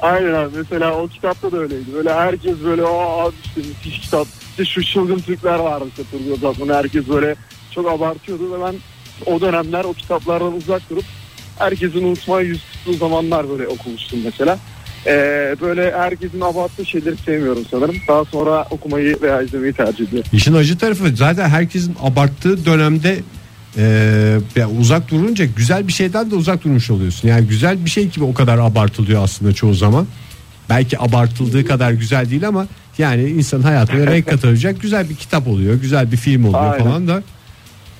Aynen 0.00 0.34
abi 0.34 0.50
mesela 0.56 0.92
o 0.94 1.08
kitapta 1.08 1.52
da 1.52 1.56
öyleydi. 1.58 1.84
Böyle 1.94 2.14
herkes 2.14 2.54
böyle 2.64 2.82
aa 2.82 3.30
işte 3.44 3.60
müthiş 3.68 4.00
kitap. 4.00 4.26
İşte 4.58 4.64
şu 4.64 4.84
çılgın 4.84 5.18
Türkler 5.18 5.58
vardı 5.58 5.84
işte 5.88 6.02
Turgut 6.10 6.36
Özal'ın. 6.36 6.74
Herkes 6.74 7.08
böyle 7.08 7.34
çok 7.74 7.90
abartıyordu 7.90 8.52
ve 8.52 8.64
ben 8.64 8.74
o 9.32 9.40
dönemler 9.40 9.84
o 9.84 9.92
kitaplardan 9.92 10.56
uzak 10.56 10.90
durup 10.90 11.04
herkesin 11.58 12.04
unutmaya 12.04 12.46
yüz 12.46 12.62
tuttuğu 12.62 12.92
zamanlar 12.92 13.48
böyle 13.48 13.68
okumuştum 13.68 14.18
mesela. 14.24 14.58
Ee, 15.06 15.56
böyle 15.60 15.92
herkesin 15.92 16.40
abarttığı 16.40 16.86
şeyleri 16.86 17.16
sevmiyorum 17.16 17.62
sanırım. 17.70 17.96
Daha 18.08 18.24
sonra 18.24 18.66
okumayı 18.70 19.22
veya 19.22 19.42
izlemeyi 19.42 19.72
tercih 19.72 20.08
ediyorum. 20.08 20.30
İşin 20.32 20.54
acı 20.54 20.78
tarafı 20.78 21.16
zaten 21.16 21.48
herkesin 21.48 21.96
abarttığı 22.02 22.66
dönemde 22.66 23.18
e, 23.76 23.82
ya 24.56 24.70
uzak 24.80 25.10
durunca 25.10 25.44
güzel 25.44 25.88
bir 25.88 25.92
şeyden 25.92 26.30
de 26.30 26.34
uzak 26.34 26.64
durmuş 26.64 26.90
oluyorsun. 26.90 27.28
Yani 27.28 27.46
güzel 27.46 27.84
bir 27.84 27.90
şey 27.90 28.08
gibi 28.08 28.24
o 28.24 28.34
kadar 28.34 28.58
abartılıyor 28.58 29.24
aslında 29.24 29.52
çoğu 29.52 29.74
zaman. 29.74 30.06
Belki 30.68 30.98
abartıldığı 31.00 31.64
kadar 31.64 31.90
güzel 31.90 32.30
değil 32.30 32.48
ama 32.48 32.66
yani 32.98 33.22
insan 33.28 33.62
hayatına 33.62 34.06
renk 34.12 34.28
katacak 34.28 34.80
güzel 34.80 35.10
bir 35.10 35.14
kitap 35.14 35.48
oluyor, 35.48 35.74
güzel 35.74 36.12
bir 36.12 36.16
film 36.16 36.44
oluyor 36.44 36.72
Aynen. 36.72 36.84
falan 36.84 37.08
da. 37.08 37.22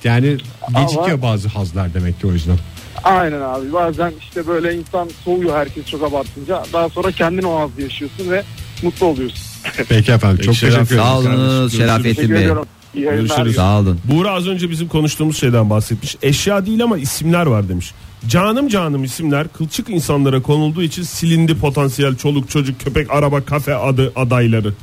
Yani 0.03 0.37
gecikiyor 0.75 1.09
Ama- 1.09 1.21
bazı 1.21 1.47
hazlar 1.47 1.93
demek 1.93 2.21
ki 2.21 2.27
o 2.27 2.31
yüzden. 2.31 2.57
Aynen 3.03 3.41
abi 3.41 3.73
bazen 3.73 4.13
işte 4.19 4.47
böyle 4.47 4.75
insan 4.75 5.09
soğuyor 5.25 5.57
herkes 5.57 5.85
çok 5.85 6.03
abartınca. 6.03 6.63
Daha 6.73 6.89
sonra 6.89 7.11
kendin 7.11 7.43
o 7.43 7.59
hazzı 7.59 7.81
yaşıyorsun 7.81 8.31
ve 8.31 8.43
mutlu 8.83 9.05
oluyorsun. 9.05 9.45
Peki 9.89 10.11
efendim 10.11 10.37
çok 10.37 10.55
Peki, 10.55 10.59
teşekkür 10.59 10.95
ederim. 10.95 11.01
Sağ 11.03 11.23
kardeşim. 11.23 11.79
Şerafettin 11.79 12.31
Bey. 12.31 12.47
Görüşürüz. 12.93 13.55
Sağ 13.55 13.79
olun. 13.79 13.99
Buğra 14.03 14.31
az 14.31 14.47
önce 14.47 14.69
bizim 14.69 14.87
konuştuğumuz 14.87 15.39
şeyden 15.39 15.69
bahsetmiş. 15.69 16.15
Eşya 16.21 16.65
değil 16.65 16.83
ama 16.83 16.97
isimler 16.97 17.45
var 17.45 17.69
demiş. 17.69 17.93
Canım 18.27 18.67
canım 18.67 19.03
isimler 19.03 19.47
kılçık 19.47 19.89
insanlara 19.89 20.41
konulduğu 20.41 20.83
için 20.83 21.03
silindi 21.03 21.57
potansiyel 21.57 22.15
çoluk 22.15 22.49
çocuk 22.49 22.81
köpek 22.81 23.11
araba 23.11 23.41
kafe 23.41 23.75
adı 23.75 24.11
adayları 24.15 24.73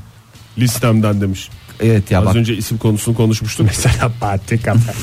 listemden 0.59 1.21
demiş. 1.21 1.49
Evet 1.81 2.11
ya 2.11 2.21
Az 2.21 2.27
bak 2.27 2.37
önce 2.37 2.57
isim 2.57 2.79
konusunu 2.79 3.15
konuşmuştuk. 3.15 3.67
Mesela 3.77 4.13
parti 4.21 4.63
kafe. 4.63 4.93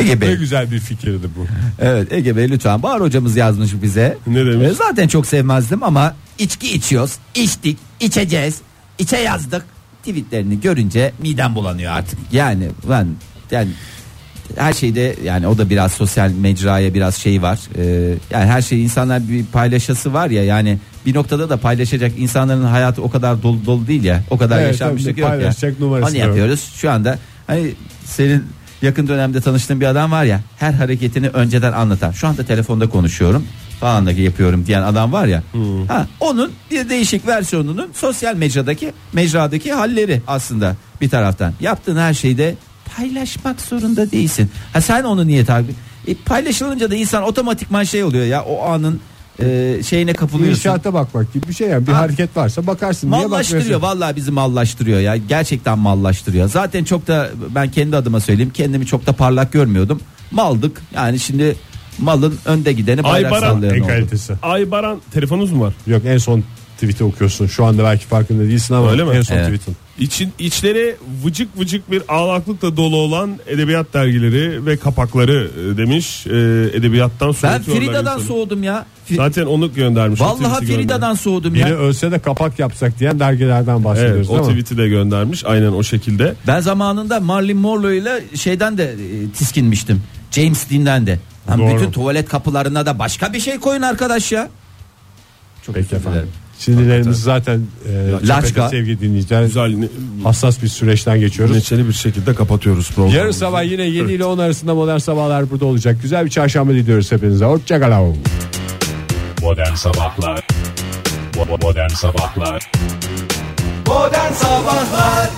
Ege 0.00 0.16
ne 0.16 0.20
Bey. 0.20 0.36
güzel 0.36 0.70
bir 0.70 0.78
fikirdi 0.78 1.26
bu. 1.36 1.46
Evet 1.78 2.12
Ege 2.12 2.36
Bey 2.36 2.50
lütfen. 2.50 2.82
Bahar 2.82 3.00
hocamız 3.00 3.36
yazmış 3.36 3.70
bize. 3.82 4.18
Ne 4.26 4.46
demiş? 4.46 4.68
E, 4.68 4.74
zaten 4.74 5.08
çok 5.08 5.26
sevmezdim 5.26 5.82
ama 5.82 6.14
içki 6.38 6.74
içiyoruz, 6.74 7.16
içtik, 7.34 7.78
içeceğiz, 8.00 8.60
içe 8.98 9.16
yazdık. 9.16 9.64
Tweetlerini 10.04 10.60
görünce 10.60 11.12
midem 11.22 11.54
bulanıyor 11.54 11.92
artık. 11.92 12.18
Yani 12.32 12.68
ben 12.90 13.08
yani 13.50 13.70
her 14.56 14.72
şeyde 14.72 15.16
yani 15.24 15.46
o 15.46 15.58
da 15.58 15.70
biraz 15.70 15.92
sosyal 15.92 16.30
mecraya 16.30 16.94
biraz 16.94 17.14
şey 17.16 17.42
var. 17.42 17.58
Ee, 17.78 18.14
yani 18.30 18.44
her 18.46 18.62
şey 18.62 18.82
insanlar 18.82 19.28
bir 19.28 19.44
paylaşası 19.44 20.12
var 20.12 20.30
ya 20.30 20.44
yani 20.44 20.78
bir 21.06 21.14
noktada 21.14 21.50
da 21.50 21.56
paylaşacak 21.56 22.12
insanların 22.18 22.64
hayatı 22.64 23.02
o 23.02 23.10
kadar 23.10 23.42
dolu 23.42 23.66
dolu 23.66 23.86
değil 23.86 24.04
ya. 24.04 24.22
O 24.30 24.38
kadar 24.38 24.58
Evet, 24.58 24.66
yaşanmışlık 24.66 25.18
yok 25.18 25.28
ya. 25.28 25.28
paylaşacak 25.28 25.80
numarası 25.80 26.10
Onu 26.10 26.18
yapıyoruz. 26.18 26.72
Şu 26.76 26.90
anda 26.90 27.18
hani 27.46 27.70
senin 28.04 28.44
yakın 28.82 29.08
dönemde 29.08 29.40
tanıştığın 29.40 29.80
bir 29.80 29.86
adam 29.86 30.12
var 30.12 30.24
ya 30.24 30.40
her 30.58 30.72
hareketini 30.72 31.28
önceden 31.28 31.72
anlatan. 31.72 32.12
Şu 32.12 32.28
anda 32.28 32.44
telefonda 32.44 32.88
konuşuyorum 32.88 33.44
falan 33.80 34.06
da 34.06 34.12
yapıyorum 34.12 34.66
diyen 34.66 34.82
adam 34.82 35.12
var 35.12 35.26
ya. 35.26 35.42
Hmm. 35.52 35.86
Ha, 35.86 36.06
onun 36.20 36.52
bir 36.70 36.88
değişik 36.88 37.26
versiyonunun 37.26 37.90
sosyal 37.94 38.36
mecradaki 38.36 38.92
mecradaki 39.12 39.72
halleri 39.72 40.22
aslında 40.26 40.76
bir 41.00 41.10
taraftan. 41.10 41.52
Yaptığın 41.60 41.96
her 41.96 42.14
şeyde 42.14 42.54
paylaşmak 42.96 43.60
zorunda 43.60 44.10
değilsin. 44.10 44.50
Ha 44.72 44.80
sen 44.80 45.04
onu 45.04 45.26
niye 45.26 45.44
takip? 45.44 45.74
E, 46.06 46.14
paylaşılınca 46.14 46.90
da 46.90 46.94
insan 46.94 47.22
otomatikman 47.22 47.82
şey 47.84 48.04
oluyor 48.04 48.24
ya 48.26 48.42
o 48.44 48.62
anın 48.68 49.00
e, 49.42 49.76
şeyine 49.86 50.12
kapılıyorsun. 50.12 50.58
İnşaata 50.58 50.94
bakmak 50.94 51.32
gibi 51.32 51.48
bir 51.48 51.52
şey 51.54 51.68
yani 51.68 51.86
bir 51.86 51.92
Ha. 51.92 51.98
hareket 51.98 52.36
varsa 52.36 52.66
bakarsın. 52.66 53.10
Niye 53.10 53.26
Mallaştırıyor 53.26 53.62
bakmıyorsun? 53.64 54.00
vallahi 54.00 54.16
bizi 54.16 54.30
mallaştırıyor 54.30 55.00
ya 55.00 55.16
gerçekten 55.16 55.78
mallaştırıyor. 55.78 56.48
Zaten 56.48 56.84
çok 56.84 57.06
da 57.06 57.30
ben 57.54 57.70
kendi 57.70 57.96
adıma 57.96 58.20
söyleyeyim 58.20 58.50
kendimi 58.54 58.86
çok 58.86 59.06
da 59.06 59.12
parlak 59.12 59.52
görmüyordum. 59.52 60.00
Maldık 60.30 60.82
yani 60.94 61.18
şimdi 61.20 61.56
malın 61.98 62.38
önde 62.44 62.72
gideni 62.72 63.04
bayrak 63.04 63.32
Aybaran 63.32 63.54
sallayan 63.54 63.74
En 63.74 63.80
oldu. 63.80 63.88
kalitesi. 63.88 64.34
Ay 64.42 64.70
Baran 64.70 64.98
telefonunuz 65.12 65.52
mu 65.52 65.64
var? 65.64 65.74
Yok 65.86 66.02
en 66.06 66.18
son 66.18 66.44
tweet'i 66.74 67.04
okuyorsun. 67.04 67.46
Şu 67.46 67.64
anda 67.64 67.84
belki 67.84 68.06
farkında 68.06 68.42
değilsin 68.42 68.74
ama 68.74 68.90
Öyle 68.90 69.04
mi? 69.04 69.16
en 69.16 69.22
son 69.22 69.34
Evet. 69.36 69.44
tweet'in. 69.46 69.76
İçin, 69.98 70.32
içleri 70.38 70.96
vıcık 71.24 71.58
vıcık 71.58 71.90
bir 71.90 72.02
ağlaklıkla 72.08 72.76
dolu 72.76 72.96
olan 72.96 73.38
edebiyat 73.46 73.94
dergileri 73.94 74.66
ve 74.66 74.76
kapakları 74.76 75.50
e, 75.72 75.76
demiş. 75.76 76.26
E, 76.26 76.30
edebiyattan 76.78 77.34
Ben 77.42 77.58
insanı. 77.60 78.20
soğudum 78.20 78.62
ya. 78.62 78.86
Zaten 79.10 79.46
onu 79.46 79.74
göndermiş. 79.74 80.20
o 80.20 80.24
Vallahi. 80.24 80.66
Ferida'dan 80.66 81.14
soğudum 81.14 81.54
Biri 81.54 81.60
ya. 81.62 81.76
ölse 81.76 82.10
de 82.10 82.18
kapak 82.18 82.58
yapsak 82.58 82.98
diyen 83.00 83.20
dergilerden 83.20 83.74
Evet 83.74 83.84
bahsediyoruz 83.84 84.30
o 84.30 84.32
değil 84.32 84.40
mi? 84.46 84.52
tweet'i 84.52 84.78
de 84.82 84.88
göndermiş 84.88 85.44
aynen 85.44 85.72
o 85.72 85.82
şekilde. 85.82 86.34
Ben 86.46 86.60
zamanında 86.60 87.20
Marilyn 87.20 87.56
Monroe 87.56 87.96
ile 87.96 88.24
şeyden 88.36 88.78
de 88.78 88.84
e, 88.84 89.30
tiskinmiştim. 89.30 90.02
James 90.30 90.70
Dean'den 90.70 91.06
de. 91.06 91.18
Lan 91.50 91.58
Doğru. 91.58 91.74
bütün 91.76 91.90
tuvalet 91.90 92.28
kapılarına 92.28 92.86
da 92.86 92.98
başka 92.98 93.32
bir 93.32 93.40
şey 93.40 93.58
koyun 93.58 93.82
arkadaş 93.82 94.32
ya. 94.32 94.48
Çok 95.66 95.74
Peki 95.74 95.86
efendim. 95.96 96.12
dilerim. 96.12 96.28
Sinirlerimiz 96.64 97.20
zaten 97.22 97.60
e, 98.22 98.26
Laçka. 98.28 98.68
sevgili 98.68 99.00
dinleyiciler. 99.00 99.42
Güzel 99.44 99.88
Hassas 100.24 100.62
bir 100.62 100.68
süreçten 100.68 101.20
geçiyoruz. 101.20 101.54
neşeli 101.56 101.88
bir 101.88 101.92
şekilde 101.92 102.34
kapatıyoruz 102.34 102.90
programı. 102.90 103.16
Yarın 103.16 103.30
sabah 103.30 103.64
yine 103.64 103.82
7 103.82 104.12
ile 104.12 104.24
10 104.24 104.38
arasında 104.38 104.74
modern 104.74 104.98
sabahlar 104.98 105.50
burada 105.50 105.64
olacak. 105.66 105.96
Güzel 106.02 106.24
bir 106.24 106.30
çarşamba 106.30 106.72
diliyoruz 106.72 107.12
hepinize. 107.12 107.44
Hoşçakalın. 107.44 108.16
Modern 109.42 109.74
Sabahlar 109.74 110.46
Modern 111.62 111.88
Sabahlar 111.88 112.70
Modern 113.86 114.32
Sabahlar 114.32 115.30